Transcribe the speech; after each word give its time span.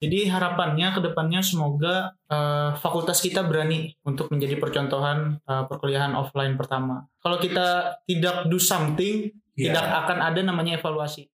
Jadi 0.00 0.32
harapannya 0.32 0.96
ke 0.96 1.00
depannya 1.04 1.44
semoga 1.44 2.16
uh, 2.32 2.72
fakultas 2.80 3.20
kita 3.20 3.44
berani 3.44 3.92
untuk 4.00 4.32
menjadi 4.32 4.56
percontohan 4.56 5.44
uh, 5.44 5.68
perkuliahan 5.68 6.16
offline 6.16 6.56
pertama. 6.56 7.04
Kalau 7.20 7.36
kita 7.36 8.00
tidak 8.08 8.48
do 8.48 8.56
something, 8.56 9.28
yeah. 9.60 9.68
tidak 9.68 9.84
akan 9.84 10.24
ada 10.24 10.40
namanya 10.40 10.80
evaluasi. 10.80 11.28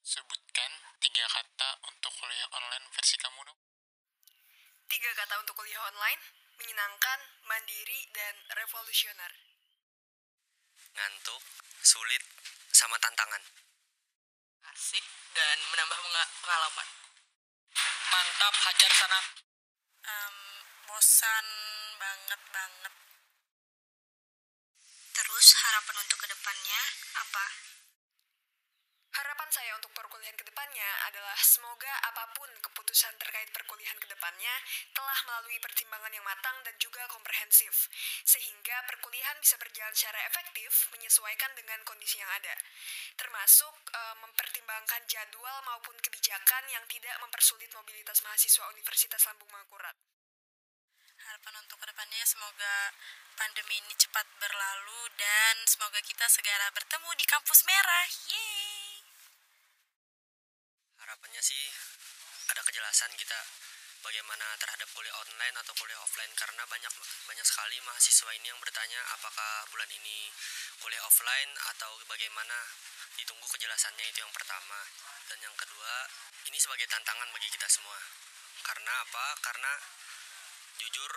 Sebutkan 0.00 0.70
tiga 1.04 1.28
kata 1.28 1.68
untuk 1.84 2.16
kuliah 2.16 2.48
online 2.48 2.88
versi 2.96 3.16
kamu 3.20 3.44
dong. 3.44 3.60
Tiga 4.88 5.10
kata 5.12 5.34
untuk 5.44 5.60
kuliah 5.60 5.82
online, 5.84 6.22
menyenangkan, 6.56 7.18
mandiri, 7.44 8.08
dan 8.16 8.34
revolusioner. 8.56 9.32
Ngantuk, 10.96 11.44
sulit, 11.84 12.24
sama 12.72 12.96
tantangan. 13.04 13.44
Asik 14.72 15.04
dan 15.36 15.60
menambah 15.76 15.98
pengalaman 16.40 17.05
mantap 18.36 18.52
hajar 18.68 18.92
sana. 18.92 19.20
Um, 20.04 20.36
bosan 20.84 21.46
banget 21.96 22.40
banget. 22.52 22.94
Terus 25.16 25.46
harapan 25.64 25.96
untuk 26.04 26.20
ke 26.20 26.28
depannya 26.28 26.80
apa 27.16 27.44
Harapan 29.46 29.62
saya 29.62 29.78
untuk 29.78 29.94
perkuliahan 29.94 30.34
ke 30.34 30.42
depannya 30.42 30.90
adalah 31.06 31.38
semoga 31.38 31.94
apa 32.10 32.34
pun 32.34 32.50
keputusan 32.50 33.14
terkait 33.14 33.46
perkuliahan 33.54 33.94
ke 34.02 34.10
depannya 34.10 34.50
telah 34.90 35.14
melalui 35.22 35.54
pertimbangan 35.62 36.10
yang 36.10 36.26
matang 36.26 36.66
dan 36.66 36.74
juga 36.82 37.06
komprehensif, 37.06 37.86
sehingga 38.26 38.74
perkuliahan 38.90 39.38
bisa 39.38 39.54
berjalan 39.54 39.94
secara 39.94 40.18
efektif 40.26 40.90
menyesuaikan 40.90 41.54
dengan 41.54 41.78
kondisi 41.86 42.18
yang 42.18 42.26
ada, 42.26 42.58
termasuk 43.14 43.70
e, 43.94 44.00
mempertimbangkan 44.26 45.06
jadwal 45.06 45.62
maupun 45.62 45.94
kebijakan 46.02 46.66
yang 46.66 46.82
tidak 46.90 47.14
mempersulit 47.22 47.70
mobilitas 47.70 48.26
mahasiswa 48.26 48.66
Universitas 48.74 49.30
Lambung 49.30 49.54
Mangkurat. 49.54 49.94
Harapan 51.22 51.54
untuk 51.62 51.78
ke 51.78 51.86
depannya 51.86 52.26
semoga 52.26 52.90
pandemi 53.38 53.78
ini 53.78 53.94
cepat 53.94 54.26
berlalu 54.42 55.06
dan 55.14 55.54
semoga 55.70 56.02
kita 56.02 56.26
segera 56.26 56.66
bertemu 56.74 57.14
di 57.14 57.24
kampus 57.30 57.62
merah. 57.62 58.10
Yeay! 58.26 58.65
Harapannya 61.16 61.40
sih 61.40 61.64
ada 62.52 62.60
kejelasan 62.60 63.08
kita 63.16 63.40
bagaimana 64.04 64.52
terhadap 64.60 64.84
kuliah 64.92 65.16
online 65.16 65.56
atau 65.64 65.72
kuliah 65.80 65.96
offline 65.96 66.28
karena 66.36 66.60
banyak 66.68 66.92
banyak 67.24 67.46
sekali 67.48 67.80
mahasiswa 67.88 68.36
ini 68.36 68.52
yang 68.52 68.60
bertanya 68.60 69.00
apakah 69.16 69.64
bulan 69.72 69.88
ini 69.96 70.28
kuliah 70.76 71.00
offline 71.08 71.56
atau 71.72 71.96
bagaimana. 72.04 72.68
Ditunggu 73.16 73.48
kejelasannya 73.48 74.04
itu 74.12 74.20
yang 74.20 74.28
pertama. 74.28 74.76
Dan 75.32 75.40
yang 75.40 75.56
kedua 75.56 76.04
ini 76.52 76.60
sebagai 76.60 76.84
tantangan 76.84 77.32
bagi 77.32 77.48
kita 77.48 77.64
semua. 77.64 77.96
Karena 78.60 78.92
apa? 79.08 79.40
Karena 79.40 79.72
jujur 80.84 81.12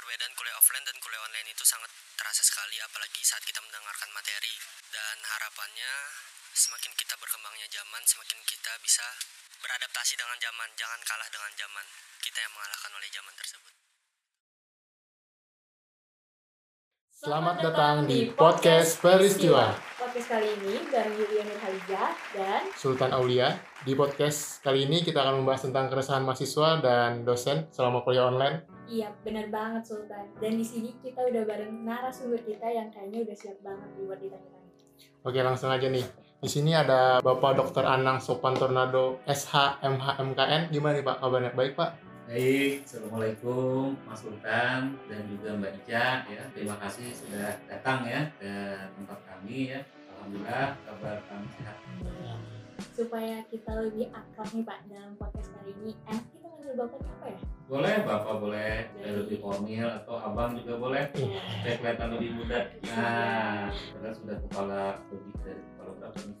perbedaan 0.00 0.32
kuliah 0.32 0.56
offline 0.56 0.88
dan 0.88 0.96
kuliah 0.96 1.20
online 1.28 1.52
itu 1.52 1.60
sangat 1.68 1.92
terasa 2.16 2.40
sekali 2.40 2.80
apalagi 2.80 3.20
saat 3.20 3.44
kita 3.44 3.60
mendengarkan 3.60 4.08
materi. 4.16 4.56
Dan 4.88 5.20
harapannya 5.20 5.92
semakin 6.52 6.92
kita 6.96 7.16
berkembangnya 7.16 7.64
zaman 7.72 8.02
semakin 8.04 8.40
kita 8.44 8.72
bisa 8.84 9.04
beradaptasi 9.62 10.18
dengan 10.18 10.38
zaman, 10.42 10.68
jangan 10.74 11.00
kalah 11.06 11.28
dengan 11.30 11.52
zaman. 11.54 11.86
Kita 12.18 12.38
yang 12.42 12.52
mengalahkan 12.52 12.90
oleh 12.98 13.08
zaman 13.14 13.34
tersebut. 13.38 13.74
Selamat 17.22 17.56
datang 17.62 17.96
di 18.10 18.34
podcast 18.34 18.98
Peristiwa. 18.98 19.70
Podcast 19.94 20.26
kali 20.26 20.58
ini 20.58 20.82
bareng 20.90 21.14
Yulia 21.14 21.46
Nurhaliza 21.46 22.02
dan 22.34 22.62
Sultan 22.74 23.14
Aulia. 23.14 23.54
Di 23.86 23.94
podcast 23.94 24.58
kali 24.66 24.90
ini 24.90 25.06
kita 25.06 25.22
akan 25.22 25.46
membahas 25.46 25.70
tentang 25.70 25.86
keresahan 25.86 26.26
mahasiswa 26.26 26.82
dan 26.82 27.22
dosen 27.22 27.70
selama 27.70 28.02
kuliah 28.02 28.26
online. 28.26 28.66
Iya, 28.90 29.14
benar 29.22 29.46
banget 29.54 29.86
Sultan. 29.86 30.26
Dan 30.42 30.58
di 30.58 30.66
sini 30.66 30.98
kita 30.98 31.22
udah 31.22 31.46
bareng 31.46 31.86
narasumber 31.86 32.42
kita 32.42 32.66
yang 32.66 32.90
kayaknya 32.90 33.22
udah 33.30 33.36
siap 33.38 33.58
banget 33.62 33.88
buat 34.02 34.18
ditanya 34.18 34.58
Oke, 35.22 35.38
langsung 35.38 35.70
aja 35.70 35.86
nih. 35.86 36.21
Di 36.42 36.50
sini 36.50 36.74
ada 36.74 37.22
Bapak 37.22 37.54
Dr. 37.54 37.86
Anang 37.86 38.18
Sopan 38.18 38.58
Tornado 38.58 39.22
SH 39.30 39.78
MHMKN. 39.78 40.74
Gimana 40.74 40.98
nih 40.98 41.06
Pak 41.06 41.22
kabarnya? 41.22 41.54
Baik 41.54 41.78
Pak? 41.78 41.94
Baik, 42.26 42.82
Assalamualaikum 42.82 43.94
Mas 44.02 44.26
Sultan 44.26 44.98
dan 45.06 45.22
juga 45.30 45.54
Mbak 45.54 45.72
Ica 45.86 46.26
ya. 46.26 46.42
Terima 46.50 46.74
kasih 46.82 47.14
sudah 47.14 47.54
datang 47.70 48.10
ya 48.10 48.26
ke 48.42 48.74
tempat 48.74 49.22
kami 49.22 49.70
ya. 49.70 49.86
Alhamdulillah 50.18 50.74
kabar 50.82 51.22
kami 51.30 51.46
sehat. 51.54 51.78
Supaya 52.90 53.46
kita 53.46 53.78
lebih 53.78 54.10
akrab 54.10 54.50
nih 54.50 54.66
Pak 54.66 54.78
dalam 54.90 55.14
podcast 55.14 55.46
kali 55.54 55.70
ini, 55.78 55.94
Bapak 56.72 57.00
apa 57.02 57.26
ya? 57.26 57.40
Boleh, 57.66 57.94
Bapak 58.04 58.34
boleh. 58.38 58.74
Jadi, 59.00 59.14
lebih 59.16 59.38
formal 59.42 59.88
atau 60.02 60.14
Abang 60.20 60.50
juga 60.54 60.74
boleh. 60.78 61.04
Saya 61.64 61.74
kelihatan 61.80 62.08
lebih 62.14 62.30
muda. 62.38 62.60
Nah, 62.84 63.72
karena 63.72 64.10
sudah 64.14 64.36
kepala 64.46 64.82
lebih 65.10 65.34
dari 65.42 65.62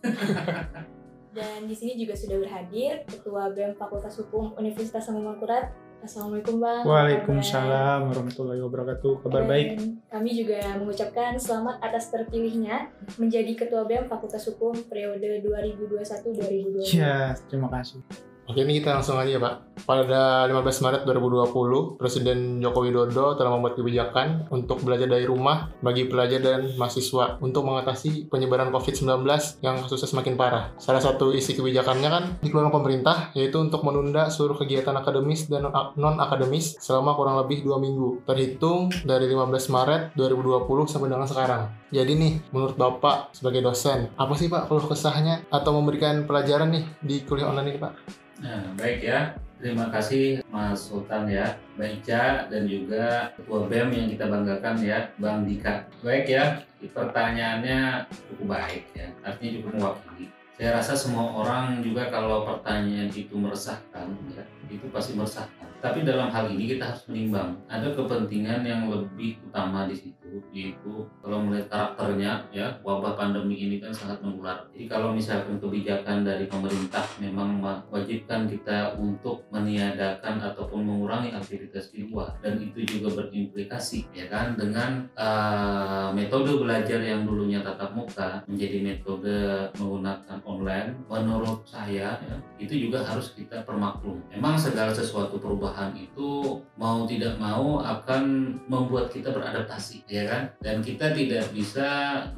Dan 1.32 1.64
di 1.64 1.72
sini 1.72 1.96
juga 1.96 2.12
sudah 2.12 2.36
berhadir 2.44 3.08
Ketua 3.08 3.48
BEM 3.56 3.72
Fakultas 3.80 4.20
Hukum 4.20 4.52
Universitas 4.60 5.08
Mangkurat. 5.08 5.72
Assalamualaikum 6.02 6.58
Bang. 6.58 6.82
Waalaikumsalam 6.82 8.10
warahmatullahi 8.10 8.58
wabarakatuh. 8.58 9.22
Kabar 9.22 9.46
Dan 9.46 9.48
baik. 9.48 9.68
Kami 10.10 10.30
juga 10.34 10.60
mengucapkan 10.76 11.38
selamat 11.38 11.78
atas 11.78 12.10
terpilihnya 12.10 12.90
menjadi 13.16 13.54
Ketua 13.54 13.86
BEM 13.86 14.10
Fakultas 14.10 14.44
Hukum 14.50 14.74
periode 14.90 15.40
2021-2022. 15.46 17.00
Ya, 17.00 17.38
terima 17.48 17.70
kasih. 17.70 18.02
Oke 18.52 18.68
ini 18.68 18.84
kita 18.84 19.00
langsung 19.00 19.16
aja 19.16 19.40
Pak. 19.40 19.80
Pada 19.88 20.44
15 20.44 20.84
Maret 20.84 21.02
2020, 21.08 21.96
Presiden 21.96 22.60
Joko 22.60 22.84
Widodo 22.84 23.32
telah 23.32 23.48
membuat 23.48 23.80
kebijakan 23.80 24.44
untuk 24.52 24.84
belajar 24.84 25.08
dari 25.08 25.24
rumah 25.24 25.72
bagi 25.80 26.04
pelajar 26.04 26.44
dan 26.44 26.68
mahasiswa 26.76 27.40
untuk 27.40 27.64
mengatasi 27.64 28.28
penyebaran 28.28 28.68
COVID-19 28.68 29.24
yang 29.64 29.80
kasusnya 29.80 30.04
semakin 30.04 30.36
parah. 30.36 30.68
Salah 30.76 31.00
satu 31.00 31.32
isi 31.32 31.56
kebijakannya 31.56 32.08
kan 32.12 32.24
dikeluarkan 32.44 32.76
pemerintah 32.76 33.32
yaitu 33.32 33.56
untuk 33.56 33.80
menunda 33.88 34.28
seluruh 34.28 34.60
kegiatan 34.60 34.92
akademis 35.00 35.48
dan 35.48 35.72
non-akademis 35.96 36.76
selama 36.76 37.16
kurang 37.16 37.40
lebih 37.40 37.64
dua 37.64 37.80
minggu. 37.80 38.20
Terhitung 38.28 38.92
dari 39.08 39.32
15 39.32 39.48
Maret 39.48 40.02
2020 40.12 40.92
sampai 40.92 41.08
dengan 41.08 41.24
sekarang. 41.24 41.72
Jadi 41.88 42.12
nih, 42.20 42.32
menurut 42.52 42.76
Bapak 42.76 43.32
sebagai 43.32 43.64
dosen, 43.64 44.12
apa 44.20 44.36
sih 44.36 44.52
Pak 44.52 44.68
keluh 44.68 44.84
kesahnya 44.84 45.48
atau 45.48 45.72
memberikan 45.72 46.28
pelajaran 46.28 46.68
nih 46.68 46.84
di 47.00 47.16
kuliah 47.24 47.48
online 47.48 47.72
ini 47.72 47.80
Pak? 47.80 48.21
Nah, 48.42 48.74
baik 48.74 49.06
ya. 49.06 49.38
Terima 49.62 49.86
kasih 49.94 50.42
Mas 50.50 50.90
Sultan 50.90 51.30
ya, 51.30 51.54
Ica 51.78 52.50
dan 52.50 52.66
juga 52.66 53.30
Ketua 53.38 53.70
BEM 53.70 53.94
yang 53.94 54.06
kita 54.10 54.26
banggakan 54.26 54.74
ya, 54.82 55.06
Bang 55.22 55.46
Dika. 55.46 55.86
Baik 56.02 56.26
ya, 56.26 56.58
pertanyaannya 56.82 58.10
cukup 58.26 58.58
baik 58.58 58.90
ya, 58.98 59.06
artinya 59.22 59.50
cukup 59.62 59.70
mewakili. 59.78 60.26
Saya 60.58 60.82
rasa 60.82 60.98
semua 60.98 61.30
orang 61.46 61.78
juga 61.78 62.10
kalau 62.10 62.42
pertanyaan 62.42 63.06
itu 63.14 63.38
meresahkan, 63.38 64.10
ya, 64.34 64.42
itu 64.66 64.90
pasti 64.90 65.14
meresahkan. 65.14 65.70
Tapi 65.78 66.02
dalam 66.02 66.34
hal 66.34 66.50
ini 66.50 66.74
kita 66.74 66.90
harus 66.90 67.06
menimbang, 67.06 67.54
ada 67.70 67.94
kepentingan 67.94 68.66
yang 68.66 68.90
lebih 68.90 69.38
utama 69.46 69.86
di 69.86 69.94
situ 69.94 70.21
yaitu 70.54 71.04
kalau 71.20 71.42
melihat 71.44 71.68
karakternya 71.68 72.46
ya 72.54 72.72
wabah 72.80 73.18
pandemi 73.18 73.58
ini 73.58 73.76
kan 73.82 73.92
sangat 73.92 74.22
menular. 74.24 74.64
Jadi 74.72 74.86
kalau 74.88 75.12
misalkan 75.12 75.58
kebijakan 75.58 76.24
dari 76.24 76.46
pemerintah 76.46 77.04
memang 77.18 77.60
mewajibkan 77.60 78.48
kita 78.48 78.96
untuk 78.96 79.44
meniadakan 79.52 80.40
ataupun 80.40 80.86
mengurangi 80.86 81.34
aktivitas 81.34 81.92
di 81.92 82.08
luar 82.08 82.36
dan 82.40 82.60
itu 82.62 82.84
juga 82.86 83.22
berimplikasi 83.22 84.08
ya 84.14 84.30
kan 84.30 84.56
dengan 84.56 85.08
uh, 85.18 86.08
metode 86.14 86.56
belajar 86.56 87.00
yang 87.02 87.26
dulunya 87.26 87.60
tatap 87.60 87.92
muka 87.92 88.44
menjadi 88.46 88.78
metode 88.80 89.36
menggunakan 89.76 90.38
online. 90.46 90.94
Menurut 91.08 91.64
saya 91.68 92.16
ya, 92.16 92.36
itu 92.56 92.88
juga 92.88 93.04
harus 93.04 93.34
kita 93.36 93.64
permaklum. 93.66 94.20
Memang 94.32 94.56
segala 94.56 94.94
sesuatu 94.94 95.36
perubahan 95.36 95.92
itu 95.96 96.60
mau 96.78 97.04
tidak 97.04 97.36
mau 97.36 97.82
akan 97.82 98.56
membuat 98.66 99.12
kita 99.12 99.34
beradaptasi 99.34 100.04
ya 100.08 100.21
ya 100.22 100.26
kan? 100.30 100.42
Dan 100.62 100.76
kita 100.78 101.10
tidak 101.10 101.44
bisa 101.50 101.88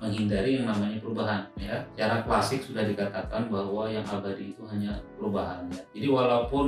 menghindari 0.01 0.61
yang 0.61 0.67
namanya 0.73 0.97
perubahan 0.99 1.43
ya. 1.61 1.77
Secara 1.93 2.25
klasik 2.25 2.65
sudah 2.65 2.85
dikatakan 2.89 3.53
bahwa 3.53 3.85
yang 3.87 4.05
abadi 4.09 4.57
itu 4.57 4.63
hanya 4.65 4.97
perubahan 5.21 5.69
ya. 5.69 5.83
Jadi 5.93 6.09
walaupun 6.09 6.67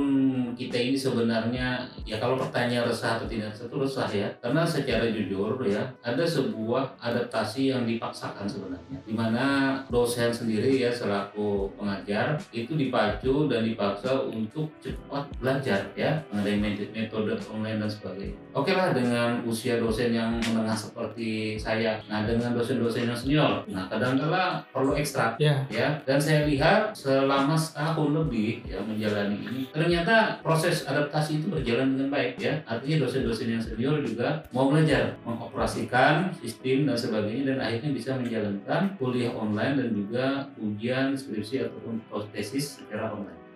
kita 0.53 0.77
ini 0.77 0.97
sebenarnya 0.97 1.89
ya 2.05 2.21
kalau 2.21 2.37
pertanyaan 2.37 2.85
resah 2.85 3.17
atau 3.17 3.27
tidak 3.27 3.53
resah 3.53 3.65
itu 3.65 3.77
resah 3.81 4.09
ya. 4.13 4.27
Karena 4.43 4.61
secara 4.67 5.05
jujur 5.09 5.57
ya 5.65 5.83
ada 6.05 6.23
sebuah 6.23 7.01
adaptasi 7.01 7.73
yang 7.73 7.83
dipaksakan 7.89 8.45
sebenarnya. 8.45 8.99
Di 9.03 9.13
mana 9.15 9.45
dosen 9.89 10.29
sendiri 10.29 10.77
ya 10.77 10.93
selaku 10.93 11.71
pengajar 11.79 12.37
itu 12.53 12.77
dipacu 12.77 13.49
dan 13.49 13.65
dipaksa 13.65 14.27
untuk 14.27 14.69
cepat 14.83 15.25
belajar 15.39 15.87
ya 15.95 16.19
mengenai 16.29 16.89
metode 16.91 17.33
online 17.49 17.79
dan 17.81 17.89
sebagainya. 17.89 18.37
Oke 18.51 18.73
lah 18.73 18.91
dengan 18.91 19.41
usia 19.45 19.79
dosen 19.79 20.11
yang 20.11 20.37
menengah 20.41 20.75
seperti 20.75 21.06
seperti 21.07 21.55
saya. 21.55 21.95
Nah 22.11 22.27
dengan 22.27 22.51
dosen-dosen 22.51 23.07
yang 23.07 23.15
senior, 23.15 23.63
nah 23.71 23.87
kadang-kala 23.87 24.59
perlu 24.75 24.91
ekstra 24.99 25.39
Ya. 25.39 25.63
ya. 25.71 25.95
Dan 26.03 26.19
saya 26.19 26.43
lihat 26.43 26.91
selama 26.91 27.55
setahun 27.55 28.11
lebih 28.11 28.67
ya 28.67 28.83
menjalani 28.83 29.39
ini, 29.39 29.61
ternyata 29.71 30.43
proses 30.43 30.83
adaptasi 30.83 31.39
itu 31.39 31.47
berjalan 31.47 31.95
dengan 31.95 32.11
baik 32.11 32.35
ya. 32.35 32.59
Artinya 32.67 33.07
dosen-dosen 33.07 33.47
yang 33.55 33.63
senior 33.63 34.03
juga 34.03 34.43
mau 34.51 34.67
belajar 34.67 35.15
mengoperasikan 35.23 36.35
sistem 36.35 36.91
dan 36.91 36.97
sebagainya 36.99 37.55
dan 37.55 37.57
akhirnya 37.63 37.91
bisa 37.95 38.11
menjalankan 38.19 38.99
kuliah 38.99 39.31
online 39.31 39.79
dan 39.79 39.89
juga 39.95 40.25
ujian 40.59 41.15
skripsi 41.15 41.63
ataupun 41.71 42.03
tesis 42.35 42.83
secara 42.83 43.15
online. 43.15 43.46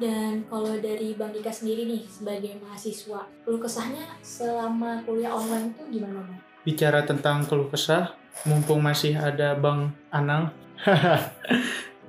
Dan 0.00 0.48
kalau 0.48 0.80
dari 0.80 1.12
Bang 1.12 1.28
Dika 1.28 1.52
sendiri 1.52 1.84
nih 1.84 2.08
sebagai 2.08 2.56
mahasiswa, 2.56 3.20
keluh 3.44 3.60
kesahnya 3.60 4.08
selama 4.24 5.04
kuliah 5.04 5.28
online 5.28 5.76
tuh 5.76 5.84
gimana 5.92 6.24
Bang? 6.24 6.40
Bicara 6.64 7.04
tentang 7.04 7.44
keluh 7.44 7.68
kesah, 7.68 8.16
mumpung 8.48 8.80
masih 8.80 9.20
ada 9.20 9.52
Bang 9.52 9.92
Anang. 10.08 10.56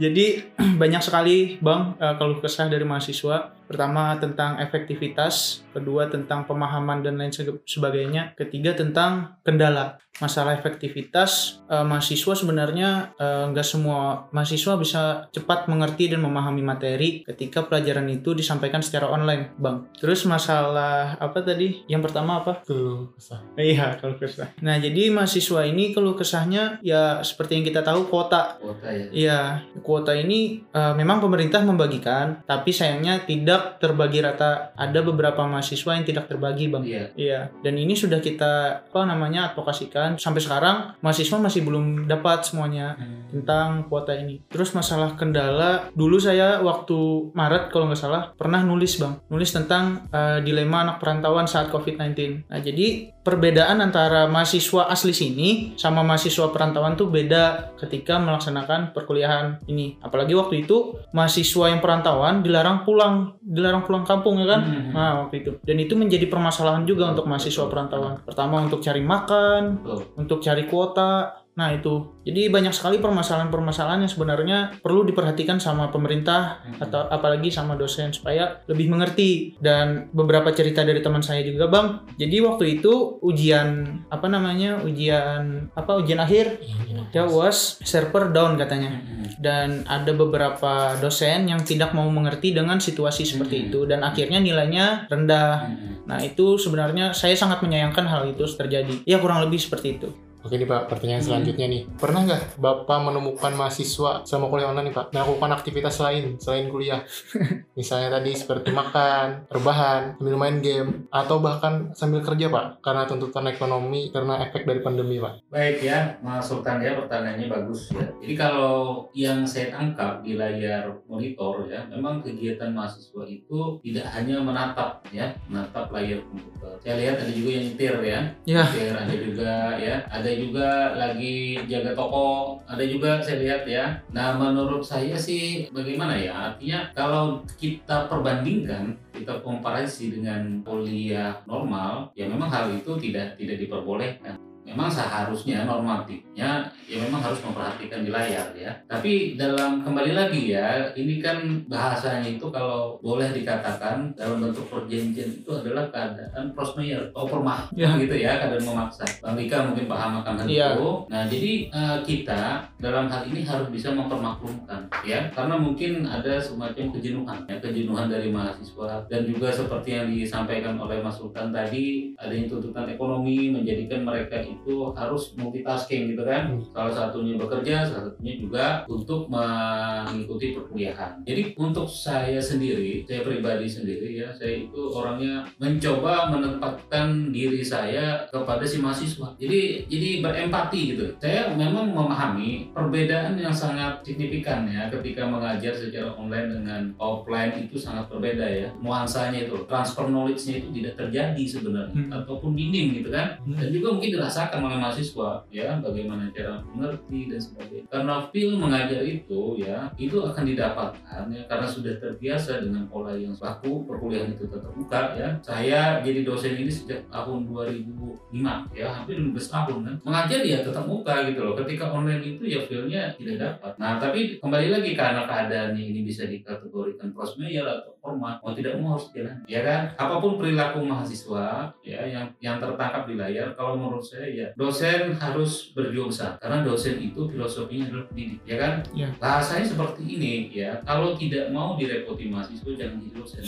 Jadi 0.02 0.40
banyak 0.82 1.04
sekali 1.04 1.60
Bang 1.60 2.00
eh, 2.00 2.16
keluh 2.16 2.40
kesah 2.40 2.72
dari 2.72 2.88
mahasiswa. 2.88 3.52
Pertama 3.72 4.20
tentang 4.20 4.60
efektivitas, 4.60 5.64
kedua 5.72 6.12
tentang 6.12 6.44
pemahaman 6.44 7.00
dan 7.00 7.16
lain 7.16 7.32
sebagainya, 7.64 8.36
ketiga 8.36 8.76
tentang 8.76 9.40
kendala. 9.48 9.96
Masalah 10.20 10.60
efektivitas 10.60 11.64
eh, 11.72 11.88
mahasiswa 11.88 12.36
sebenarnya 12.36 13.16
eh, 13.16 13.48
nggak 13.48 13.64
semua 13.64 14.28
mahasiswa 14.36 14.76
bisa 14.76 15.32
cepat 15.32 15.72
mengerti 15.72 16.12
dan 16.12 16.20
memahami 16.20 16.60
materi 16.60 17.24
ketika 17.24 17.64
pelajaran 17.64 18.12
itu 18.12 18.36
disampaikan 18.36 18.84
secara 18.84 19.08
online, 19.08 19.56
Bang. 19.56 19.88
Terus 19.96 20.28
masalah 20.28 21.16
apa 21.16 21.40
tadi? 21.40 21.88
Yang 21.88 22.12
pertama 22.12 22.44
apa? 22.44 22.60
Keluh 22.68 23.16
kesah. 23.16 23.40
Iya, 23.56 23.96
keluh 24.04 24.20
kesah. 24.20 24.52
Nah, 24.60 24.76
jadi 24.84 25.16
mahasiswa 25.16 25.64
ini 25.64 25.96
keluh 25.96 26.20
kesahnya 26.20 26.84
ya 26.84 27.24
seperti 27.24 27.64
yang 27.64 27.66
kita 27.72 27.80
tahu 27.80 28.12
kuota. 28.12 28.60
Kuota 28.60 28.92
ya. 28.92 29.08
Iya, 29.16 29.40
kuota 29.80 30.12
ini 30.12 30.60
eh, 30.76 30.94
memang 30.94 31.24
pemerintah 31.24 31.64
membagikan, 31.64 32.44
tapi 32.44 32.76
sayangnya 32.76 33.24
tidak 33.24 33.61
terbagi 33.80 34.20
rata. 34.24 34.74
Ada 34.76 35.00
beberapa 35.06 35.44
mahasiswa 35.46 35.92
yang 35.98 36.06
tidak 36.06 36.26
terbagi, 36.32 36.72
Bang. 36.72 36.84
Iya. 36.86 37.14
Iya, 37.16 37.40
dan 37.62 37.74
ini 37.78 37.94
sudah 37.94 38.20
kita 38.20 38.84
apa 38.88 39.02
namanya 39.06 39.52
advokasikan 39.52 40.18
sampai 40.18 40.42
sekarang 40.42 40.78
mahasiswa 41.04 41.38
masih 41.38 41.62
belum 41.66 42.10
dapat 42.10 42.48
semuanya 42.48 42.98
tentang 43.32 43.88
kuota 43.88 44.14
ini. 44.16 44.44
Terus 44.52 44.76
masalah 44.76 45.16
kendala, 45.16 45.92
dulu 45.96 46.20
saya 46.20 46.60
waktu 46.60 47.32
Maret 47.32 47.72
kalau 47.72 47.90
nggak 47.92 48.02
salah 48.02 48.34
pernah 48.36 48.62
nulis 48.62 49.00
bang, 49.00 49.16
nulis 49.32 49.52
tentang 49.52 50.08
eh, 50.12 50.40
dilema 50.44 50.84
anak 50.84 50.98
perantauan 51.00 51.48
saat 51.48 51.72
COVID-19. 51.72 52.48
Nah 52.52 52.60
jadi 52.60 53.12
perbedaan 53.22 53.82
antara 53.82 54.26
mahasiswa 54.26 54.90
asli 54.90 55.14
sini 55.14 55.50
sama 55.78 56.02
mahasiswa 56.02 56.50
perantauan 56.50 56.98
tuh 56.98 57.14
beda 57.14 57.74
ketika 57.78 58.18
melaksanakan 58.18 58.94
perkuliahan 58.98 59.62
ini. 59.70 60.02
Apalagi 60.02 60.34
waktu 60.34 60.66
itu 60.66 60.98
mahasiswa 61.14 61.70
yang 61.70 61.80
perantauan 61.80 62.42
dilarang 62.42 62.82
pulang, 62.82 63.38
dilarang 63.42 63.86
pulang 63.86 64.04
kampung 64.06 64.42
ya 64.42 64.58
kan? 64.58 64.62
Hmm. 64.66 64.90
Nah 64.94 65.12
waktu 65.26 65.46
itu. 65.46 65.52
Dan 65.62 65.78
itu 65.78 65.94
menjadi 65.94 66.26
permasalahan 66.26 66.84
juga 66.90 67.14
untuk 67.14 67.30
mahasiswa 67.30 67.70
perantauan. 67.70 68.26
Pertama 68.26 68.62
untuk 68.62 68.82
cari 68.82 69.02
makan, 69.06 69.62
Betul. 69.86 70.00
untuk 70.18 70.38
cari 70.42 70.64
kuota. 70.66 71.41
Nah 71.52 71.76
itu, 71.76 72.16
jadi 72.24 72.48
banyak 72.48 72.72
sekali 72.72 73.04
permasalahan-permasalahan 73.04 74.08
yang 74.08 74.12
sebenarnya 74.12 74.58
perlu 74.80 75.04
diperhatikan 75.04 75.60
sama 75.60 75.92
pemerintah 75.92 76.64
atau 76.80 77.12
apalagi 77.12 77.52
sama 77.52 77.76
dosen 77.76 78.16
supaya 78.16 78.64
lebih 78.72 78.88
mengerti. 78.88 79.60
Dan 79.60 80.08
beberapa 80.16 80.56
cerita 80.56 80.88
dari 80.88 81.04
teman 81.04 81.20
saya 81.20 81.44
juga, 81.44 81.68
bang. 81.68 82.08
Jadi 82.16 82.38
waktu 82.40 82.80
itu 82.80 83.20
ujian 83.20 84.00
apa 84.08 84.32
namanya 84.32 84.80
ujian 84.80 85.68
apa 85.76 86.00
ujian 86.00 86.24
akhir 86.24 86.64
ya 87.12 87.28
was 87.28 87.84
server 87.84 88.32
down 88.32 88.56
katanya. 88.56 89.04
Dan 89.36 89.84
ada 89.92 90.16
beberapa 90.16 90.96
dosen 91.04 91.52
yang 91.52 91.68
tidak 91.68 91.92
mau 91.92 92.08
mengerti 92.08 92.56
dengan 92.56 92.80
situasi 92.80 93.28
seperti 93.28 93.68
itu 93.68 93.84
dan 93.84 94.08
akhirnya 94.08 94.40
nilainya 94.40 95.12
rendah. 95.12 95.68
Nah 96.08 96.20
itu 96.24 96.56
sebenarnya 96.56 97.12
saya 97.12 97.36
sangat 97.36 97.60
menyayangkan 97.60 98.08
hal 98.08 98.24
itu 98.32 98.48
terjadi. 98.48 99.04
Ya 99.04 99.20
kurang 99.20 99.44
lebih 99.44 99.60
seperti 99.60 100.00
itu. 100.00 100.31
Oke 100.42 100.58
nih 100.58 100.66
Pak, 100.66 100.90
pertanyaan 100.90 101.22
Hmm. 101.22 101.28
selanjutnya 101.30 101.68
nih. 101.70 101.82
Pernah 101.96 102.22
nggak 102.26 102.42
Bapak 102.58 102.98
menemukan 103.00 103.54
mahasiswa 103.54 104.26
selama 104.26 104.50
kuliah 104.50 104.68
online 104.68 104.90
nih 104.90 104.96
Pak, 104.96 105.06
melakukan 105.14 105.52
aktivitas 105.54 106.02
lain 106.02 106.24
selain 106.36 106.66
kuliah? 106.66 107.06
Misalnya 107.78 108.10
tadi 108.12 108.34
seperti 108.34 108.74
makan, 108.74 109.46
rebahan, 109.48 110.18
sambil 110.18 110.36
main 110.36 110.58
game, 110.58 111.06
atau 111.08 111.38
bahkan 111.38 111.94
sambil 111.94 112.20
kerja 112.20 112.50
Pak, 112.50 112.82
karena 112.82 113.06
tuntutan 113.06 113.46
ekonomi, 113.46 114.10
karena 114.10 114.42
efek 114.42 114.66
dari 114.66 114.82
pandemi 114.82 115.22
Pak. 115.22 115.46
Baik 115.48 115.78
ya, 115.80 116.18
Mas 116.20 116.42
Sultan 116.42 116.82
ya 116.82 116.98
pertanyaannya 116.98 117.46
bagus 117.46 117.94
ya. 117.94 118.02
Jadi 118.18 118.34
kalau 118.34 119.06
yang 119.14 119.46
saya 119.46 119.70
tangkap 119.70 120.20
di 120.20 120.34
layar 120.34 120.90
monitor 121.06 121.70
ya, 121.70 121.86
memang 121.86 122.20
kegiatan 122.20 122.74
mahasiswa 122.74 123.24
itu 123.24 123.78
tidak 123.80 124.10
hanya 124.10 124.42
menatap 124.42 125.06
ya, 125.14 125.30
menatap 125.46 125.94
layar 125.94 126.18
komputer. 126.26 126.74
Saya 126.82 126.98
lihat 126.98 127.16
ada 127.22 127.30
juga 127.30 127.50
yang 127.54 127.66
nyetir 127.70 127.94
ya, 128.02 128.20
Ya. 128.44 128.66
nyetir 128.66 128.90
ada 128.92 129.16
juga 129.16 129.52
ya, 129.78 129.96
ada 130.10 130.30
juga 130.36 130.96
lagi 131.00 131.58
jaga 131.66 131.96
toko, 131.96 132.60
ada 132.68 132.84
juga 132.84 133.24
saya 133.24 133.42
lihat 133.42 133.64
ya. 133.66 133.86
Nah 134.12 134.36
menurut 134.36 134.84
saya 134.84 135.16
sih 135.16 135.68
bagaimana 135.72 136.20
ya, 136.20 136.54
artinya 136.54 136.92
kalau 136.94 137.42
kita 137.56 138.12
perbandingkan 138.12 138.94
kita 139.16 139.40
komparasi 139.42 140.14
dengan 140.14 140.62
kuliah 140.62 141.38
normal, 141.48 142.12
ya 142.14 142.28
memang 142.28 142.50
hal 142.52 142.70
itu 142.74 142.98
tidak 143.00 143.40
tidak 143.40 143.58
diperbolehkan 143.62 144.51
memang 144.72 144.88
seharusnya 144.88 145.68
normatifnya 145.68 146.64
ya 146.88 146.98
memang 147.00 147.20
harus 147.20 147.40
memperhatikan 147.40 148.04
di 148.04 148.12
layar 148.12 148.48
ya. 148.54 148.72
Tapi 148.88 149.36
dalam 149.36 149.80
kembali 149.82 150.12
lagi 150.12 150.52
ya, 150.52 150.92
ini 150.94 151.20
kan 151.20 151.40
bahasanya 151.68 152.28
itu 152.28 152.48
kalau 152.48 153.00
boleh 153.00 153.32
dikatakan 153.32 154.12
dalam 154.16 154.40
bentuk 154.40 154.68
perjanjian 154.68 155.32
itu 155.34 155.52
adalah 155.52 155.88
keadaan 155.88 156.52
majeure 156.52 157.08
atau 157.12 157.28
permah 157.28 157.68
Ya. 157.72 157.96
gitu 157.96 158.16
ya, 158.16 158.36
keadaan 158.38 158.64
memaksa. 158.64 159.04
Bang 159.20 159.36
Dika 159.36 159.68
mungkin 159.68 159.88
paham 159.88 160.20
akan 160.20 160.34
hal 160.40 160.48
Iya. 160.48 160.68
itu. 160.76 160.90
Nah, 161.08 161.24
jadi 161.28 161.52
eh, 161.70 161.98
kita 162.04 162.42
dalam 162.78 163.06
hal 163.08 163.22
ini 163.28 163.42
harus 163.44 163.68
bisa 163.68 163.92
mempermaklumkan 163.92 164.88
ya, 165.04 165.32
karena 165.32 165.56
mungkin 165.56 166.04
ada 166.04 166.40
semacam 166.40 166.92
kejenuhan 166.92 167.40
ya, 167.48 167.56
kejenuhan 167.60 168.08
dari 168.08 168.30
mahasiswa 168.30 169.04
dan 169.08 169.22
juga 169.24 169.48
seperti 169.50 169.90
yang 169.94 170.08
disampaikan 170.08 170.76
oleh 170.76 171.00
Mas 171.00 171.16
Sultan 171.16 171.52
tadi, 171.52 172.12
ada 172.16 172.32
yang 172.32 172.48
tuntutan 172.48 172.88
ekonomi 172.88 173.50
menjadikan 173.50 174.04
mereka 174.04 174.40
itu 174.40 174.61
harus 174.94 175.34
multitasking 175.38 176.14
gitu 176.14 176.24
kan. 176.26 176.58
Salah 176.74 176.94
satunya 176.94 177.38
bekerja, 177.38 177.86
salah 177.86 178.12
satunya 178.12 178.34
juga 178.38 178.66
untuk 178.86 179.28
mengikuti 179.32 180.54
perkuliahan. 180.54 181.22
Jadi 181.26 181.56
untuk 181.58 181.88
saya 181.90 182.38
sendiri, 182.38 183.04
saya 183.06 183.22
pribadi 183.26 183.66
sendiri 183.66 184.22
ya, 184.22 184.30
saya 184.34 184.66
itu 184.68 184.82
orangnya 184.92 185.46
mencoba 185.58 186.30
menempatkan 186.32 187.34
diri 187.34 187.62
saya 187.66 188.26
kepada 188.30 188.64
si 188.66 188.78
mahasiswa. 188.80 189.34
Jadi 189.38 189.86
jadi 189.88 190.10
berempati 190.24 190.82
gitu. 190.96 191.06
Saya 191.18 191.54
memang 191.54 191.92
memahami 191.92 192.74
perbedaan 192.74 193.38
yang 193.38 193.54
sangat 193.54 194.02
signifikan 194.06 194.66
ya 194.68 194.88
ketika 194.90 195.26
mengajar 195.26 195.74
secara 195.74 196.14
online 196.16 196.50
dengan 196.62 196.82
offline 196.98 197.68
itu 197.68 197.78
sangat 197.78 198.08
berbeda 198.12 198.46
ya. 198.46 198.68
Nuansanya 198.82 199.48
itu, 199.48 199.56
transfer 199.66 200.08
knowledge-nya 200.08 200.62
itu 200.62 200.70
tidak 200.82 200.94
terjadi 200.98 201.44
sebenarnya 201.44 202.04
ataupun 202.12 202.52
minim 202.54 202.98
gitu 203.02 203.10
kan. 203.14 203.38
Dan 203.46 203.70
juga 203.72 203.88
mungkin 203.96 204.12
dirasakan 204.42 204.66
oleh 204.66 204.78
mahasiswa 204.82 205.30
ya 205.54 205.78
bagaimana 205.78 206.26
cara 206.34 206.58
mengerti 206.74 207.30
dan 207.30 207.38
sebagainya. 207.38 207.86
Karena 207.94 208.16
feel 208.34 208.58
mengajar 208.58 209.02
itu 209.06 209.62
ya 209.62 209.78
itu 210.02 210.18
akan 210.18 210.44
didapatkan 210.50 211.24
ya 211.30 211.42
karena 211.46 211.68
sudah 211.70 211.94
terbiasa 212.02 212.66
dengan 212.66 212.90
pola 212.90 213.14
yang 213.14 213.38
baku 213.38 213.86
perkuliahan 213.86 214.34
itu 214.34 214.50
tetap 214.50 214.74
muka 214.74 215.14
ya. 215.14 215.30
Saya 215.46 216.02
jadi 216.02 216.26
dosen 216.26 216.58
ini 216.58 216.72
sejak 216.74 217.06
tahun 217.14 217.46
2005 217.54 218.34
ya 218.74 218.88
hampir 218.90 219.22
15 219.22 219.38
tahun 219.38 219.78
kan. 219.86 219.96
Mengajar 220.02 220.42
ya 220.42 220.58
tetap 220.66 220.86
muka 220.90 221.14
gitu 221.30 221.40
loh. 221.46 221.54
Ketika 221.62 221.94
online 221.94 222.24
itu 222.26 222.44
ya 222.50 222.60
feel-nya 222.66 223.14
tidak 223.14 223.38
dapat. 223.38 223.72
Nah 223.78 224.02
tapi 224.02 224.42
kembali 224.42 224.68
lagi 224.74 224.92
karena 224.98 225.30
keadaannya 225.30 225.84
ini 225.94 226.02
bisa 226.02 226.26
dikategorikan 226.26 227.14
cross 227.14 227.38
mayor 227.38 227.70
atau 227.70 227.92
format 228.02 228.42
mau 228.42 228.52
tidak 228.58 228.74
mau 228.82 228.98
harus 228.98 229.14
jalan 229.14 229.38
ya 229.46 229.62
kan 229.62 229.94
apa 229.94 230.18
pun 230.18 230.42
perilaku 230.42 230.82
mahasiswa 230.82 231.70
ya 231.86 232.02
yang 232.10 232.26
yang 232.42 232.58
tertangkap 232.58 233.06
di 233.06 233.14
layar 233.14 233.54
kalau 233.54 233.78
menurut 233.78 234.02
saya 234.02 234.26
ya 234.34 234.48
dosen 234.56 235.16
harus 235.16 235.72
berjuang 235.76 236.10
besar 236.10 236.36
karena 236.42 236.64
dosen 236.66 236.98
itu 237.00 237.22
filosofinya 237.30 237.92
adalah 237.92 238.06
pendidik 238.12 238.40
ya 238.48 238.56
kan? 238.58 238.74
Ya. 238.92 239.08
bahasanya 239.18 239.66
seperti 239.66 240.04
ini 240.04 240.52
ya. 240.52 240.72
Kalau 240.84 241.16
tidak 241.16 241.50
mau 241.54 241.76
direpoti 241.80 242.28
mahasiswa 242.28 242.72
jangan 242.76 242.98
jadi 243.00 243.14
dosen. 243.16 243.44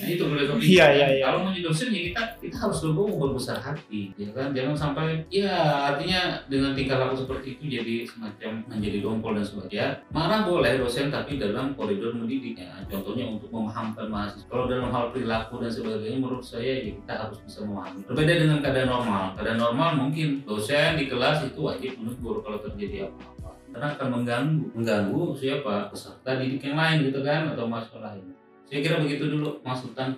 Nah, 0.00 0.06
itu 0.08 0.24
filosofi 0.24 0.62
Iya, 0.70 0.86
iya, 0.94 1.06
iya. 1.18 1.24
kalau 1.26 1.38
mau 1.44 1.50
jadi 1.52 1.66
dosen 1.66 1.88
ya 1.92 2.00
kita 2.12 2.22
kita 2.40 2.56
harus 2.56 2.78
legowo 2.86 3.12
berbesar 3.28 3.58
hati 3.60 4.12
ya 4.16 4.30
kan? 4.32 4.52
Jangan 4.56 4.74
sampai 4.76 5.24
ya 5.28 5.54
artinya 5.92 6.40
dengan 6.48 6.72
tingkah 6.72 6.96
laku 7.00 7.20
seperti 7.20 7.58
itu 7.58 7.64
jadi 7.80 7.94
semacam 8.06 8.50
menjadi 8.70 8.98
dongkol 9.02 9.32
dan 9.36 9.44
sebagainya. 9.44 9.88
Marah 10.10 10.40
boleh 10.46 10.72
dosen 10.80 11.12
tapi 11.12 11.36
dalam 11.36 11.74
koridor 11.74 12.16
mendidiknya 12.16 12.84
contohnya 12.88 13.26
untuk 13.28 13.50
memahamkan 13.52 14.06
mahasiswa. 14.08 14.48
Kalau 14.48 14.64
dalam 14.66 14.88
hal 14.90 15.12
perilaku 15.12 15.60
dan 15.60 15.70
sebagainya 15.70 16.18
menurut 16.18 16.44
saya 16.44 16.80
ya 16.80 16.92
kita 16.94 17.12
harus 17.26 17.38
bisa 17.44 17.58
memahami. 17.64 18.00
Berbeda 18.06 18.32
dengan 18.40 18.58
keadaan 18.62 18.88
normal. 18.90 19.24
Keadaan 19.38 19.58
normal 19.60 19.88
mungkin. 20.10 20.42
Dosen 20.42 20.98
di 20.98 21.06
kelas 21.06 21.46
itu 21.46 21.60
wajib 21.62 21.94
menegur 22.02 22.42
kalau 22.42 22.58
terjadi 22.58 23.06
apa-apa. 23.06 23.54
Karena 23.70 23.86
akan 23.94 24.08
mengganggu. 24.18 24.66
Mengganggu. 24.74 25.22
Siapa? 25.38 25.94
Peserta 25.94 26.34
didik 26.42 26.66
yang 26.66 26.74
lain 26.74 27.06
gitu 27.06 27.22
kan 27.22 27.54
atau 27.54 27.70
mahasiswa 27.70 28.02
lain 28.02 28.40
saya 28.70 28.86
kira 28.86 29.02
begitu 29.02 29.26
dulu 29.26 29.58
Mas 29.66 29.82
Sultan 29.82 30.14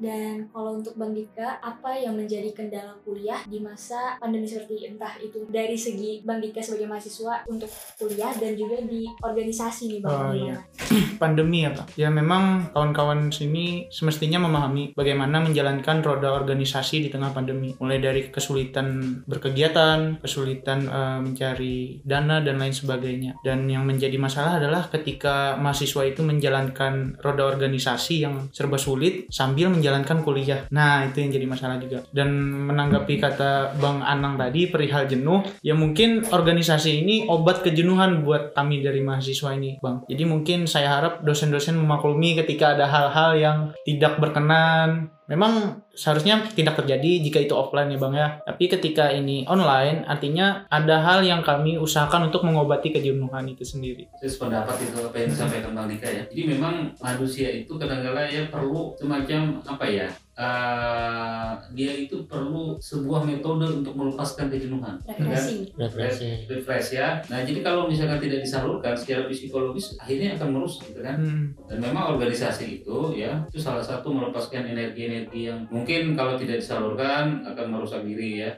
Dan 0.00 0.48
kalau 0.50 0.80
untuk 0.80 0.96
Bang 0.96 1.12
Dika, 1.12 1.60
apa 1.60 1.92
yang 1.94 2.16
menjadi 2.16 2.50
kendala 2.56 2.96
kuliah 3.04 3.44
di 3.44 3.60
masa 3.60 4.16
pandemi 4.16 4.48
seperti 4.48 4.88
entah 4.88 5.14
itu 5.20 5.44
dari 5.52 5.76
segi 5.76 6.24
Bang 6.24 6.40
Dika 6.40 6.64
sebagai 6.64 6.88
mahasiswa 6.88 7.44
untuk 7.46 7.68
kuliah 8.00 8.32
dan 8.40 8.56
juga 8.56 8.80
di 8.80 9.04
organisasi 9.20 9.92
nih 9.92 10.00
Bang. 10.00 10.16
Oh, 10.16 10.32
iya. 10.32 10.56
pandemi 11.22 11.68
ya 11.68 11.70
Pak. 11.76 11.94
Ya 12.00 12.08
memang 12.08 12.72
kawan-kawan 12.72 13.28
sini 13.28 13.92
semestinya 13.92 14.40
memahami 14.40 14.96
bagaimana 14.96 15.44
menjalankan 15.44 16.00
roda 16.00 16.32
organisasi 16.32 17.04
di 17.04 17.08
tengah 17.12 17.36
pandemi. 17.36 17.76
Mulai 17.76 17.98
dari 18.00 18.20
kesulitan 18.32 19.20
berkegiatan, 19.28 20.18
kesulitan 20.24 20.88
eh, 20.88 21.18
mencari 21.20 22.00
dana 22.02 22.40
dan 22.40 22.56
lain 22.56 22.72
sebagainya. 22.72 23.36
Dan 23.44 23.68
yang 23.68 23.84
menjadi 23.84 24.16
masalah 24.16 24.56
adalah 24.56 24.88
ketika 24.88 25.60
mahasiswa 25.60 26.02
itu 26.08 26.24
menjalankan 26.24 27.20
roda 27.20 27.44
organisasi 27.44 28.24
yang 28.24 28.48
serba 28.50 28.80
sulit 28.80 29.28
sambil 29.28 29.68
menjalankan 29.68 29.89
kuliah. 30.22 30.66
Nah, 30.70 31.06
itu 31.10 31.22
yang 31.22 31.30
jadi 31.34 31.46
masalah 31.46 31.76
juga. 31.82 32.06
Dan 32.14 32.30
menanggapi 32.70 33.14
kata 33.18 33.76
Bang 33.78 34.02
Anang 34.02 34.38
tadi 34.38 34.70
perihal 34.70 35.10
jenuh, 35.10 35.42
ya 35.60 35.74
mungkin 35.74 36.26
organisasi 36.26 37.02
ini 37.04 37.26
obat 37.26 37.62
kejenuhan 37.66 38.22
buat 38.22 38.54
kami 38.54 38.82
dari 38.82 39.02
mahasiswa 39.02 39.54
ini, 39.54 39.78
Bang. 39.82 40.06
Jadi 40.06 40.22
mungkin 40.26 40.70
saya 40.70 41.00
harap 41.00 41.22
dosen-dosen 41.22 41.78
memaklumi 41.78 42.38
ketika 42.38 42.74
ada 42.78 42.86
hal-hal 42.86 43.30
yang 43.36 43.58
tidak 43.86 44.18
berkenan. 44.18 45.10
Memang 45.30 45.86
seharusnya 45.94 46.42
tidak 46.58 46.82
terjadi 46.82 47.22
jika 47.22 47.38
itu 47.38 47.54
offline 47.54 47.94
ya 47.94 47.98
Bang 48.02 48.18
ya. 48.18 48.42
Tapi 48.42 48.66
ketika 48.66 49.14
ini 49.14 49.46
online, 49.46 50.02
artinya 50.10 50.66
ada 50.66 50.98
hal 51.06 51.22
yang 51.22 51.46
kami 51.46 51.78
usahakan 51.78 52.34
untuk 52.34 52.42
mengobati 52.42 52.90
kejenuhan 52.90 53.46
itu 53.46 53.62
sendiri. 53.62 54.10
saya 54.18 54.26
sependapat 54.26 54.76
itu 54.82 54.98
apa 54.98 55.16
yang 55.22 55.30
disampaikan 55.30 55.70
Bang 55.70 55.86
Dika 55.86 56.10
ya. 56.10 56.26
Jadi 56.26 56.42
memang 56.50 56.90
manusia 56.98 57.46
itu 57.54 57.78
kadang-kadang 57.78 58.26
ya 58.26 58.42
perlu 58.50 58.98
semacam 58.98 59.62
apa 59.62 59.86
ya? 59.86 60.10
Eh, 60.40 61.50
dia 61.76 61.92
itu 61.92 62.24
perlu 62.24 62.80
sebuah 62.80 63.28
metode 63.28 63.84
untuk 63.84 63.92
melepaskan 63.92 64.48
kejenuhan. 64.48 64.96
Refreshing. 65.04 65.68
Refreshing. 65.76 66.36
Refresh 66.48 66.88
ya. 66.96 67.20
Nah 67.28 67.44
jadi 67.44 67.60
kalau 67.60 67.86
misalkan 67.86 68.18
tidak 68.18 68.40
disalurkan 68.40 68.96
secara 68.96 69.28
psikologis 69.28 70.00
akhirnya 70.00 70.40
akan 70.40 70.48
merusak 70.56 70.88
gitu 70.90 71.00
kan. 71.04 71.20
Hmm. 71.20 71.52
Dan 71.68 71.78
memang 71.84 72.16
organisasi 72.16 72.82
itu 72.82 72.98
ya 73.14 73.44
itu 73.46 73.60
salah 73.60 73.84
satu 73.84 74.08
melepaskan 74.10 74.64
energi-energi 74.64 75.52
yang 75.52 75.60
mungkin 75.68 76.16
kalau 76.16 76.34
tidak 76.40 76.58
disalurkan 76.58 77.44
akan 77.44 77.66
merusak 77.68 78.00
diri 78.02 78.48
ya. 78.48 78.50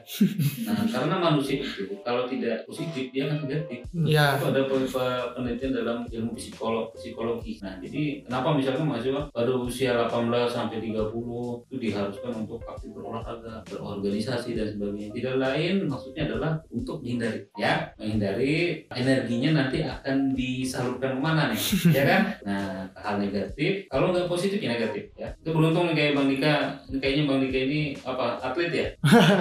Nah 0.65 0.87
karena 0.93 1.15
manusia 1.19 1.59
itu 1.59 1.99
kalau 2.01 2.25
tidak 2.25 2.63
positif 2.65 3.11
dia 3.11 3.27
akan 3.27 3.45
negatif. 3.45 3.79
Ya. 4.07 4.39
Itu 4.39 4.49
ada 4.49 4.61
pe- 4.65 4.87
pe- 4.87 5.27
penelitian 5.35 5.71
dalam 5.75 5.97
ilmu 6.07 6.31
psikolog 6.33 6.89
psikologi. 6.95 7.59
Nah, 7.61 7.77
jadi 7.81 8.23
kenapa 8.25 8.55
misalkan 8.55 8.85
mahasiswa 8.87 9.29
pada 9.29 9.51
usia 9.53 9.91
18 10.07 10.29
sampai 10.49 10.77
30 10.79 11.72
itu 11.73 11.89
diharuskan 11.89 12.45
untuk 12.45 12.61
aktif 12.69 12.93
berolahraga, 12.93 13.65
berorganisasi 13.65 14.53
dan 14.53 14.69
sebagainya. 14.69 15.09
Tidak 15.09 15.35
lain 15.41 15.89
maksudnya 15.89 16.29
adalah 16.29 16.61
untuk 16.69 17.01
menghindari 17.01 17.49
ya, 17.57 17.89
menghindari 17.97 18.85
energinya 18.93 19.49
nanti 19.57 19.81
akan 19.81 20.37
disalurkan 20.37 21.17
ke 21.17 21.21
mana 21.25 21.49
nih, 21.49 21.61
ya 21.89 22.03
kan? 22.05 22.21
Nah, 22.45 22.85
hal 22.93 23.17
negatif, 23.17 23.89
kalau 23.89 24.13
nggak 24.13 24.29
positif 24.29 24.61
ya 24.61 24.77
negatif 24.77 25.09
ya. 25.17 25.33
Itu 25.41 25.49
beruntung 25.49 25.89
nih 25.89 25.95
kayak 25.97 26.13
Bang 26.13 26.29
Dika, 26.29 26.53
kayaknya 27.01 27.23
Bang 27.25 27.41
Dika 27.41 27.59
ini 27.65 27.97
apa 28.05 28.37
atlet 28.37 28.69
ya? 28.69 28.87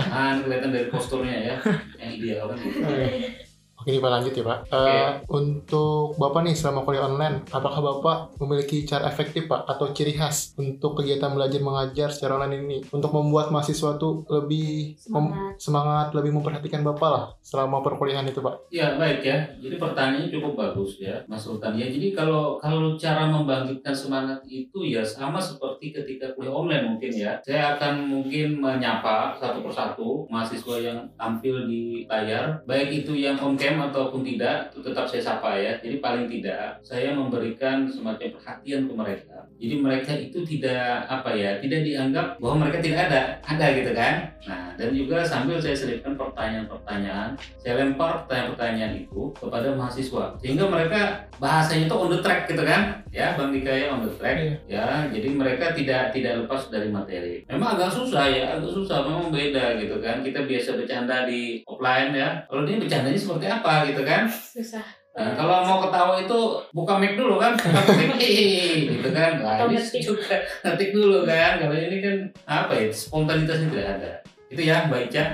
Nah, 0.09 0.33
ini 0.33 0.41
kelihatan 0.49 0.73
dari 0.73 0.89
posturnya 0.89 1.37
ya, 1.37 1.55
yang 2.01 2.11
ideal 2.17 2.49
kan 2.49 2.57
gitu. 2.57 2.81
Oke, 3.83 3.99
Pak 3.99 4.11
lanjut 4.15 4.31
ya 4.31 4.45
Pak. 4.47 4.59
Eh, 4.71 5.11
untuk 5.27 6.15
Bapak 6.15 6.47
nih 6.47 6.55
selama 6.55 6.87
kuliah 6.87 7.11
online, 7.11 7.43
apakah 7.51 7.83
Bapak 7.83 8.39
memiliki 8.39 8.87
cara 8.87 9.11
efektif 9.11 9.51
Pak 9.51 9.67
atau 9.67 9.91
ciri 9.91 10.15
khas 10.15 10.55
untuk 10.55 11.03
kegiatan 11.03 11.35
belajar 11.35 11.59
mengajar 11.59 12.09
secara 12.15 12.39
online 12.39 12.63
ini 12.63 12.79
untuk 12.95 13.11
membuat 13.11 13.51
mahasiswa 13.51 13.99
tuh 13.99 14.23
lebih 14.31 14.95
mem- 15.11 15.35
Semangat. 15.35 15.55
semangat, 15.59 16.07
lebih 16.15 16.31
memperhatikan 16.39 16.87
Bapak 16.87 17.11
lah 17.11 17.25
selama 17.43 17.83
perkuliahan 17.83 18.23
itu 18.23 18.39
Pak? 18.39 18.71
Ya 18.71 18.95
baik 18.95 19.27
ya. 19.27 19.51
Jadi 19.59 19.75
pertanyaannya 19.83 20.31
cukup 20.31 20.53
bagus 20.55 21.03
ya, 21.03 21.19
Mas 21.27 21.43
Sultan. 21.43 21.75
Ya 21.75 21.91
jadi 21.91 22.15
kalau 22.15 22.63
kalau 22.63 22.95
cara 22.95 23.27
membangkitkan 23.27 23.91
semangat 23.91 24.39
itu 24.47 24.87
ya 24.87 25.03
sama 25.03 25.43
seperti 25.43 25.91
ketika 25.91 26.31
kuliah 26.39 26.55
online 26.55 26.87
mungkin 26.87 27.11
ya. 27.11 27.35
Saya 27.43 27.75
akan 27.75 28.07
mungkin 28.07 28.63
menyapa 28.63 29.35
satu 29.43 29.59
persatu 29.67 30.31
mahasiswa 30.31 30.77
yang 30.79 30.99
tampil 31.19 31.67
di 31.67 32.07
layar, 32.07 32.63
baik 32.63 33.03
itu 33.03 33.19
yang 33.19 33.35
on 33.43 33.59
cam 33.73 33.89
ataupun 33.89 34.21
tidak, 34.21 34.69
tetap 34.77 35.09
saya 35.09 35.23
sapa 35.25 35.57
ya. 35.57 35.81
Jadi 35.81 35.97
paling 36.05 36.29
tidak 36.29 36.77
saya 36.85 37.17
memberikan 37.17 37.89
semacam 37.89 38.37
perhatian 38.37 38.85
ke 38.85 38.93
mereka. 38.93 39.49
Jadi 39.63 39.75
mereka 39.79 40.11
itu 40.19 40.43
tidak 40.43 41.07
apa 41.07 41.31
ya, 41.39 41.63
tidak 41.63 41.87
dianggap 41.87 42.35
bahwa 42.43 42.67
mereka 42.67 42.83
tidak 42.83 43.07
ada, 43.07 43.21
ada 43.47 43.67
gitu 43.79 43.95
kan. 43.95 44.15
Nah 44.43 44.75
dan 44.75 44.91
juga 44.91 45.23
sambil 45.23 45.63
saya 45.63 45.79
selipkan 45.79 46.19
pertanyaan-pertanyaan 46.19 47.39
saya 47.63 47.79
lempar 47.79 48.27
pertanyaan-pertanyaan 48.27 49.07
itu 49.07 49.31
kepada 49.39 49.71
mahasiswa. 49.79 50.35
Sehingga 50.43 50.67
mereka 50.67 51.31
bahasanya 51.39 51.87
itu 51.87 51.95
on 51.95 52.11
the 52.11 52.19
track 52.19 52.51
gitu 52.51 52.67
kan? 52.67 52.99
Ya 53.15 53.39
bang 53.39 53.55
Dika 53.55 53.71
ya 53.71 53.87
on 53.95 54.03
the 54.03 54.11
track. 54.19 54.37
Ya 54.67 55.07
jadi 55.07 55.29
mereka 55.31 55.71
tidak 55.71 56.11
tidak 56.11 56.43
lepas 56.43 56.67
dari 56.67 56.91
materi. 56.91 57.47
Memang 57.47 57.79
agak 57.79 57.95
susah 57.95 58.27
ya 58.27 58.59
agak 58.59 58.75
susah 58.75 59.07
memang 59.07 59.31
beda 59.31 59.79
gitu 59.79 60.03
kan? 60.03 60.27
Kita 60.27 60.43
biasa 60.43 60.75
bercanda 60.75 61.23
di 61.31 61.63
offline 61.63 62.11
ya. 62.11 62.43
Kalau 62.51 62.67
dia 62.67 62.83
bercandanya 62.83 63.19
seperti 63.19 63.47
apa 63.47 63.87
gitu 63.87 64.03
kan? 64.03 64.27
Susah. 64.27 65.02
Nah, 65.13 65.33
kalau 65.35 65.61
mau 65.63 65.79
ketawa 65.79 66.17
itu 66.17 66.41
buka 66.71 66.97
mic 66.97 67.13
dulu 67.15 67.37
kan, 67.37 67.53
buka 67.53 67.81
mic 67.93 68.17
"Hihihi," 68.17 68.73
gitu 68.95 69.09
kan. 69.11 69.39
Nah, 69.39 69.61
ini 69.63 69.77
ngetik. 69.77 70.01
juga 70.01 70.37
ngetik 70.63 70.91
dulu 70.91 71.19
kan. 71.23 71.53
Kalau 71.59 71.75
ini 71.75 71.97
kan 71.99 72.17
apa 72.47 72.73
ya, 72.75 72.89
spontanitasnya 72.89 73.69
tidak 73.69 73.89
ada. 73.95 74.13
Itu 74.49 74.63
ya, 74.63 74.85
Mbak 74.87 75.01
Ica, 75.07 75.25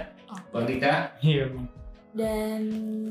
Bang 0.51 0.65
Dika. 0.65 1.15
Iya. 1.21 1.47
Dan 2.11 2.63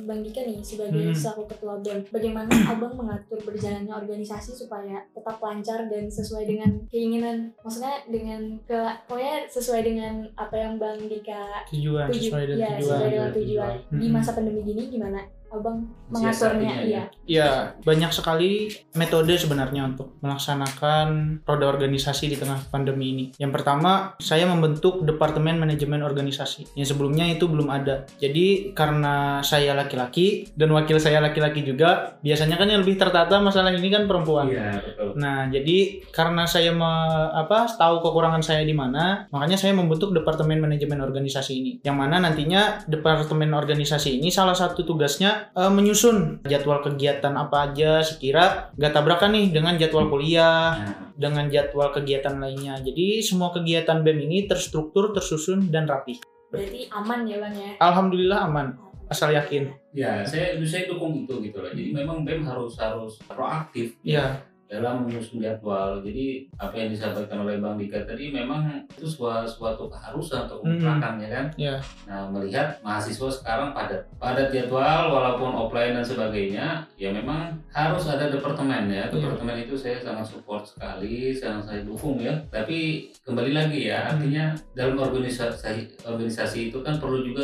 Bang 0.03 0.19
Dika 0.19 0.41
nih 0.41 0.59
sebagai 0.59 0.99
Hmm. 1.05 1.15
selaku 1.15 1.47
ketua 1.47 1.79
BEM, 1.79 2.03
bagaimana 2.09 2.49
Abang 2.67 2.91
mengatur 2.93 3.39
berjalannya 3.39 3.93
organisasi 3.93 4.51
supaya 4.53 4.99
tetap 5.07 5.37
lancar 5.37 5.87
dan 5.87 6.09
sesuai 6.09 6.43
dengan 6.45 6.71
keinginan, 6.85 7.53
maksudnya 7.57 8.03
dengan 8.05 8.59
ke 8.61 8.75
pokoknya 9.05 9.47
sesuai 9.47 9.81
dengan 9.81 10.13
apa 10.33 10.55
yang 10.57 10.75
Bang 10.75 10.99
Dika 10.99 11.63
Tujuan 11.69 12.09
tuju- 12.09 12.27
sesuai 12.27 12.43
dengan 12.45 12.59
ya, 12.59 12.67
tujuan. 12.73 12.83
sesuai 12.83 13.07
dengan 13.07 13.29
Tujuan. 13.29 13.71
tujuan. 13.71 13.73
Di 13.93 14.05
Hmm. 14.05 14.13
masa 14.13 14.29
pandemi 14.33 14.61
gini 14.65 14.83
gimana 14.89 15.19
Abang 15.47 15.87
mengaturnya? 16.11 16.75
ya. 16.83 16.83
Iya. 16.83 17.03
Ya, 17.27 17.51
banyak 17.83 18.11
sekali 18.11 18.67
metode 18.95 19.35
sebenarnya 19.35 19.87
untuk 19.87 20.19
melaksanakan 20.19 21.39
roda 21.47 21.65
organisasi 21.71 22.31
di 22.31 22.37
tengah 22.39 22.67
pandemi 22.67 23.15
ini. 23.15 23.25
Yang 23.39 23.61
pertama, 23.61 24.15
saya 24.19 24.43
membentuk 24.47 25.03
Departemen 25.07 25.59
Manajemen 25.59 26.03
Organisasi. 26.03 26.75
Yang 26.75 26.95
sebelumnya 26.95 27.27
itu 27.27 27.47
belum 27.47 27.71
ada. 27.71 28.07
Jadi, 28.19 28.75
karena 28.75 29.39
saya 29.43 29.71
laki-laki 29.71 30.51
dan 30.55 30.71
wakil 30.75 30.99
saya 30.99 31.23
laki-laki 31.23 31.63
juga, 31.63 32.19
biasanya 32.19 32.59
kan 32.59 32.67
yang 32.67 32.83
lebih 32.83 32.99
tertata 32.99 33.39
masalah 33.39 33.71
ini 33.71 33.87
kan 33.87 34.03
perempuan. 34.07 34.51
Iya, 34.51 34.83
betul. 34.83 35.06
Nah, 35.17 35.49
jadi 35.49 36.05
karena 36.07 36.45
saya 36.45 36.69
me- 36.69 36.85
apa 37.33 37.65
tahu 37.67 37.99
kekurangan 37.99 38.39
saya 38.39 38.61
di 38.61 38.71
mana, 38.71 39.25
makanya 39.27 39.57
saya 39.57 39.73
membentuk 39.73 40.13
departemen 40.13 40.61
manajemen 40.61 41.01
organisasi 41.01 41.51
ini. 41.57 41.71
Yang 41.81 41.97
mana 41.97 42.21
nantinya 42.21 42.85
departemen 42.85 43.49
organisasi 43.51 44.21
ini 44.21 44.29
salah 44.29 44.53
satu 44.53 44.85
tugasnya 44.85 45.49
eh, 45.51 45.67
menyusun 45.67 46.45
jadwal 46.45 46.79
kegiatan 46.79 47.33
apa 47.33 47.73
aja 47.73 47.99
sekira 47.99 48.69
nggak 48.77 48.93
tabrakan 48.93 49.33
nih 49.33 49.49
dengan 49.49 49.73
jadwal 49.75 50.05
kuliah, 50.05 50.77
Nah, 50.77 50.95
dengan 51.17 51.49
jadwal 51.49 51.89
kegiatan 51.89 52.37
lainnya. 52.37 52.77
Jadi 52.77 53.19
semua 53.19 53.49
kegiatan 53.49 54.05
BEM 54.05 54.19
ini 54.23 54.45
terstruktur, 54.45 55.09
tersusun 55.09 55.65
dan 55.67 55.89
rapi. 55.89 56.21
Berarti 56.47 56.85
aman 56.87 57.25
ya 57.25 57.41
Bang 57.41 57.57
ya? 57.57 57.73
Alhamdulillah 57.81 58.45
aman, 58.45 58.77
asal 59.09 59.33
yakin. 59.33 59.73
ya, 59.91 60.21
saya 60.21 60.53
saya 60.61 60.85
dukung 60.85 61.25
itu 61.25 61.33
gitu 61.41 61.57
loh. 61.57 61.73
Jadi 61.73 61.89
memang 61.89 62.21
BEM 62.21 62.45
harus 62.45 62.77
harus 62.77 63.17
proaktif 63.25 63.97
Iya, 64.05 64.45
dalam 64.67 65.07
menyusun 65.07 65.39
jadwal. 65.39 66.03
Jadi 66.03 66.47
apa 66.59 66.75
yang 66.75 66.91
disampaikan 66.91 67.43
oleh 67.43 67.57
Bang 67.57 67.79
Dika 67.79 68.03
tadi 68.03 68.29
memang 68.29 68.67
itu 68.87 69.07
suatu, 69.07 69.47
suatu 69.47 69.83
keharusan 69.87 70.45
atau 70.45 70.59
Hmm. 70.59 70.75
kemutrakan 70.75 71.13
ya 71.23 71.29
kan. 71.31 71.45
Iya. 71.55 71.75
Nah 72.05 72.21
melihat 72.29 72.67
mahasiswa 72.83 73.31
sekarang 73.31 73.71
padat 73.71 74.03
padat 74.19 74.51
jadwal 74.51 75.09
walaupun 75.09 75.55
offline 75.55 75.95
dan 75.95 76.03
sebagainya 76.03 76.83
ya 76.99 77.09
memang 77.11 77.55
harus 77.71 78.03
ada 78.05 78.27
departemen 78.27 78.91
ya. 78.91 79.07
Iya. 79.07 79.15
Departemen 79.15 79.63
itu 79.63 79.73
saya 79.79 79.97
sangat 80.03 80.27
support 80.27 80.67
sekali, 80.67 81.31
sangat 81.31 81.63
saya 81.63 81.81
dukung 81.87 82.19
ya. 82.19 82.35
Tapi 82.51 83.09
kembali 83.23 83.51
lagi 83.55 83.87
ya 83.87 84.11
artinya 84.11 84.51
dalam 84.75 84.99
organisasi 84.99 86.03
organisasi 86.03 86.69
itu 86.69 86.83
kan 86.83 86.99
perlu 86.99 87.23
juga 87.23 87.43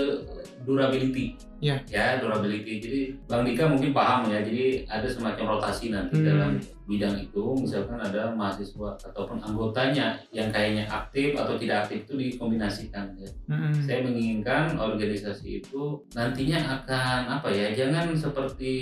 durability 0.64 1.36
Iya. 1.64 1.76
Ya, 1.88 2.20
durability. 2.20 2.84
Jadi 2.84 3.00
Bang 3.24 3.48
Dika 3.48 3.64
mungkin 3.64 3.96
paham 3.96 4.28
ya. 4.28 4.44
Jadi 4.44 4.84
ada 4.84 5.08
semacam 5.08 5.56
rotasi 5.56 5.90
nanti 5.90 6.20
Hmm. 6.20 6.28
dalam 6.28 6.52
bidang 6.84 7.16
itu. 7.16 7.56
Misalkan 7.56 7.96
ada 7.96 8.28
mahasiswa 8.30 8.92
ataupun 9.00 9.40
anggotanya 9.40 10.12
yang 10.30 10.52
kayaknya 10.52 10.84
aktif 10.84 11.32
atau 11.32 11.56
tidak 11.56 11.88
aktif 11.88 12.04
itu 12.04 12.14
dikombinasikan. 12.20 13.08
Ya. 13.16 13.32
Mm-mm. 13.48 13.72
Saya 13.80 14.04
menginginkan 14.04 14.76
organisasi 14.76 15.64
itu 15.64 15.96
nantinya 16.12 16.60
akan 16.60 17.22
apa 17.32 17.48
ya? 17.48 17.72
Jangan 17.72 18.12
seperti 18.12 18.74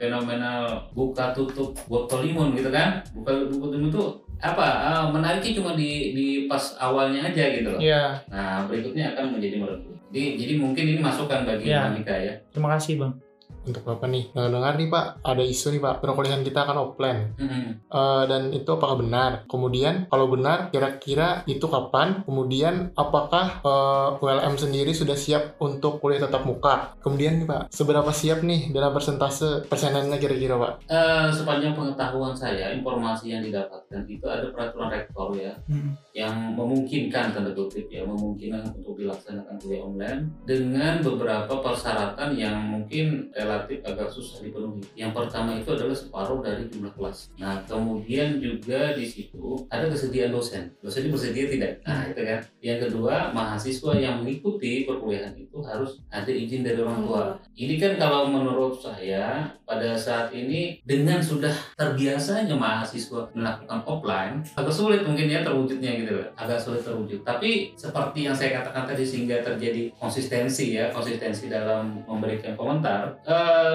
fenomenal 0.00 0.88
buka 0.90 1.36
tutup 1.36 1.76
botol 1.84 2.24
limun 2.24 2.56
gitu 2.56 2.72
kan? 2.72 3.04
Buka 3.12 3.36
tutup 3.36 3.68
limun 3.68 3.92
itu 3.92 4.04
apa? 4.40 4.66
eh, 4.88 5.04
menariknya 5.12 5.60
cuma 5.60 5.76
di 5.76 6.16
di 6.16 6.26
pas 6.48 6.72
awalnya 6.80 7.28
aja 7.28 7.44
gitu 7.52 7.68
loh. 7.68 7.76
Iya, 7.76 8.16
Nah, 8.32 8.64
berikutnya 8.64 9.12
akan 9.12 9.36
menjadi 9.36 9.60
meredup. 9.60 9.99
Jadi, 10.10 10.26
jadi 10.42 10.52
mungkin 10.58 10.84
ini 10.90 11.00
masukan 11.00 11.46
bagi. 11.46 11.70
Monika 11.70 12.14
ya. 12.18 12.34
terima 12.50 12.68
kasih 12.74 12.98
bang. 12.98 13.12
Untuk 13.60 13.84
Bapak 13.84 14.08
nih, 14.08 14.32
dengar 14.32 14.74
nih 14.74 14.88
Pak, 14.88 15.20
ada 15.20 15.42
isu 15.44 15.76
nih 15.76 15.82
Pak, 15.84 16.00
perkuliahan 16.00 16.40
kita 16.40 16.64
akan 16.64 16.76
offline. 16.80 17.20
Mm-mm. 17.36 17.64
Eh, 17.86 18.24
dan 18.24 18.48
itu 18.50 18.68
apakah 18.72 18.96
benar? 19.04 19.44
Kemudian 19.44 20.08
kalau 20.08 20.32
benar, 20.32 20.72
kira-kira 20.72 21.44
itu 21.44 21.68
kapan? 21.68 22.24
Kemudian 22.24 22.96
apakah 22.96 23.60
eh, 23.60 24.08
ULM 24.24 24.56
sendiri 24.56 24.96
sudah 24.96 25.14
siap 25.14 25.60
untuk 25.60 26.00
kuliah 26.00 26.24
tatap 26.24 26.48
muka? 26.48 26.96
Kemudian 27.04 27.44
nih 27.44 27.46
Pak, 27.46 27.62
seberapa 27.68 28.08
siap 28.10 28.40
nih 28.40 28.72
dalam 28.72 28.96
persentase 28.96 29.68
persenannya 29.68 30.16
kira-kira 30.16 30.56
Pak? 30.56 30.72
Eh, 30.88 31.28
sepanjang 31.28 31.76
pengetahuan 31.76 32.32
saya, 32.32 32.72
informasi 32.72 33.36
yang 33.36 33.44
didapatkan 33.44 34.02
itu 34.08 34.24
ada 34.24 34.48
peraturan 34.50 34.88
rektor 34.88 35.32
ya 35.36 35.52
Mm. 35.70 35.92
yang 36.16 36.34
memungkinkan 36.58 37.30
tanda 37.30 37.52
kutip 37.54 37.86
ya 37.86 38.02
memungkinkan 38.02 38.74
untuk 38.74 38.96
dilaksanakan 38.98 39.54
kuliah 39.60 39.82
online 39.84 40.20
dengan 40.42 40.98
beberapa 40.98 41.52
persyaratan 41.60 42.34
yang 42.34 42.56
mungkin 42.58 43.30
relatif 43.50 43.82
agak 43.82 44.06
susah 44.06 44.38
dipenuhi. 44.46 44.86
Yang 44.94 45.12
pertama 45.18 45.58
itu 45.58 45.74
adalah 45.74 45.96
separuh 45.98 46.38
dari 46.38 46.70
jumlah 46.70 46.94
kelas. 46.94 47.34
Nah 47.42 47.58
kemudian 47.66 48.38
juga 48.38 48.94
di 48.94 49.02
situ 49.02 49.66
ada 49.66 49.90
kesediaan 49.90 50.30
dosen. 50.30 50.70
Dosen 50.78 51.10
bersedia 51.10 51.50
tidak? 51.50 51.82
Nah 51.82 52.06
itu 52.06 52.22
kan. 52.22 52.38
Yang 52.62 52.78
kedua 52.86 53.34
mahasiswa 53.34 53.92
yang 53.98 54.22
mengikuti 54.22 54.86
perkuliahan 54.86 55.34
itu 55.34 55.58
harus 55.66 55.98
ada 56.06 56.30
izin 56.30 56.62
dari 56.62 56.78
orang 56.78 57.02
tua. 57.02 57.24
Ini 57.58 57.74
kan 57.82 57.98
kalau 57.98 58.30
menurut 58.30 58.78
saya 58.78 59.50
pada 59.66 59.98
saat 59.98 60.30
ini 60.30 60.78
dengan 60.86 61.18
sudah 61.18 61.52
terbiasanya 61.74 62.54
mahasiswa 62.54 63.26
melakukan 63.34 63.80
offline 63.86 64.42
agak 64.58 64.74
sulit 64.74 65.00
mungkin 65.06 65.30
ya 65.30 65.40
terwujudnya 65.46 65.90
gitu 66.02 66.12
loh. 66.18 66.28
agak 66.34 66.58
sulit 66.58 66.82
terwujud 66.82 67.22
tapi 67.22 67.72
seperti 67.74 68.26
yang 68.26 68.34
saya 68.34 68.60
katakan 68.60 68.90
tadi 68.90 69.06
sehingga 69.06 69.40
terjadi 69.42 69.90
konsistensi 69.96 70.74
ya 70.76 70.90
konsistensi 70.90 71.46
dalam 71.46 72.02
memberikan 72.04 72.58
komentar 72.58 73.14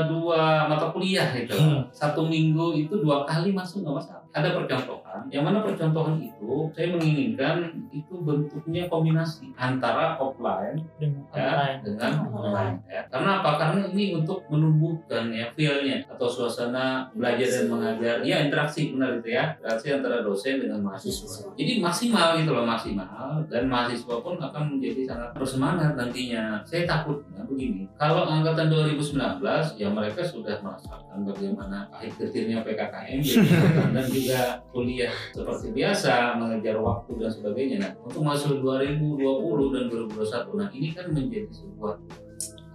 dua 0.10 0.70
mata 0.70 0.90
kuliah 0.92 1.30
gitu. 1.36 1.56
Satu 1.90 2.26
minggu 2.28 2.76
itu 2.76 2.94
dua 3.02 3.24
kali 3.24 3.52
masuk 3.52 3.86
nggak 3.86 3.96
masalah. 4.02 4.24
Ada 4.36 4.52
percontohan 5.16 5.32
yang 5.32 5.44
mana 5.48 5.60
percontohan 5.64 6.18
itu 6.20 6.54
saya 6.76 6.88
menginginkan 6.92 7.56
itu 7.92 8.14
bentuknya 8.22 8.84
kombinasi 8.92 9.52
antara 9.56 10.20
offline 10.20 10.80
Dengan 11.00 11.24
ya, 11.32 11.48
online. 11.48 11.80
dengan 11.84 12.12
online 12.32 12.76
ya. 12.92 13.02
Karena 13.08 13.30
apa? 13.40 13.52
Karena 13.60 13.80
ini 13.92 14.16
untuk 14.20 14.44
menumbuhkan 14.52 15.32
ya 15.32 15.48
feel-nya 15.56 16.04
atau 16.10 16.28
suasana 16.28 17.08
belajar 17.16 17.48
dan 17.48 17.66
mengajar. 17.72 18.16
Ya 18.26 18.44
interaksi 18.44 18.92
benar 18.96 19.20
itu 19.20 19.32
ya. 19.32 19.56
Interaksi 19.60 19.88
antara 19.96 20.22
dosen 20.22 20.60
dengan 20.60 20.80
mahasiswa. 20.84 21.52
Jadi 21.56 21.80
maksimal 21.80 22.40
gitu 22.42 22.52
loh 22.52 22.66
maksimal 22.68 23.44
dan 23.48 23.64
mahasiswa 23.72 24.16
pun 24.20 24.36
akan 24.40 24.64
menjadi 24.78 25.02
sangat 25.08 25.30
bersemangat 25.38 25.92
nantinya. 25.96 26.60
Saya 26.68 26.84
takutnya 26.84 27.46
begini. 27.46 27.88
Kalau 27.96 28.28
angkatan 28.28 28.68
2019 28.68 29.40
ya 29.80 29.88
mereka 29.88 30.22
sudah 30.26 30.60
merasakan 30.60 31.24
bagaimana 31.24 31.88
pahit 31.88 32.12
getirnya 32.18 32.66
PKKM 32.66 33.20
gitu, 33.22 33.46
dan 33.96 34.06
juga 34.10 34.40
kuliah 34.74 35.05
seperti 35.34 35.68
biasa 35.74 36.40
mengejar 36.40 36.78
waktu 36.80 37.12
dan 37.18 37.32
sebagainya. 37.32 37.78
Nah, 37.82 37.92
untuk 38.06 38.22
masuk 38.24 38.62
2020 38.62 39.74
dan 39.74 39.84
2021 39.90 40.60
nah 40.60 40.70
ini 40.72 40.88
kan 40.94 41.06
menjadi 41.12 41.50
sebuah 41.52 41.96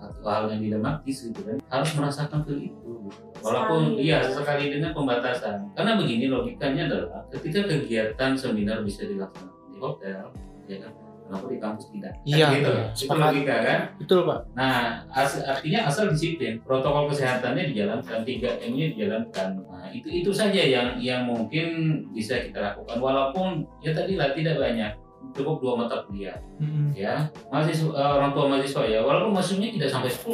satu 0.00 0.20
hal 0.24 0.42
yang 0.48 0.60
dilematis 0.64 1.16
gitu 1.28 1.40
kan 1.44 1.56
harus 1.68 1.90
merasakan 1.92 2.40
feel 2.48 2.60
itu 2.72 2.90
gitu. 3.04 3.20
walaupun 3.44 3.80
Sekali. 3.96 4.04
iya 4.08 4.16
sesekali 4.24 4.64
dengan 4.72 4.90
pembatasan 4.96 5.68
karena 5.76 5.92
begini 6.00 6.24
logikanya 6.32 6.82
adalah 6.88 7.20
ketika 7.28 7.68
kegiatan 7.68 8.32
seminar 8.32 8.80
bisa 8.80 9.04
dilaksanakan 9.04 9.68
di 9.68 9.78
hotel 9.78 10.24
ya 10.64 10.76
kan 10.80 10.92
kenapa 11.30 11.46
di 11.46 11.58
kampus 11.58 11.86
tidak 11.88 12.10
Kan 12.10 12.26
Iya, 12.26 12.46
gitu. 12.50 12.70
iya, 12.70 12.84
itu 12.84 12.98
sepakat. 12.98 13.22
logika 13.22 13.56
kan 13.62 13.80
Betul 13.96 14.20
pak. 14.26 14.38
Nah, 14.52 14.82
as- 15.08 15.40
artinya 15.40 15.80
asal 15.86 16.10
disiplin, 16.10 16.58
protokol 16.60 17.06
kesehatannya 17.06 17.70
dijalankan, 17.70 18.18
3M-nya 18.20 18.86
dijalankan. 18.90 19.48
Nah, 19.62 19.86
itu 19.88 20.08
itu 20.10 20.30
saja 20.30 20.58
yang 20.58 20.98
yang 20.98 21.22
mungkin 21.22 21.66
bisa 22.10 22.34
kita 22.36 22.58
lakukan. 22.60 22.98
Walaupun 22.98 23.62
ya 23.78 23.94
tadi 23.94 24.18
lah 24.18 24.34
tidak 24.34 24.58
banyak, 24.58 24.90
cukup 25.30 25.56
dua 25.62 25.72
mata 25.78 26.02
kuliah, 26.04 26.34
Mm-mm. 26.58 26.90
ya. 26.90 27.28
Mahasiswa 27.48 27.90
eh, 27.92 28.10
orang 28.18 28.34
tua 28.34 28.50
mahasiswa 28.50 28.82
ya, 28.84 29.00
walaupun 29.00 29.32
masuknya 29.32 29.70
tidak 29.70 29.88
sampai 29.88 30.10
10, 30.10 30.26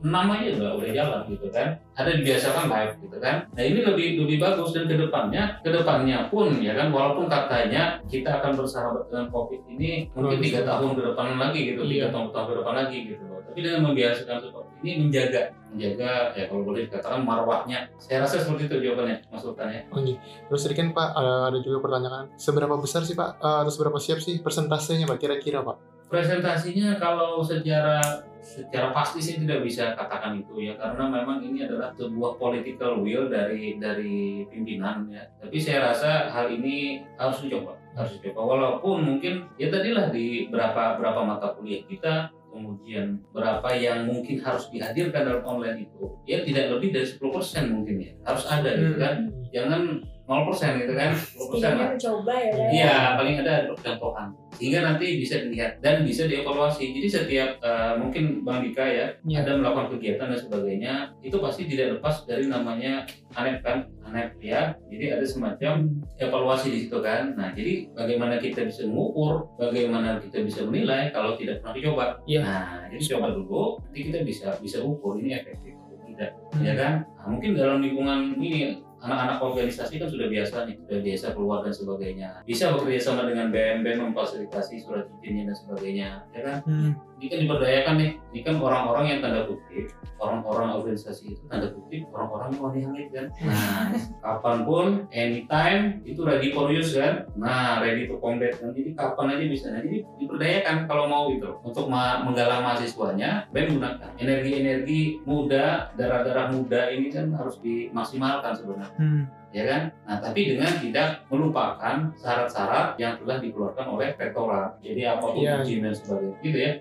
6 0.00 0.08
aja 0.08 0.48
udah 0.56 0.70
udah 0.78 0.90
jalan 0.94 1.20
gitu 1.28 1.46
kan. 1.50 1.68
Ada 1.92 2.10
dibiasakan 2.16 2.64
live 2.66 2.94
gitu 3.02 3.16
kan. 3.18 3.36
Nah, 3.52 3.62
ini 3.62 3.78
lebih 3.82 4.06
lebih 4.24 4.36
bagus 4.38 4.70
dan 4.72 4.86
ke 4.86 4.94
depannya 4.94 5.42
ke 5.60 5.68
depannya 5.68 6.30
pun 6.30 6.48
ya 6.58 6.72
kan 6.72 6.88
walaupun 6.88 7.26
katanya 7.26 7.98
kita 8.06 8.40
akan 8.40 8.54
bersahabat 8.54 9.04
dengan 9.10 9.26
Covid 9.28 9.60
ini 9.68 10.08
mungkin 10.14 10.38
tiga 10.38 10.62
tahun 10.62 10.94
ke 10.94 11.02
depan 11.12 11.36
lagi 11.36 11.60
gitu, 11.74 11.82
tiga 11.84 12.06
Iya. 12.08 12.14
tahun 12.14 12.26
tahun 12.30 12.46
ke 12.46 12.54
depan 12.62 12.74
lagi 12.78 12.98
gitu 13.10 13.22
loh. 13.26 13.38
Tapi 13.42 13.58
dengan 13.58 13.80
membiasakan 13.90 14.38
seperti 14.38 14.67
ini 14.82 15.08
menjaga 15.08 15.52
menjaga 15.68 16.32
ya 16.32 16.44
kalau 16.48 16.64
boleh 16.64 16.88
dikatakan 16.88 17.20
marwahnya. 17.20 17.92
Saya 18.00 18.24
rasa 18.24 18.40
seperti 18.40 18.72
itu 18.72 18.88
jawabannya, 18.88 19.20
Mas 19.28 19.44
Sultan 19.44 19.68
ya. 19.68 19.80
Oh. 19.92 20.00
Terus 20.00 20.60
tadi 20.64 20.74
kan 20.80 20.88
Pak 20.96 21.08
ada 21.12 21.34
ada 21.52 21.58
juga 21.60 21.78
pertanyaan, 21.84 22.32
seberapa 22.40 22.74
besar 22.80 23.04
sih 23.04 23.12
Pak, 23.12 23.36
eh, 23.40 23.58
atau 23.64 23.72
seberapa 23.72 24.00
siap 24.00 24.18
sih 24.24 24.40
persentasenya 24.40 25.04
Pak 25.04 25.18
kira-kira 25.20 25.60
Pak? 25.60 25.76
Presentasinya 26.08 26.96
kalau 26.96 27.44
secara 27.44 28.00
secara 28.40 28.96
pasti 28.96 29.20
sih 29.20 29.36
tidak 29.44 29.60
bisa 29.60 29.92
katakan 29.92 30.40
itu 30.40 30.64
ya 30.64 30.72
karena 30.80 31.04
memang 31.04 31.44
ini 31.44 31.68
adalah 31.68 31.92
sebuah 31.92 32.40
political 32.40 33.04
will 33.04 33.28
dari 33.28 33.76
dari 33.76 34.48
pimpinan 34.48 35.04
ya. 35.12 35.20
Tapi 35.36 35.60
saya 35.60 35.92
rasa 35.92 36.32
hal 36.32 36.48
ini 36.48 37.04
harus 37.20 37.44
dicoba, 37.44 37.76
harus 37.92 38.16
dicoba 38.16 38.40
walaupun 38.40 39.04
mungkin 39.04 39.44
ya 39.60 39.68
tadilah 39.68 40.08
di 40.08 40.48
berapa 40.48 40.96
berapa 40.96 41.20
mata 41.28 41.52
kuliah 41.60 41.84
kita 41.84 42.32
kemudian 42.48 43.20
berapa 43.30 43.68
yang 43.76 44.08
mungkin 44.08 44.40
harus 44.42 44.66
dihadirkan 44.72 45.24
dalam 45.28 45.44
online 45.44 45.86
itu 45.88 46.16
ya 46.24 46.42
tidak 46.42 46.76
lebih 46.76 46.90
dari 46.96 47.06
10% 47.06 47.74
mungkin 47.74 47.96
ya. 48.02 48.12
Harus 48.24 48.44
ada 48.48 48.70
gitu 48.74 48.96
kan. 48.98 49.16
Jangan 49.54 49.82
0% 50.28 50.84
gitu 50.84 50.92
kan 50.92 51.10
10% 51.16 51.40
Setidaknya 51.40 51.72
lah 51.72 51.88
mencoba 51.96 52.34
ya. 52.36 52.52
Daya. 52.52 52.68
Iya, 52.68 52.94
paling 53.16 53.34
ada 53.40 53.54
percontohan. 53.72 54.28
Sehingga 54.52 54.80
nanti 54.84 55.06
bisa 55.16 55.40
dilihat 55.40 55.80
dan 55.80 56.04
bisa 56.04 56.28
dievaluasi. 56.28 56.92
Jadi 56.92 57.08
setiap 57.08 57.50
eh, 57.58 57.92
mungkin 57.96 58.44
Bang 58.44 58.60
Dika 58.60 58.84
ya, 58.84 59.06
Iya. 59.24 59.40
ada 59.40 59.56
melakukan 59.56 59.96
kegiatan 59.96 60.28
dan 60.28 60.36
sebagainya, 60.36 60.94
itu 61.24 61.36
pasti 61.40 61.64
tidak 61.64 61.96
lepas 61.96 62.28
dari 62.28 62.44
namanya 62.44 63.08
ANEP 63.32 63.64
kan, 63.64 63.88
ANEP 64.04 64.36
ya. 64.42 64.76
Jadi 64.92 65.04
ada 65.08 65.24
semacam 65.24 65.88
evaluasi 66.18 66.66
di 66.68 66.78
situ 66.84 66.98
kan. 67.00 67.32
Nah, 67.32 67.56
jadi 67.56 67.88
bagaimana 67.96 68.36
kita 68.36 68.68
bisa 68.68 68.84
mengukur, 68.84 69.48
bagaimana 69.56 70.20
kita 70.20 70.44
bisa 70.44 70.60
menilai 70.62 71.08
kalau 71.08 71.40
tidak 71.40 71.64
pernah 71.64 71.72
dicoba. 71.72 72.04
Iya. 72.28 72.40
Nah, 72.44 72.84
jadi 72.92 73.16
coba 73.16 73.26
dulu, 73.32 73.80
nanti 73.80 74.00
kita 74.12 74.18
bisa 74.20 74.48
bisa 74.60 74.84
ukur 74.84 75.16
ini 75.16 75.38
efektif 75.38 75.72
atau 75.78 75.96
tidak, 76.04 76.30
Hmm. 76.52 76.64
ya 76.66 76.74
kan? 76.76 76.92
Nah, 77.16 77.26
mungkin 77.30 77.50
dalam 77.54 77.78
lingkungan 77.80 78.36
ini 78.36 78.82
anak-anak 78.98 79.38
organisasi 79.38 80.02
kan 80.02 80.08
sudah 80.10 80.26
biasa 80.26 80.66
nih, 80.66 80.76
sudah 80.82 81.00
biasa 81.02 81.26
keluar 81.34 81.58
dan 81.62 81.74
sebagainya. 81.74 82.28
Bisa 82.42 82.74
bekerja 82.74 83.00
sama 83.00 83.30
dengan 83.30 83.54
BM, 83.54 83.86
BM 83.86 84.10
memfasilitasi 84.10 84.82
surat 84.82 85.06
izinnya 85.22 85.54
dan 85.54 85.56
sebagainya, 85.56 86.08
ya 86.34 86.40
kan? 86.42 86.58
Hmm. 86.66 86.92
Ini 87.18 87.26
kan 87.26 87.38
diberdayakan 87.42 87.94
nih, 87.98 88.10
ini 88.30 88.40
kan 88.40 88.54
orang-orang 88.56 89.04
yang 89.10 89.18
tanda 89.18 89.42
kutip, 89.42 89.90
orang-orang 90.16 90.78
organisasi 90.78 91.34
itu 91.34 91.42
tanda 91.50 91.66
kutip 91.66 92.06
orang-orang 92.14 92.54
yang 92.54 92.62
wangi 92.62 92.80
hangit 92.86 93.06
kan. 93.10 93.26
Nah, 93.42 93.90
kapan 94.24 94.58
pun, 94.62 94.86
anytime 95.10 95.98
itu 96.06 96.22
ready 96.22 96.54
for 96.54 96.70
use 96.70 96.94
kan. 96.94 97.26
Nah, 97.34 97.82
ready 97.82 98.06
to 98.06 98.22
combat 98.22 98.54
kan. 98.54 98.70
Jadi 98.70 98.94
kapan 98.94 99.34
aja 99.34 99.44
bisa. 99.44 99.66
Nah, 99.68 99.82
jadi 99.82 100.06
diberdayakan 100.14 100.76
kalau 100.86 101.10
mau 101.10 101.26
gitu 101.34 101.58
untuk 101.60 101.90
ma- 101.90 102.22
menggalang 102.22 102.62
mahasiswanya, 102.62 103.50
BEM 103.50 103.74
gunakan 103.74 104.10
energi-energi 104.14 105.00
muda, 105.24 105.90
darah-darah 105.94 106.54
muda 106.54 106.86
ini 106.88 107.10
kan 107.10 107.34
harus 107.34 107.58
dimaksimalkan 107.58 108.54
sebenarnya 108.54 108.90
Hmm. 108.94 109.26
Ya 109.50 109.64
kan? 109.64 109.82
Nah, 110.04 110.18
tapi 110.20 110.40
dengan 110.54 110.72
tidak 110.80 111.24
melupakan 111.32 111.96
syarat-syarat 112.20 113.00
yang 113.00 113.16
telah 113.22 113.40
dikeluarkan 113.40 113.86
oleh 113.88 114.12
rektorat. 114.16 114.76
Jadi 114.84 115.02
apa 115.08 115.24
pun 115.24 115.40
Iya. 115.40 115.64
izin 115.64 115.80
dan 115.84 115.94
sebagainya, 115.96 116.36
gitu 116.44 116.58
ya. 116.58 116.72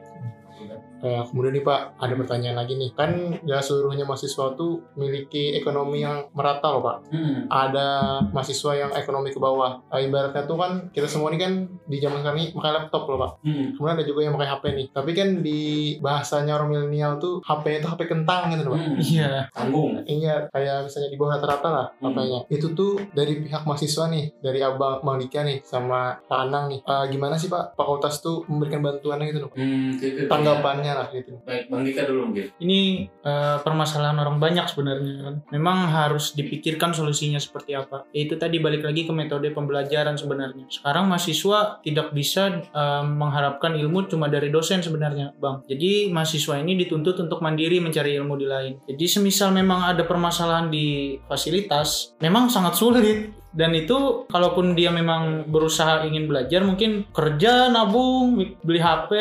Eh, 0.97 1.21
kemudian 1.29 1.53
nih 1.53 1.62
Pak, 1.62 2.01
ada 2.01 2.13
pertanyaan 2.17 2.57
lagi 2.57 2.73
nih. 2.73 2.89
Kan 2.97 3.38
ya 3.45 3.62
seluruhnya 3.62 4.03
mahasiswa 4.03 4.57
tuh 4.57 4.81
memiliki 4.97 5.53
ekonomi 5.53 6.01
yang 6.01 6.25
merata 6.33 6.73
loh 6.73 6.81
Pak. 6.81 6.97
Hmm. 7.13 7.45
Ada 7.47 7.88
mahasiswa 8.33 8.71
yang 8.73 8.91
ekonomi 8.97 9.29
ke 9.29 9.38
bawah. 9.38 9.86
Eh, 9.93 10.10
ibaratnya 10.10 10.49
tuh 10.49 10.57
kan 10.57 10.89
kita 10.89 11.05
semua 11.05 11.29
ini 11.29 11.38
kan 11.38 11.53
di 11.86 12.01
zaman 12.01 12.25
sekarang 12.25 12.39
ini 12.41 12.47
pakai 12.49 12.71
laptop 12.73 13.03
loh 13.05 13.19
Pak. 13.21 13.31
Hmm. 13.45 13.65
Kemudian 13.77 13.95
ada 14.01 14.05
juga 14.05 14.19
yang 14.25 14.33
pakai 14.33 14.49
HP 14.49 14.63
nih. 14.73 14.88
Tapi 14.89 15.12
kan 15.13 15.29
di 15.45 15.62
bahasanya 16.01 16.57
orang 16.57 16.69
milenial 16.73 17.21
tuh 17.21 17.45
HP 17.45 17.77
itu 17.77 17.88
HP 17.88 18.01
kentang 18.10 18.49
gitu 18.49 18.62
loh 18.65 18.73
Pak. 18.73 18.81
Hmm. 18.81 18.97
Iya. 18.97 19.31
Tanggung. 19.53 19.91
Iya, 20.07 20.36
kayak 20.49 20.77
misalnya 20.89 21.10
di 21.13 21.17
bawah 21.17 21.31
rata-rata 21.38 21.69
lah 21.69 21.88
Hmm. 22.01 22.13
HP-nya. 22.13 22.39
Itu 22.49 22.73
tuh 22.73 22.97
dari 23.13 23.38
pihak 23.45 23.63
mahasiswa 23.69 24.10
nih, 24.10 24.25
dari 24.41 24.60
Abang 24.65 25.05
Bang 25.05 25.21
Dika 25.21 25.45
nih 25.45 25.62
sama 25.62 26.17
Pak 26.25 26.39
Anang 26.49 26.73
nih. 26.73 26.81
Eh, 26.81 27.05
gimana 27.13 27.38
sih 27.38 27.47
Pak 27.47 27.77
fakultas 27.77 28.19
tuh 28.19 28.41
memberikan 28.49 28.81
bantuannya 28.81 29.29
gitu 29.29 29.39
loh? 29.45 29.49
Pak? 29.53 29.57
Hmm, 29.62 29.89
gitu. 30.01 30.25
Tanggapannya 30.47 30.93
lah 30.95 31.07
gitu. 31.12 31.31
Baik, 31.43 31.67
Bang 31.67 31.83
Dika 31.83 32.07
dulu 32.07 32.31
mungkin. 32.31 32.45
Ini 32.57 32.79
eh, 33.12 33.57
permasalahan 33.62 34.17
orang 34.17 34.38
banyak 34.39 34.65
sebenarnya 34.71 35.13
kan. 35.23 35.36
Memang 35.51 35.91
harus 35.91 36.31
dipikirkan 36.33 36.95
solusinya 36.95 37.38
seperti 37.38 37.75
apa. 37.75 38.07
Yaitu 38.15 38.39
tadi 38.39 38.63
balik 38.63 38.88
lagi 38.88 39.03
ke 39.05 39.13
metode 39.13 39.51
pembelajaran 39.53 40.15
sebenarnya. 40.15 40.65
Sekarang 40.71 41.12
mahasiswa 41.12 41.83
tidak 41.83 42.15
bisa 42.15 42.63
eh, 42.63 43.03
mengharapkan 43.05 43.75
ilmu 43.77 44.10
cuma 44.10 44.31
dari 44.31 44.49
dosen 44.49 44.81
sebenarnya, 44.81 45.36
Bang. 45.38 45.67
Jadi 45.67 46.10
mahasiswa 46.10 46.57
ini 46.57 46.79
dituntut 46.79 47.19
untuk 47.21 47.43
mandiri 47.43 47.77
mencari 47.83 48.17
ilmu 48.17 48.36
di 48.39 48.47
lain. 48.47 48.73
Jadi 48.88 49.05
semisal 49.05 49.53
memang 49.53 49.93
ada 49.93 50.07
permasalahan 50.07 50.71
di 50.71 51.19
fasilitas, 51.27 52.17
memang 52.23 52.49
sangat 52.49 52.73
sulit 52.79 53.37
dan 53.55 53.71
itu 53.73 54.27
kalaupun 54.27 54.75
dia 54.75 54.91
memang 54.91 55.47
berusaha 55.47 56.03
ingin 56.03 56.27
belajar 56.27 56.62
mungkin 56.67 57.07
kerja 57.15 57.71
nabung 57.71 58.60
beli 58.62 58.81
HP 58.83 59.12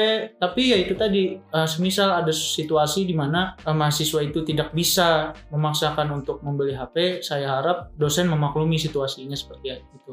tapi 0.43 0.75
ya 0.75 0.77
itu 0.83 0.99
tadi 0.99 1.39
eh, 1.39 1.69
semisal 1.69 2.11
ada 2.11 2.35
situasi 2.35 3.07
di 3.07 3.15
mana 3.15 3.55
eh, 3.63 3.73
mahasiswa 3.73 4.21
itu 4.27 4.43
tidak 4.43 4.75
bisa 4.75 5.33
memaksakan 5.55 6.11
untuk 6.11 6.43
membeli 6.43 6.75
HP 6.75 7.23
saya 7.23 7.63
harap 7.63 7.95
dosen 7.95 8.27
memaklumi 8.27 8.77
situasinya 8.77 9.39
seperti 9.39 9.79
itu 9.79 10.13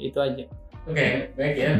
itu 0.00 0.18
aja 0.18 0.44
Oke, 0.84 1.32
baik 1.32 1.56
ya. 1.56 1.72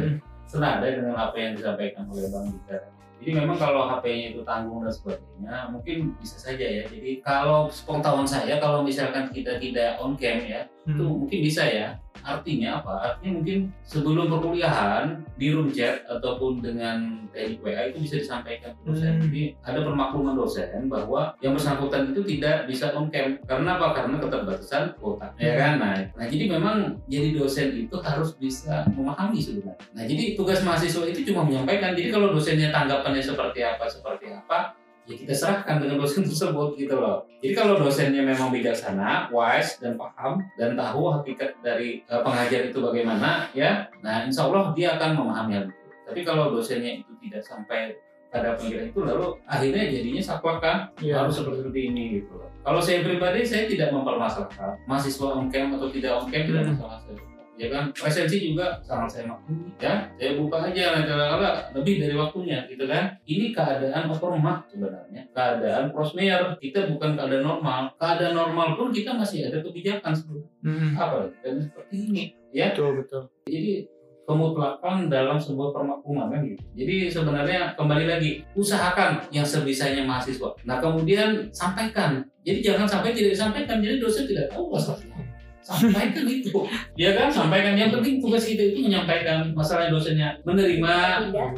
Senada 0.49 0.85
dengan 0.89 1.13
apa 1.13 1.37
yang 1.37 1.53
disampaikan 1.53 2.09
oleh 2.09 2.25
Bang 2.33 2.49
Dika. 2.49 2.89
Jadi 3.21 3.31
memang 3.31 3.57
kalau 3.57 3.87
HP-nya 3.87 4.35
itu 4.35 4.41
tanggung 4.43 4.83
dan 4.83 4.91
sebagainya, 4.91 5.69
mungkin 5.71 6.13
bisa 6.19 6.37
saja 6.41 6.65
ya. 6.65 6.83
Jadi 6.89 7.21
kalau 7.21 7.69
sepengetahuan 7.69 8.27
saya, 8.27 8.57
kalau 8.57 8.81
misalkan 8.81 9.29
kita 9.29 9.61
tidak 9.61 10.01
on 10.01 10.17
cam 10.17 10.41
ya, 10.41 10.65
itu 10.85 11.01
Hmm. 11.01 11.17
mungkin 11.25 11.39
bisa 11.41 11.65
ya. 11.65 11.89
Artinya 12.25 12.81
apa? 12.81 12.93
Artinya 13.05 13.37
mungkin 13.37 13.69
sebelum 13.85 14.25
perkuliahan 14.29 15.21
di 15.37 15.53
room 15.53 15.69
chat 15.69 16.01
ataupun 16.09 16.57
dengan 16.57 17.21
teknik 17.29 17.61
WA 17.61 17.91
itu 17.91 18.01
bisa 18.01 18.15
disampaikan 18.17 18.73
ke 18.73 18.81
dosen. 18.81 19.19
Hmm. 19.19 19.21
Jadi 19.29 19.41
ada 19.61 19.79
permakluman 19.85 20.33
dosen 20.33 20.89
bahwa 20.89 21.37
yang 21.43 21.53
bersangkutan 21.53 22.09
itu 22.09 22.21
tidak 22.25 22.65
bisa 22.65 22.89
on 22.97 23.13
cam. 23.13 23.37
Karena 23.45 23.77
apa? 23.77 23.93
Karena 23.93 24.15
keterbatasan 24.17 24.97
kuota. 24.97 25.29
Ya 25.37 25.53
Hmm. 25.53 25.59
kan? 25.59 25.73
Nah, 25.77 25.95
nah 26.17 26.25
jadi 26.25 26.45
memang 26.49 26.77
jadi 27.05 27.29
dosen 27.37 27.67
itu 27.77 27.95
harus 28.01 28.33
bisa 28.37 28.85
memahami 28.93 29.37
sebenarnya. 29.37 29.77
Nah 29.93 30.03
jadi 30.05 30.33
tugas 30.33 30.65
mahasiswa 30.65 31.05
itu 31.05 31.29
cuma 31.29 31.45
menyampaikan. 31.45 31.93
Jadi 31.93 32.09
kalau 32.09 32.33
dosennya 32.33 32.73
tanggapannya 32.73 33.21
seperti 33.21 33.61
apa 33.61 33.85
seperti 33.85 34.33
apa, 34.33 34.73
ya 35.05 35.15
kita 35.15 35.33
serahkan 35.33 35.81
dengan 35.81 36.01
dosen 36.01 36.25
tersebut 36.25 36.75
gitu 36.77 36.97
loh. 36.97 37.25
Jadi 37.41 37.53
kalau 37.53 37.77
dosennya 37.77 38.25
memang 38.25 38.49
bijaksana, 38.49 39.29
wise 39.29 39.77
dan 39.77 39.95
paham 39.95 40.41
dan 40.57 40.73
tahu 40.73 41.13
hakikat 41.13 41.53
dari 41.61 42.01
eh, 42.05 42.21
pengajar 42.25 42.73
itu 42.73 42.77
bagaimana 42.81 43.49
ya, 43.53 43.85
nah 44.01 44.25
insya 44.25 44.49
Allah 44.49 44.73
dia 44.73 44.97
akan 44.97 45.21
memahami 45.21 45.51
hal 45.57 45.65
itu. 45.69 45.81
Tapi 46.05 46.19
kalau 46.25 46.53
dosennya 46.53 47.01
itu 47.01 47.11
tidak 47.21 47.41
sampai 47.45 47.97
pada 48.33 48.59
pemikiran 48.59 48.91
itu 48.91 48.99
lalu 48.99 49.27
akhirnya 49.47 49.83
jadinya 49.87 50.21
saklek 50.21 50.59
kan 50.59 50.77
Iya. 50.99 51.23
harus 51.23 51.39
seperti 51.39 51.79
ini 51.87 52.19
gitu 52.19 52.35
loh. 52.35 52.51
Kalau 52.67 52.81
saya 52.83 52.99
pribadi 52.99 53.47
saya 53.47 53.69
tidak 53.69 53.95
mempermasalahkan 53.95 54.75
mahasiswa 54.89 55.39
on 55.39 55.47
atau 55.47 55.87
tidak 55.87 56.11
on 56.19 56.27
tidak 56.27 56.67
Hmm. 56.67 56.75
masalah 56.75 56.99
saya. 56.99 57.34
Ya 57.55 57.71
kan 57.71 57.87
presensi 57.95 58.51
juga 58.51 58.75
sangat 58.83 59.09
saya 59.15 59.25
maklumi 59.31 59.71
ya. 59.79 60.11
Saya 60.19 60.35
buka 60.35 60.57
aja 60.67 60.99
kadang-kadang 60.99 61.55
lebih 61.71 62.03
dari 62.03 62.15
waktunya 62.15 62.67
gitu 62.67 62.83
kan. 62.83 63.15
Ini 63.23 63.55
keadaan 63.55 64.11
overmah 64.11 64.67
sebenarnya. 64.67 65.23
Keadaan 65.31 65.95
prosmear 65.95 66.59
kita 66.59 66.91
bukan 66.91 67.15
keadaan 67.15 67.43
normal. 67.43 67.95
Keadaan 67.95 68.35
normal 68.35 68.75
pun 68.75 68.91
kita 68.91 69.15
masih 69.15 69.47
ada 69.47 69.63
kebijakan 69.63 70.11
sebenarnya. 70.11 70.51
Hmm. 70.67 70.91
Apa 70.99 71.31
dan 71.39 71.63
seperti 71.63 71.95
ini 72.11 72.23
ya. 72.51 72.75
betul 72.75 72.99
betul 72.99 73.21
Jadi 73.47 73.87
kemutlakan 74.25 75.05
dalam 75.07 75.37
sebuah 75.37 75.69
permakluman 75.71 76.33
kan 76.33 76.41
gitu. 76.43 76.61
Jadi 76.73 76.95
sebenarnya 77.13 77.77
kembali 77.77 78.05
lagi 78.09 78.41
usahakan 78.57 79.21
yang 79.29 79.45
sebisanya 79.45 80.01
mahasiswa. 80.01 80.49
Nah 80.65 80.81
kemudian 80.81 81.45
sampaikan. 81.53 82.25
Jadi 82.41 82.59
jangan 82.65 82.89
sampai 82.89 83.13
tidak 83.13 83.37
disampaikan. 83.37 83.77
Jadi 83.79 84.01
dosen 84.01 84.25
tidak 84.25 84.49
tahu 84.49 84.73
masalahnya. 84.73 85.24
Sampaikan 85.65 86.25
itu, 86.29 86.61
ya 86.93 87.17
kan? 87.17 87.33
Sampaikan. 87.33 87.73
Yang 87.73 87.97
penting 87.97 88.21
tugas 88.21 88.45
kita 88.45 88.61
itu 88.69 88.85
menyampaikan 88.85 89.49
masalah 89.57 89.89
dosennya 89.89 90.37
menerima, 90.45 90.95
Tidak. 91.25 91.49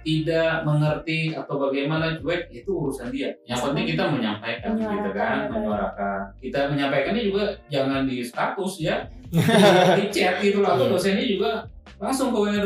tidak 0.00 0.64
mengerti 0.64 1.36
atau 1.36 1.60
bagaimana 1.60 2.16
cuek 2.16 2.48
itu 2.48 2.72
urusan 2.72 3.12
dia. 3.12 3.36
Yang 3.44 3.68
penting 3.68 3.84
kita 3.92 4.08
menyampaikan, 4.08 4.80
gitu 4.80 5.10
kan, 5.12 5.52
Menyuarakan. 5.52 6.20
Kita 6.40 6.72
menyampaikannya 6.72 7.22
juga 7.28 7.52
jangan 7.68 8.08
di 8.08 8.24
status 8.24 8.80
ya, 8.80 9.04
di 10.00 10.04
chat 10.08 10.40
gitu. 10.40 10.64
Atau 10.64 10.88
dosennya 10.88 11.28
juga 11.28 11.68
langsung 12.00 12.32
ke 12.32 12.38
WA 12.40 12.64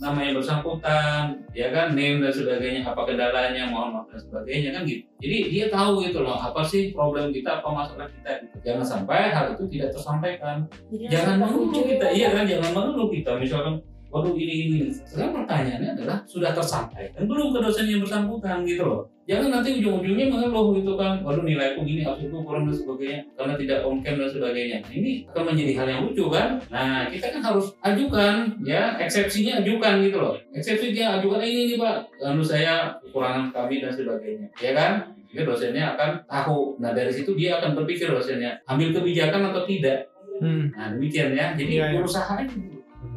dosennya, 0.00 0.08
namanya 0.08 0.32
bersangkutan, 0.40 1.22
ya 1.52 1.68
kan, 1.68 1.92
name 1.92 2.24
dan 2.24 2.32
sebagainya, 2.32 2.80
apa 2.88 3.04
kendalanya, 3.04 3.68
mohon 3.68 3.92
maaf 3.92 4.06
dan 4.08 4.20
sebagainya 4.24 4.70
kan 4.72 4.82
gitu. 4.88 5.04
Jadi 5.20 5.36
dia 5.52 5.64
tahu 5.68 6.00
gitu 6.08 6.24
loh, 6.24 6.40
apa 6.40 6.64
sih 6.64 6.96
problem 6.96 7.28
kita, 7.30 7.60
apa 7.60 7.68
masalah 7.68 8.08
kita 8.08 8.30
gitu. 8.40 8.56
Jangan 8.64 8.84
sampai 8.84 9.28
hal 9.30 9.46
itu 9.52 9.64
tidak 9.68 9.92
tersampaikan 9.92 10.64
Jadi 10.88 11.04
jangan 11.12 11.36
mengeluh 11.44 11.84
kita 11.84 12.06
ya, 12.08 12.16
iya 12.16 12.28
kan 12.32 12.44
jangan 12.48 12.70
mengeluh 12.72 13.08
kita 13.12 13.30
misalkan 13.36 13.74
waduh 14.10 14.34
ini 14.34 14.54
ini 14.66 14.78
sekarang 15.06 15.42
pertanyaannya 15.42 15.90
adalah 15.94 16.18
sudah 16.26 16.50
tersampaikan 16.50 17.24
belum 17.24 17.54
ke 17.54 17.58
dosen 17.62 17.86
yang 17.86 18.02
bersangkutan 18.02 18.66
gitu 18.66 18.82
loh. 18.82 19.02
Jangan 19.30 19.62
nanti 19.62 19.78
ujung-ujungnya 19.78 20.26
mengeluh 20.26 20.74
gitu 20.74 20.98
kan. 20.98 21.22
Waduh 21.22 21.46
nilaiku 21.46 21.86
gini 21.86 22.02
harus 22.02 22.26
itu 22.26 22.34
kurang 22.42 22.66
dan 22.66 22.74
sebagainya 22.74 23.18
karena 23.38 23.54
tidak 23.54 23.78
on 23.86 24.02
cam 24.02 24.18
dan 24.18 24.26
sebagainya. 24.26 24.78
Ini 24.90 25.10
akan 25.30 25.42
menjadi 25.54 25.72
hal 25.78 25.86
yang 25.86 26.00
lucu 26.10 26.24
kan? 26.26 26.48
Nah 26.66 27.06
kita 27.06 27.26
kan 27.38 27.42
harus 27.46 27.66
ajukan 27.86 28.34
ya 28.66 28.98
eksepsinya 28.98 29.62
ajukan 29.62 30.02
gitu 30.02 30.18
loh. 30.18 30.34
Eksepsi 30.50 30.90
dia 30.90 31.22
ajukan 31.22 31.38
ini 31.46 31.70
nih 31.70 31.78
pak 31.78 32.10
lalu 32.18 32.42
saya 32.42 32.98
kekurangan 33.06 33.54
kami 33.54 33.78
dan 33.78 33.94
sebagainya. 33.94 34.50
Ya 34.58 34.74
kan? 34.74 34.92
Jadi 35.30 35.46
dosennya 35.46 35.94
akan 35.94 36.10
tahu. 36.26 36.74
Nah 36.82 36.90
dari 36.90 37.14
situ 37.14 37.38
dia 37.38 37.62
akan 37.62 37.78
berpikir 37.78 38.10
dosennya 38.10 38.58
ambil 38.66 38.90
kebijakan 38.90 39.54
atau 39.54 39.62
tidak. 39.62 40.10
Hmm. 40.42 40.74
Nah 40.74 40.90
demikian 40.90 41.36
ya, 41.36 41.54
jadi 41.54 41.70
Iya, 41.70 41.86
iya. 41.92 41.96
berusaha 42.00 42.34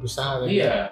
Berusaha 0.03 0.43
tadi. 0.43 0.59
Iya. 0.59 0.91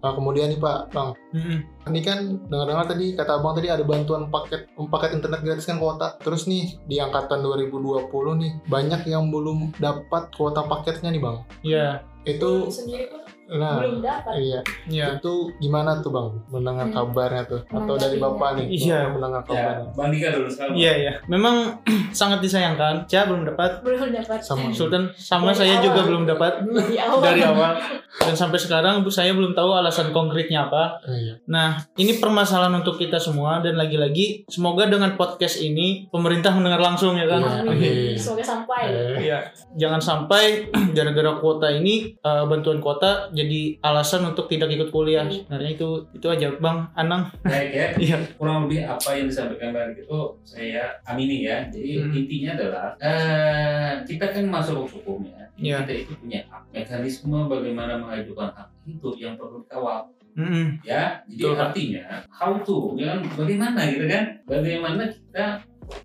Nah, 0.00 0.16
kemudian 0.16 0.48
nih 0.48 0.56
Pak, 0.56 0.96
Bang, 0.96 1.12
Hmm. 1.30 1.60
ini 1.92 2.00
kan 2.00 2.40
dengar-dengar 2.48 2.88
tadi 2.88 3.12
kata 3.12 3.36
Abang 3.36 3.52
tadi 3.52 3.68
ada 3.68 3.84
bantuan 3.84 4.32
paket 4.32 4.72
paket 4.72 5.10
internet 5.12 5.44
gratis 5.44 5.68
kan 5.68 5.76
kuota. 5.76 6.16
Terus 6.24 6.48
nih 6.48 6.80
di 6.88 6.96
angkatan 6.96 7.44
2020 7.44 8.32
nih 8.40 8.52
banyak 8.64 9.04
yang 9.06 9.28
belum 9.28 9.76
dapat 9.76 10.32
kuota 10.32 10.64
paketnya 10.64 11.12
nih 11.12 11.20
Bang. 11.20 11.44
Iya. 11.60 12.00
Itu 12.24 12.72
sendiri 12.72 13.12
nah 13.52 13.78
belum 13.78 13.98
dapat. 13.98 14.32
iya. 14.38 14.60
Iya. 14.86 15.06
Itu 15.16 15.50
gimana 15.56 15.98
tuh 15.98 16.10
Bang 16.10 16.28
mendengar 16.48 16.86
Hmm. 16.86 16.94
kabarnya 16.96 17.42
tuh 17.44 17.60
atau 17.64 17.94
dari 17.94 18.14
Menanggapinya. 18.14 18.22
Bapak 18.30 18.50
nih 18.54 18.66
Iya. 18.72 18.98
mendengar 19.08 19.40
Ya, 19.40 19.46
kabarnya. 19.46 19.86
Bang 19.92 20.08
Dika 20.10 20.28
dulu 20.30 20.48
sekarang. 20.48 20.74
Iya 20.74 20.92
iya. 20.96 21.12
Memang 21.26 21.56
sangat 22.12 22.38
disayangkan. 22.40 22.94
Cia 23.04 23.24
belum 23.24 23.42
dapat. 23.44 23.70
Belum 23.80 24.08
dapat. 24.08 24.38
Sama 24.40 24.70
Sultan 24.70 25.10
sama 25.12 25.50
Dari 25.50 25.58
saya 25.60 25.74
juga 25.80 25.98
awal. 25.98 26.08
belum 26.08 26.22
dapat 26.26 26.52
Dari 26.62 26.96
awal. 26.96 27.20
dari 27.20 27.42
awal. 27.42 27.72
Dan 28.20 28.34
sampai 28.34 28.58
sekarang 28.58 29.00
bu 29.00 29.08
saya 29.08 29.30
belum 29.30 29.52
tahu 29.52 29.70
alasan 29.72 30.10
konkretnya 30.10 30.66
apa. 30.66 30.98
Oh, 31.00 31.12
iya. 31.12 31.34
Nah, 31.46 31.68
ini 31.94 32.16
permasalahan 32.16 32.74
untuk 32.76 32.96
kita 32.96 33.16
semua 33.16 33.58
dan 33.58 33.74
lagi-lagi 33.74 34.44
semoga 34.46 34.84
dengan 34.84 35.14
podcast 35.14 35.58
ini 35.58 36.06
pemerintah 36.08 36.52
mendengar 36.52 36.78
langsung 36.80 37.14
ya 37.14 37.24
kan. 37.24 37.40
Iya. 37.40 37.64
Amin. 37.64 38.14
Semoga 38.14 38.44
sampai. 38.44 38.82
Iya, 39.20 39.38
jangan 39.74 39.98
sampai 39.98 40.42
gara-gara 40.96 41.32
kuota 41.36 41.70
ini 41.70 42.14
eh, 42.14 42.44
bantuan 42.44 42.78
kuota 42.78 43.30
jadi 43.40 43.60
alasan 43.80 44.22
untuk 44.26 44.46
tidak 44.46 44.68
ikut 44.68 44.88
kuliah. 44.88 45.24
Sebenarnya 45.24 45.72
itu 45.72 45.88
itu 46.12 46.26
aja, 46.26 46.52
Bang 46.56 46.92
Anang. 46.92 47.32
Baik 47.40 47.70
ya, 47.72 47.86
Iya. 48.04 48.16
kurang 48.36 48.68
lebih 48.68 48.84
apa 48.84 49.16
yang 49.16 49.26
disampaikan 49.26 49.72
Bang 49.72 49.90
itu 49.92 50.18
saya 50.42 50.84
amini 51.02 51.48
ya. 51.48 51.64
Jadi 51.66 51.90
Hmm. 52.00 52.12
intinya 52.14 52.50
adalah 52.54 52.86
eh, 52.98 53.92
kita 54.04 54.28
kan 54.28 54.44
masuk 54.44 54.84
hukum 54.86 55.24
ya. 55.24 55.44
Iya. 55.56 55.76
Kita 55.82 55.94
itu 55.94 56.12
punya 56.16 56.40
hak. 56.46 56.62
Mekanisme 56.70 57.38
bagaimana 57.46 57.96
mengajukan 57.96 58.48
hak 58.52 58.68
itu 58.84 59.08
yang 59.16 59.34
perlu 59.34 59.64
dikawal. 59.64 60.04
Mm-mm. 60.30 60.78
ya 60.86 61.18
jadi 61.26 61.42
Betul, 61.42 61.58
Pak. 61.58 61.64
artinya 61.74 62.04
how 62.30 62.54
to 62.62 62.94
ya 62.94 63.10
kan 63.10 63.26
bagaimana 63.34 63.82
gitu 63.90 64.06
kan 64.06 64.24
bagaimana 64.46 65.02
kita 65.10 65.46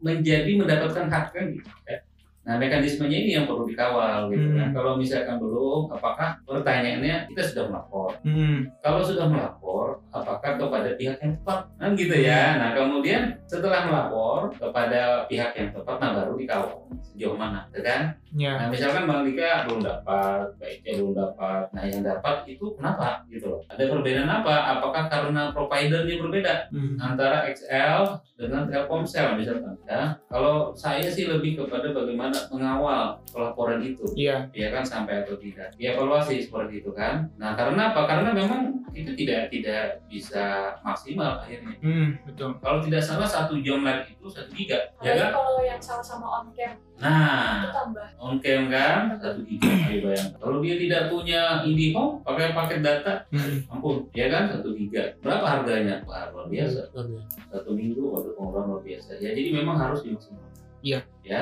menjadi 0.01 0.51
mendapatkan 0.57 1.05
hak 1.07 1.25
kan 1.29 1.45
gitu 1.53 1.69
ya. 1.85 1.97
Nah 2.45 2.55
mekanismenya 2.55 3.17
ini 3.19 3.31
yang 3.33 3.45
perlu 3.45 3.65
dikawal 3.65 4.29
gitu 4.29 4.47
kan 4.51 4.65
Hmm. 4.65 4.73
kalau 4.73 4.93
misalkan 4.95 5.35
belum 5.35 5.89
apakah 5.89 6.37
pertanyaannya 6.45 7.25
kita 7.27 7.41
sudah 7.43 7.63
melapor 7.67 8.09
Mm-mm. 8.21 8.69
kalau 8.79 9.01
sudah 9.01 9.25
melapor 9.25 9.97
apakah 10.09 10.55
kepada 10.55 10.93
pihak 10.93 11.17
yang 11.17 11.33
tepat 11.35 11.59
kan 11.75 11.89
gitu 11.93 12.15
ya 12.15 12.55
nah 12.55 12.69
kemudian 12.71 13.33
setelah 13.43 13.81
melapor 13.83 14.53
kepada 14.53 15.25
pihak 15.25 15.51
yang 15.53 15.69
tepat 15.71 15.95
nah 15.97 16.11
baru 16.15 16.33
dikawal 16.35 16.85
sejauh 17.03 17.33
mana 17.33 17.65
ya 17.71 17.81
kan 17.81 18.01
Ya. 18.35 18.51
Nah, 18.59 18.67
misalkan 18.67 19.07
Bang 19.07 19.23
Dika 19.23 19.63
belum 19.63 19.79
dapat, 19.79 20.59
baiknya 20.59 20.99
belum 20.99 21.15
dapat. 21.15 21.71
Nah, 21.71 21.87
yang 21.87 22.03
dapat 22.03 22.43
itu 22.43 22.67
kenapa 22.75 23.23
gitu 23.31 23.47
loh? 23.47 23.63
Ada 23.71 23.87
perbedaan 23.87 24.27
apa? 24.27 24.75
Apakah 24.75 25.07
karena 25.07 25.55
providernya 25.55 26.19
berbeda 26.19 26.53
Hmm. 26.67 26.99
antara 26.99 27.47
XL 27.47 28.11
dengan 28.35 28.67
Telkomsel 28.67 29.39
misalkan? 29.39 29.79
Ya, 29.87 30.19
kalau 30.27 30.75
saya 30.75 31.07
sih 31.07 31.31
lebih 31.31 31.55
kepada 31.55 31.95
bagaimana 31.95 32.34
mengawal 32.49 33.19
pelaporan 33.27 33.79
itu, 33.79 34.03
Iya. 34.13 34.47
ya 34.51 34.67
kan 34.69 34.81
sampai 34.81 35.21
atau 35.21 35.35
tidak. 35.35 35.73
Dievaluasi 35.75 36.41
seperti 36.41 36.79
itu 36.79 36.91
kan. 36.91 37.27
Nah, 37.35 37.53
karena 37.53 37.89
apa? 37.89 38.05
Karena 38.05 38.29
memang 38.31 38.85
itu 38.91 39.11
tidak 39.13 39.49
tidak 39.49 39.99
bisa 40.05 40.45
maksimal 40.81 41.39
akhirnya. 41.39 41.75
Hmm, 41.79 42.15
betul. 42.23 42.55
Kalau 42.57 42.79
tidak 42.79 43.01
salah 43.01 43.27
satu 43.27 43.59
jam 43.59 43.81
live 43.81 44.07
itu 44.07 44.25
satu 44.25 44.51
giga, 44.51 44.79
ya 44.99 45.13
kan? 45.13 45.31
kalau 45.31 45.59
yang 45.61 45.77
sama-sama 45.77 46.25
on 46.33 46.47
cam 46.51 46.73
Nah, 46.95 47.59
itu 47.59 47.69
tambah. 47.69 48.07
on 48.17 48.35
cam 48.39 48.61
kan 48.69 48.99
satu 49.17 49.43
giga 49.43 49.67
ayo 49.85 49.99
bayangkan 50.01 50.39
kalau 50.39 50.57
dia 50.59 50.75
tidak 50.77 51.01
punya 51.05 51.41
IndiHome 51.61 52.23
pakai 52.23 52.55
paket 52.55 52.79
data 52.79 53.13
Hmm. 53.27 53.67
ampun 53.67 54.07
ya 54.11 54.31
kan 54.31 54.47
satu 54.47 54.71
giga 54.71 55.11
berapa 55.19 55.43
harganya 55.43 55.99
Wah, 56.05 56.31
luar 56.31 56.47
biasa 56.47 56.87
biasa. 56.87 57.19
satu 57.51 57.69
minggu 57.69 57.99
waduh 57.99 58.31
pengeluaran 58.33 58.65
luar 58.69 58.81
biasa 58.81 59.11
ya 59.17 59.29
jadi 59.29 59.49
memang 59.53 59.75
harus 59.75 60.01
dimaksimalkan 60.01 60.55
Iya. 60.79 60.99
ya 61.21 61.41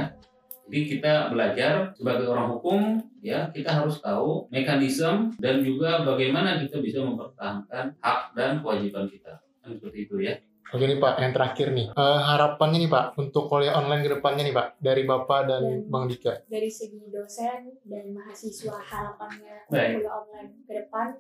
jadi 0.63 0.79
kita 0.89 1.13
belajar 1.29 1.73
sebagai 1.93 2.25
orang 2.25 2.47
hukum 2.51 2.79
ya 3.19 3.51
kita 3.51 3.71
harus 3.73 3.99
tahu 3.99 4.47
mekanisme 4.47 5.35
dan 5.37 5.59
juga 5.61 6.01
bagaimana 6.01 6.59
kita 6.59 6.79
bisa 6.79 7.03
mempertahankan 7.03 7.95
hak 7.97 8.19
dan 8.33 8.59
kewajiban 8.59 9.05
kita 9.07 9.43
kan 9.59 9.69
seperti 9.71 10.07
itu 10.07 10.17
ya 10.19 10.35
Oke 10.73 10.89
nih 10.89 10.97
Pak, 10.97 11.21
yang 11.21 11.37
terakhir 11.37 11.69
nih. 11.69 11.93
Eh, 11.93 12.19
harapannya 12.25 12.81
nih 12.81 12.89
Pak, 12.89 13.13
untuk 13.13 13.45
kuliah 13.45 13.77
online 13.77 14.01
ke 14.01 14.09
depannya 14.09 14.41
nih 14.41 14.57
Pak, 14.57 14.81
dari 14.81 15.05
Bapak 15.05 15.45
dan 15.45 15.61
Dan- 15.61 15.85
Bang 15.85 16.09
Dika. 16.09 16.33
Dari 16.49 16.65
segi 16.65 17.13
dosen 17.13 17.77
dan 17.85 18.09
mahasiswa 18.09 18.81
harapannya 18.81 19.69
Baik. 19.69 20.01
kuliah 20.01 20.13
online 20.17 20.49
ke 20.65 20.73
depan 20.73 21.13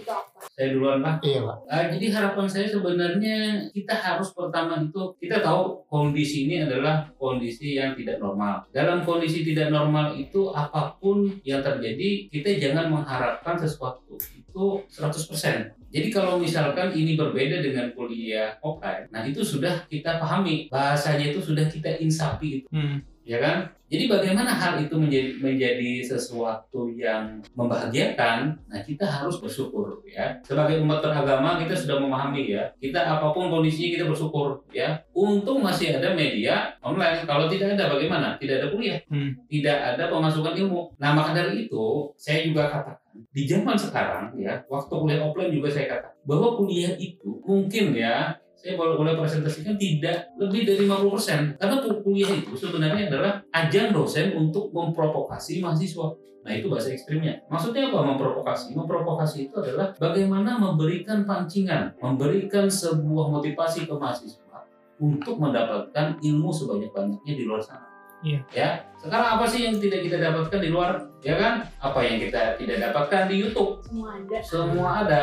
itu 0.00 0.10
apa? 0.10 0.40
saya 0.56 0.68
duluan 0.72 1.04
Pak 1.04 1.20
Iya 1.20 1.40
Pak. 1.44 1.58
Uh, 1.68 1.84
jadi 1.96 2.06
harapan 2.16 2.46
saya 2.48 2.66
sebenarnya 2.66 3.36
kita 3.70 3.94
harus 3.94 4.28
pertama 4.32 4.80
itu 4.80 5.02
kita 5.20 5.44
tahu 5.44 5.84
kondisi 5.86 6.48
ini 6.48 6.64
adalah 6.64 7.06
kondisi 7.20 7.76
yang 7.76 7.92
tidak 7.92 8.18
normal. 8.18 8.64
Dalam 8.72 9.04
kondisi 9.04 9.44
tidak 9.44 9.68
normal 9.68 10.16
itu 10.16 10.48
apa 10.50 10.96
pun 10.96 11.28
yang 11.44 11.60
terjadi 11.60 12.32
kita 12.32 12.56
jangan 12.56 12.88
mengharapkan 12.88 13.60
sesuatu 13.60 14.16
itu 14.16 14.64
100%. 14.90 15.78
Jadi 15.90 16.08
kalau 16.14 16.38
misalkan 16.38 16.94
ini 16.94 17.18
berbeda 17.18 17.62
dengan 17.62 17.90
kuliah 17.94 18.54
offline, 18.62 19.10
nah 19.10 19.26
itu 19.26 19.42
sudah 19.42 19.86
kita 19.90 20.22
pahami 20.22 20.70
bahasanya 20.70 21.34
itu 21.34 21.42
sudah 21.42 21.66
kita 21.66 21.98
insapi 21.98 22.62
Hmm. 22.70 23.02
Ya 23.30 23.38
kan? 23.38 23.70
Jadi 23.90 24.06
bagaimana 24.06 24.54
hal 24.54 24.78
itu 24.82 24.94
menjadi 24.94 25.38
menjadi 25.42 26.02
sesuatu 26.02 26.90
yang 26.94 27.42
membahagiakan? 27.58 28.54
Nah 28.70 28.80
kita 28.86 29.02
harus 29.02 29.38
bersyukur 29.42 30.02
ya. 30.06 30.38
Sebagai 30.46 30.78
umat 30.82 31.02
beragama 31.02 31.58
kita 31.58 31.74
sudah 31.74 31.98
memahami 31.98 32.54
ya. 32.54 32.70
Kita 32.78 33.02
apa 33.02 33.34
pun 33.34 33.50
kondisinya 33.50 33.98
kita 33.98 34.04
bersyukur 34.06 34.62
ya. 34.70 34.98
Untung 35.14 35.62
masih 35.62 35.98
ada 35.98 36.14
media 36.14 36.74
online. 36.82 37.26
Kalau 37.26 37.50
tidak 37.50 37.74
ada 37.78 37.90
bagaimana? 37.90 38.38
Tidak 38.38 38.62
ada 38.62 38.68
kuliah, 38.70 38.98
Hmm. 39.10 39.34
tidak 39.50 39.78
ada 39.94 40.06
pemasukan 40.06 40.54
ilmu. 40.54 40.94
Nah 40.98 41.10
maka 41.14 41.34
dari 41.34 41.66
itu 41.66 42.14
saya 42.14 42.46
juga 42.46 42.70
katakan 42.70 42.98
di 43.34 43.42
zaman 43.42 43.74
sekarang 43.74 44.38
ya, 44.38 44.62
waktu 44.70 44.90
kuliah 44.94 45.18
offline 45.22 45.50
juga 45.50 45.66
saya 45.66 45.86
katakan 45.90 46.14
bahwa 46.26 46.54
kuliah 46.54 46.94
itu 46.94 47.42
mungkin 47.42 47.90
ya 47.94 48.38
saya 48.60 48.76
boleh 48.76 48.94
boleh 49.00 49.16
presentasikan 49.16 49.80
tidak 49.80 50.36
lebih 50.36 50.68
dari 50.68 50.84
50% 50.84 51.56
karena 51.56 51.76
ku- 51.80 52.00
kuliah 52.04 52.28
itu 52.28 52.52
sebenarnya 52.52 53.08
adalah 53.08 53.40
ajang 53.56 53.96
dosen 53.96 54.36
untuk 54.36 54.68
memprovokasi 54.70 55.64
mahasiswa. 55.64 56.12
Nah 56.40 56.52
itu 56.56 56.68
bahasa 56.72 56.92
ekstrimnya. 56.92 57.40
Maksudnya 57.52 57.92
apa? 57.92 58.00
Memprovokasi. 58.00 58.72
Memprovokasi 58.72 59.48
itu 59.48 59.54
adalah 59.60 59.92
bagaimana 59.96 60.56
memberikan 60.60 61.24
pancingan 61.24 61.96
memberikan 62.00 62.68
sebuah 62.68 63.32
motivasi 63.32 63.88
ke 63.88 63.94
mahasiswa 63.96 64.64
untuk 65.00 65.40
mendapatkan 65.40 66.20
ilmu 66.20 66.52
sebanyak-banyaknya 66.52 67.32
di 67.32 67.44
luar 67.48 67.64
sana 67.64 67.89
Iya. 68.20 68.40
ya 68.52 68.68
sekarang 69.00 69.40
apa 69.40 69.44
sih 69.48 69.64
yang 69.64 69.80
tidak 69.80 70.04
kita 70.04 70.20
dapatkan 70.20 70.60
di 70.60 70.68
luar 70.68 71.08
ya 71.24 71.40
kan 71.40 71.64
apa 71.80 72.04
yang 72.04 72.20
kita 72.20 72.60
tidak 72.60 72.76
dapatkan 72.84 73.32
di 73.32 73.36
YouTube 73.40 73.80
Semua 73.80 74.12
ada. 74.12 74.38
semua 74.44 74.88
ada 75.04 75.22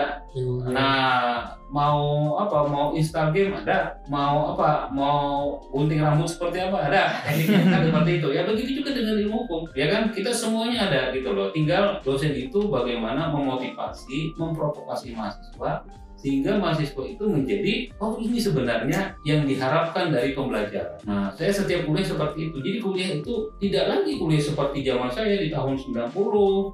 Nah, 0.70 1.58
mau 1.74 2.38
apa? 2.38 2.70
Mau 2.70 2.94
install 2.94 3.34
game 3.34 3.58
ada, 3.58 3.98
mau 4.06 4.54
apa? 4.54 4.86
Mau 4.94 5.58
gunting 5.74 5.98
rambut 5.98 6.30
seperti 6.30 6.62
apa 6.62 6.90
ada. 6.90 7.26
Kan 7.74 7.82
seperti 7.82 8.22
itu. 8.22 8.28
Ya 8.30 8.46
begitu 8.46 8.82
juga 8.82 8.94
dengan 8.94 9.18
ilmu 9.18 9.38
hukum. 9.46 9.62
Ya 9.74 9.90
kan 9.90 10.14
kita 10.14 10.30
semuanya 10.30 10.88
ada 10.90 11.10
gitu 11.10 11.34
loh. 11.34 11.50
Tinggal 11.50 12.00
dosen 12.06 12.38
itu 12.38 12.70
bagaimana 12.70 13.34
memotivasi, 13.34 14.38
memprovokasi 14.38 15.18
mahasiswa 15.18 15.82
sehingga 16.18 16.58
mahasiswa 16.58 17.04
itu 17.06 17.24
menjadi 17.30 17.74
oh 18.02 18.18
ini 18.18 18.42
sebenarnya 18.42 19.14
yang 19.24 19.46
diharapkan 19.46 20.10
dari 20.10 20.34
pembelajaran. 20.34 20.98
Nah, 21.06 21.30
saya 21.38 21.54
setiap 21.54 21.86
kuliah 21.86 22.04
seperti 22.04 22.50
itu. 22.50 22.58
Jadi 22.60 22.78
kuliah 22.82 23.10
itu 23.22 23.34
tidak 23.62 23.86
lagi 23.88 24.18
kuliah 24.18 24.42
seperti 24.42 24.82
zaman 24.82 25.10
saya 25.14 25.38
di 25.38 25.54
tahun 25.54 25.78
90, 25.78 26.12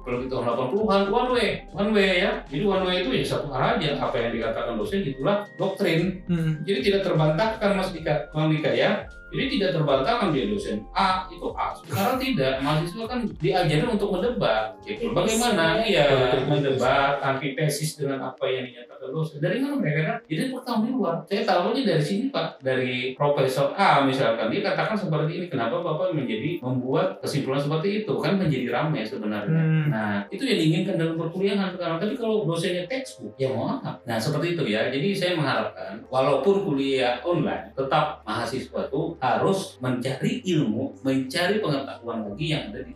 kalau 0.02 0.18
di 0.18 0.26
tahun 0.32 0.44
80-an 0.48 1.02
one 1.12 1.30
way, 1.36 1.48
one 1.76 1.90
way 1.92 2.24
ya. 2.24 2.40
Jadi 2.48 2.64
one 2.64 2.84
way 2.88 2.96
itu 3.04 3.10
ya 3.12 3.24
satu 3.24 3.52
arah 3.52 3.76
aja 3.76 4.00
apa 4.00 4.16
yang 4.16 4.32
dikatakan 4.32 4.74
dosen 4.80 5.04
itulah 5.04 5.44
doktrin. 5.60 6.24
Hmm. 6.26 6.64
Jadi 6.64 6.90
tidak 6.90 7.12
terbantahkan 7.12 7.70
Mas 7.76 7.92
Dika, 7.92 8.32
Bang 8.32 8.48
Dika 8.48 8.72
ya. 8.72 9.04
Jadi 9.34 9.58
tidak 9.58 9.70
terbantahkan 9.74 10.30
dia 10.30 10.46
dosen 10.46 10.86
A 10.94 11.26
itu 11.26 11.50
A. 11.58 11.74
Sekarang 11.74 12.16
tidak, 12.22 12.62
mahasiswa 12.62 13.04
kan 13.10 13.20
diajarin 13.42 13.90
untuk 13.90 14.14
mendebat. 14.14 14.78
Gitu. 14.86 15.10
Bagaimana 15.10 15.82
iya 15.82 16.06
mendebat 16.46 17.18
antitesis 17.18 17.98
dengan 17.98 18.30
apa 18.30 18.46
yang 18.46 18.70
dinyatakan 18.70 19.10
dosen. 19.10 19.42
Dari 19.42 19.58
mana 19.58 19.74
mereka 19.82 20.00
kan? 20.06 20.16
Jadi 20.30 20.42
pertama 20.54 20.80
di 20.86 20.90
luar. 20.94 21.14
Saya 21.26 21.42
tahunya 21.42 21.82
dari 21.82 22.04
sini 22.04 22.24
Pak, 22.30 22.62
dari 22.62 23.18
Profesor 23.18 23.74
A 23.74 24.06
misalkan 24.06 24.54
dia 24.54 24.62
katakan 24.62 24.94
seperti 24.94 25.30
ini. 25.42 25.46
Kenapa 25.50 25.82
Bapak 25.82 26.14
menjadi 26.14 26.62
membuat 26.62 27.18
kesimpulan 27.18 27.58
seperti 27.58 28.06
itu? 28.06 28.14
Kan 28.22 28.38
menjadi 28.38 28.70
ramai 28.70 29.02
sebenarnya. 29.02 29.50
Hmm. 29.50 29.86
Nah, 29.90 30.14
itu 30.30 30.46
yang 30.46 30.58
diinginkan 30.62 30.94
dalam 30.94 31.18
perkuliahan 31.18 31.74
sekarang. 31.74 31.98
Tapi 31.98 32.14
kalau 32.14 32.46
dosennya 32.46 32.86
textbook, 32.86 33.34
ya 33.34 33.50
mau 33.50 33.82
apa? 33.82 33.98
Nah, 34.06 34.16
seperti 34.16 34.54
itu 34.54 34.62
ya. 34.70 34.86
Jadi 34.94 35.10
saya 35.10 35.34
mengharapkan, 35.34 35.98
walaupun 36.06 36.62
kuliah 36.62 37.18
online, 37.26 37.74
tetap 37.74 38.22
mahasiswa 38.22 38.86
itu 38.86 39.02
harus 39.24 39.80
mencari 39.80 40.44
ilmu, 40.44 41.00
mencari 41.00 41.64
pengetahuan 41.64 42.28
lagi 42.28 42.46
yang 42.52 42.62
ada 42.68 42.80
di 42.84 42.92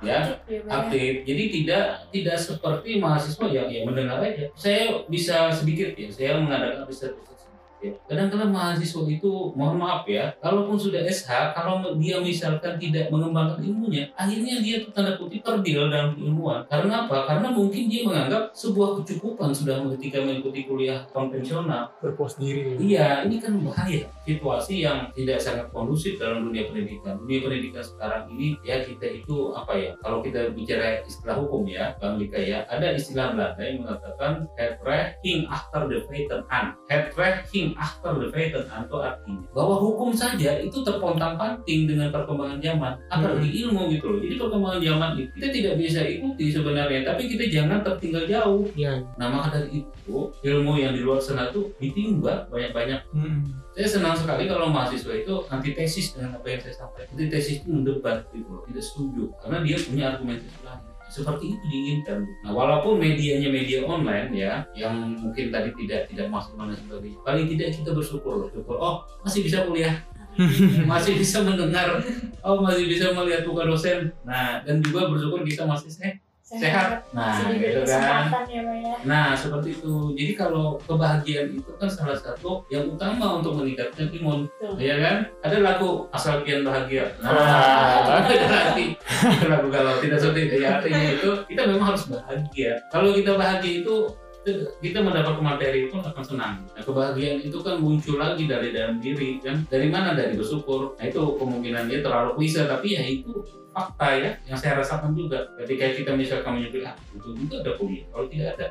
ya 0.00 0.40
aktif. 0.66 1.28
Jadi 1.28 1.44
tidak 1.60 1.84
tidak 2.10 2.36
seperti 2.40 2.98
mahasiswa 2.98 3.46
yang 3.52 3.68
ya 3.68 3.80
mendengar 3.84 4.18
aja. 4.24 4.48
Saya 4.56 5.04
bisa 5.06 5.52
sedikit 5.52 5.94
ya, 5.94 6.08
saya 6.10 6.40
mengadakan 6.40 6.88
riset. 6.88 7.14
Kadang-kadang 8.06 8.52
mahasiswa 8.52 9.02
itu, 9.08 9.32
mohon 9.56 9.80
maaf 9.80 10.04
ya, 10.04 10.30
kalaupun 10.38 10.76
sudah 10.76 11.00
SH, 11.08 11.56
kalau 11.56 11.80
dia 11.96 12.20
misalkan 12.20 12.76
tidak 12.76 13.08
mengembangkan 13.08 13.64
ilmunya, 13.64 14.08
akhirnya 14.14 14.60
dia 14.60 14.84
tuh 14.84 14.92
tanda 14.92 15.16
kutip 15.16 15.40
terdil 15.40 15.88
dalam 15.88 16.12
ilmuwan. 16.20 16.68
Karena 16.68 17.08
apa? 17.08 17.24
Karena 17.24 17.48
mungkin 17.50 17.88
dia 17.88 18.04
menganggap 18.04 18.52
sebuah 18.52 19.00
kecukupan 19.02 19.50
sudah 19.50 19.80
ketika 19.96 20.20
mengikuti 20.20 20.68
kuliah 20.68 21.08
konvensional. 21.10 21.88
Berpuas 22.04 22.36
diri. 22.36 22.76
Iya, 22.76 23.24
ini 23.24 23.40
kan 23.40 23.56
bahaya. 23.64 24.04
Situasi 24.28 24.84
yang 24.84 25.10
tidak 25.16 25.40
sangat 25.40 25.66
kondusif 25.74 26.20
dalam 26.20 26.46
dunia 26.46 26.68
pendidikan. 26.68 27.18
Dunia 27.18 27.38
pendidikan 27.42 27.82
sekarang 27.82 28.30
ini 28.36 28.54
ya 28.62 28.84
kita 28.84 29.06
itu 29.08 29.56
apa 29.56 29.72
ya? 29.74 29.90
Kalau 30.04 30.20
kita 30.22 30.52
bicara 30.54 31.02
istilah 31.02 31.36
hukum 31.40 31.66
ya, 31.66 31.96
Bang 31.98 32.20
Dika 32.20 32.38
ya, 32.38 32.62
ada 32.68 32.94
istilah 32.94 33.32
Belanda 33.34 33.62
yang 33.62 33.86
mengatakan 33.86 34.32
het 34.58 34.78
recht 34.82 35.22
ging 35.22 35.46
achter 35.48 35.88
de 35.88 35.98
feiten 36.08 36.44
aan. 36.48 36.76
Het 36.86 37.14
achter 37.76 38.12
de 38.18 38.26
feiten 38.30 38.64
aan 38.70 38.86
itu 38.86 38.96
artinya 38.98 39.46
bahwa 39.50 39.76
hukum 39.82 40.10
saja 40.14 40.58
itu 40.58 40.78
terpontang-panting 40.80 41.90
dengan 41.90 42.08
perkembangan 42.14 42.58
zaman, 42.62 42.92
apalagi 43.10 43.50
ilmu 43.66 43.90
gitu 43.92 44.06
loh. 44.10 44.20
Jadi 44.22 44.34
perkembangan 44.38 44.80
zaman 44.80 45.10
itu 45.18 45.30
kita 45.38 45.48
tidak 45.50 45.74
bisa 45.78 46.00
ikuti 46.06 46.44
sebenarnya, 46.54 47.00
tapi 47.02 47.22
kita 47.26 47.44
jangan 47.50 47.78
tertinggal 47.82 48.24
jauh. 48.26 48.64
Iya. 48.74 49.02
Nah 49.18 49.26
maka 49.30 49.58
dari 49.58 49.82
itu 49.82 50.18
ilmu 50.30 50.72
yang 50.78 50.92
di 50.94 51.02
luar 51.02 51.22
sana 51.22 51.50
tuh 51.50 51.70
ditimba 51.78 52.46
banyak-banyak. 52.50 53.00
Hmm. 53.14 53.46
Saya 53.70 53.86
senang 53.86 54.18
sekali 54.18 54.50
kalau 54.50 54.68
mahasiswa 54.68 55.14
itu 55.14 55.34
antitesis 55.48 56.18
dengan 56.18 56.36
apa 56.36 56.46
yang 56.50 56.60
saya 56.60 56.74
sampaikan. 56.74 57.14
Antitesis 57.14 57.62
itu 57.62 57.68
mendebat 57.70 58.26
gitu 58.34 58.48
loh, 58.50 58.62
tidak 58.66 58.84
setuju 58.84 59.24
karena 59.40 59.58
dia 59.62 59.76
punya 59.78 60.04
argumentasi 60.14 60.60
lain. 60.66 60.89
Seperti 61.10 61.58
itu 61.58 61.64
diinginkan. 61.66 62.22
Nah, 62.46 62.54
walaupun 62.54 63.02
medianya 63.02 63.50
media 63.50 63.82
online 63.82 64.30
ya, 64.30 64.62
yang 64.78 65.18
mungkin 65.18 65.50
tadi 65.50 65.74
tidak 65.74 66.06
tidak 66.06 66.30
maksimal 66.30 66.70
dan 66.70 66.78
sebagainya, 66.78 67.18
paling 67.26 67.46
tidak 67.50 67.68
kita 67.74 67.90
bersyukur 67.90 68.46
loh. 68.46 68.48
Syukur, 68.54 68.78
oh 68.78 69.02
masih 69.26 69.42
bisa 69.42 69.66
kuliah, 69.66 69.98
masih 70.90 71.18
bisa 71.18 71.42
mendengar, 71.42 71.98
oh 72.46 72.62
masih 72.62 72.86
bisa 72.86 73.10
melihat 73.10 73.42
muka 73.42 73.66
dosen. 73.66 74.14
Nah, 74.22 74.62
dan 74.62 74.78
juga 74.78 75.10
bersyukur 75.10 75.42
kita 75.42 75.66
masih 75.66 75.90
sehat 75.90 76.22
sehat. 76.50 77.06
Nah, 77.14 77.30
Masih 77.30 77.44
diberi 77.54 77.70
gitu 77.70 77.80
kan. 77.86 78.26
ya 78.50 78.62
ya. 78.62 78.94
Nah, 79.06 79.26
seperti 79.38 79.78
itu. 79.78 79.94
Jadi 80.18 80.32
kalau 80.34 80.74
kebahagiaan 80.82 81.54
itu 81.54 81.70
kan 81.78 81.86
salah 81.86 82.18
satu 82.18 82.66
yang 82.66 82.90
utama 82.90 83.38
untuk 83.38 83.54
meningkatkan 83.54 84.10
imun, 84.10 84.50
Betul. 84.58 84.74
ya 84.82 84.98
kan? 84.98 85.16
Ada 85.46 85.62
lagu 85.62 86.10
asal 86.10 86.42
kian 86.42 86.66
bahagia. 86.66 87.06
Nah, 87.22 88.18
berarti 88.26 88.98
itu 88.98 89.46
lagu 89.46 89.68
kalau 89.70 89.92
tidak 90.02 90.18
seperti 90.18 90.40
itu. 90.50 90.54
Ya, 90.66 90.82
artinya 90.82 91.00
itu 91.14 91.30
kita 91.46 91.62
memang 91.70 91.94
harus 91.94 92.02
bahagia. 92.10 92.72
Kalau 92.90 93.14
kita 93.14 93.38
bahagia 93.38 93.86
itu 93.86 93.96
kita 94.80 95.04
mendapat 95.04 95.36
materi 95.44 95.92
pun 95.92 96.00
akan 96.00 96.24
senang. 96.24 96.54
Nah, 96.72 96.82
kebahagiaan 96.82 97.44
itu 97.44 97.60
kan 97.60 97.76
muncul 97.78 98.16
lagi 98.16 98.48
dari 98.48 98.72
dalam 98.72 98.98
diri 98.98 99.38
kan. 99.38 99.62
Dari 99.68 99.86
mana? 99.92 100.16
Dari 100.16 100.34
bersyukur. 100.34 100.96
Nah, 100.96 101.04
itu 101.06 101.20
kemungkinannya 101.36 102.00
terlalu 102.00 102.40
klise 102.40 102.64
tapi 102.64 102.96
ya 102.96 103.04
itu 103.04 103.59
fakta 103.70 104.08
ya 104.18 104.30
yang 104.46 104.58
saya 104.58 104.78
rasakan 104.78 105.14
juga. 105.14 105.50
Ketika 105.58 105.94
kita 105.94 106.10
misalkan 106.14 106.58
menyebut 106.58 106.82
ah, 106.86 106.94
itu 107.14 107.28
juga 107.34 107.62
ada 107.62 107.72
kuliah. 107.78 108.04
Kalau 108.10 108.26
tidak 108.28 108.48
ada, 108.58 108.66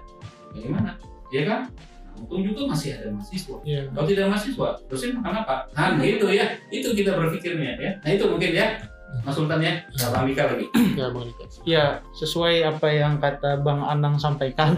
bagaimana? 0.52 0.92
Ya 1.30 1.42
kan? 1.46 1.62
Nah, 1.70 2.26
untung 2.26 2.42
juga 2.44 2.62
masih 2.76 2.90
ada 3.00 3.08
mahasiswa. 3.16 3.58
Iya. 3.64 3.82
Kalau 3.96 4.08
tidak 4.10 4.26
mahasiswa, 4.28 4.70
dosen 4.92 5.10
makan 5.22 5.34
apa? 5.46 5.56
Nah, 5.72 5.96
gitu 6.04 6.28
ya. 6.32 6.46
Itu 6.68 6.92
kita 6.92 7.16
berpikirnya 7.16 7.72
ya. 7.80 7.92
Nah, 8.04 8.10
itu 8.12 8.26
mungkin 8.28 8.52
ya. 8.52 8.68
Mas 9.26 9.34
Sultan 9.34 9.58
ya. 9.58 9.74
Nah, 9.90 10.08
Bang 10.14 10.30
Mika 10.30 10.46
lagi. 10.46 10.70
Ya, 10.94 11.10
Bang. 11.10 11.26
Ya, 11.66 11.86
sesuai 12.14 12.62
apa 12.62 12.88
yang 12.94 13.18
kata 13.18 13.58
Bang 13.66 13.82
Anang 13.82 14.22
sampaikan. 14.22 14.78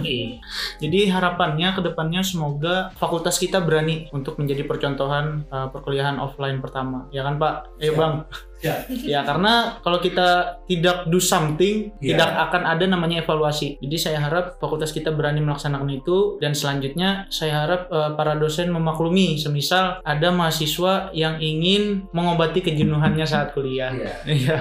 Jadi 0.79 1.11
harapannya 1.11 1.75
ke 1.75 1.81
depannya 1.83 2.23
semoga 2.23 2.95
fakultas 2.95 3.35
kita 3.35 3.59
berani 3.59 4.07
untuk 4.15 4.39
menjadi 4.39 4.63
percontohan 4.63 5.43
uh, 5.51 5.67
perkuliahan 5.67 6.15
offline 6.15 6.63
pertama. 6.63 7.11
Ya 7.11 7.27
kan 7.27 7.35
Pak? 7.43 7.75
Eh 7.83 7.91
Siap. 7.91 7.99
Bang. 7.99 8.13
Siap. 8.61 8.93
Ya 9.01 9.25
karena 9.25 9.81
kalau 9.81 9.97
kita 9.97 10.61
tidak 10.63 11.09
do 11.09 11.17
something, 11.17 11.89
Ya. 11.97 12.13
tidak 12.13 12.29
akan 12.49 12.63
ada 12.63 12.85
namanya 12.85 13.21
evaluasi. 13.21 13.81
Jadi 13.81 13.97
saya 13.97 14.21
harap 14.21 14.57
fakultas 14.57 14.89
kita 14.89 15.09
berani 15.09 15.41
melaksanakan 15.41 15.89
itu 15.91 16.37
dan 16.37 16.53
selanjutnya 16.53 17.25
saya 17.27 17.65
harap 17.65 17.89
uh, 17.89 18.13
para 18.13 18.37
dosen 18.37 18.69
memaklumi 18.69 19.35
semisal 19.35 19.97
ada 20.01 20.29
mahasiswa 20.29 21.09
yang 21.11 21.41
ingin 21.41 22.05
mengobati 22.11 22.61
kejenuhannya 22.61 23.25
saat 23.25 23.51
kuliah. 23.51 23.89
Iya. 23.91 24.13
Iya. 24.31 24.59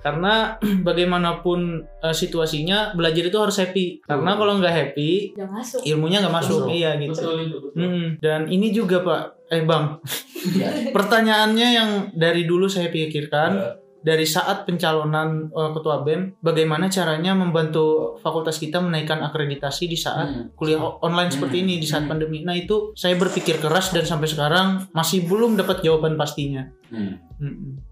Karena 0.00 0.56
bagaimanapun 0.86 1.58
uh, 2.00 2.12
situasinya 2.12 2.92
belajar 2.94 3.28
itu 3.28 3.36
harus 3.36 3.56
happy. 3.56 4.00
Karena 4.02 4.34
kalau 4.34 4.56
nggak 4.56 4.74
happy, 4.74 5.36
Udah 5.36 5.48
masuk. 5.52 5.80
ilmunya 5.84 6.18
nggak 6.20 6.32
masuk. 6.34 6.60
Masuk. 6.64 6.74
Iya 6.74 6.90
gitu. 6.96 7.12
Betul 7.12 7.36
itu. 7.44 7.56
Betul. 7.60 7.78
Mm, 7.78 8.06
dan 8.18 8.40
ini 8.48 8.66
juga 8.70 8.96
Pak, 9.00 9.22
eh 9.48 9.64
Bang, 9.64 10.00
Ya. 10.54 10.92
pertanyaannya 10.94 11.68
yang 11.72 11.90
dari 12.14 12.44
dulu 12.44 12.70
saya 12.70 12.88
pikirkan 12.88 13.50
Ya. 13.58 13.74
dari 13.98 14.22
saat 14.22 14.62
pencalonan 14.62 15.50
uh, 15.50 15.74
ketua 15.74 16.06
BEM, 16.06 16.38
bagaimana 16.38 16.86
caranya 16.86 17.34
membantu 17.34 18.14
fakultas 18.22 18.56
kita 18.56 18.78
menaikkan 18.78 19.18
akreditasi 19.18 19.90
di 19.90 19.98
saat 19.98 20.28
Hmm. 20.30 20.44
kuliah 20.54 20.78
online 21.02 21.34
seperti 21.34 21.58
Hmm. 21.58 21.64
ini 21.66 21.74
di 21.82 21.86
saat 21.88 22.06
Hmm. 22.06 22.14
pandemi. 22.14 22.46
Nah 22.46 22.54
itu 22.54 22.94
saya 22.94 23.18
berpikir 23.18 23.58
keras 23.58 23.90
dan 23.90 24.06
sampai 24.06 24.30
sekarang 24.30 24.86
masih 24.94 25.26
belum 25.26 25.58
dapat 25.58 25.82
jawaban 25.82 26.14
pastinya. 26.14 26.70
Hmm. 26.92 27.18
Mm-mm. 27.42 27.87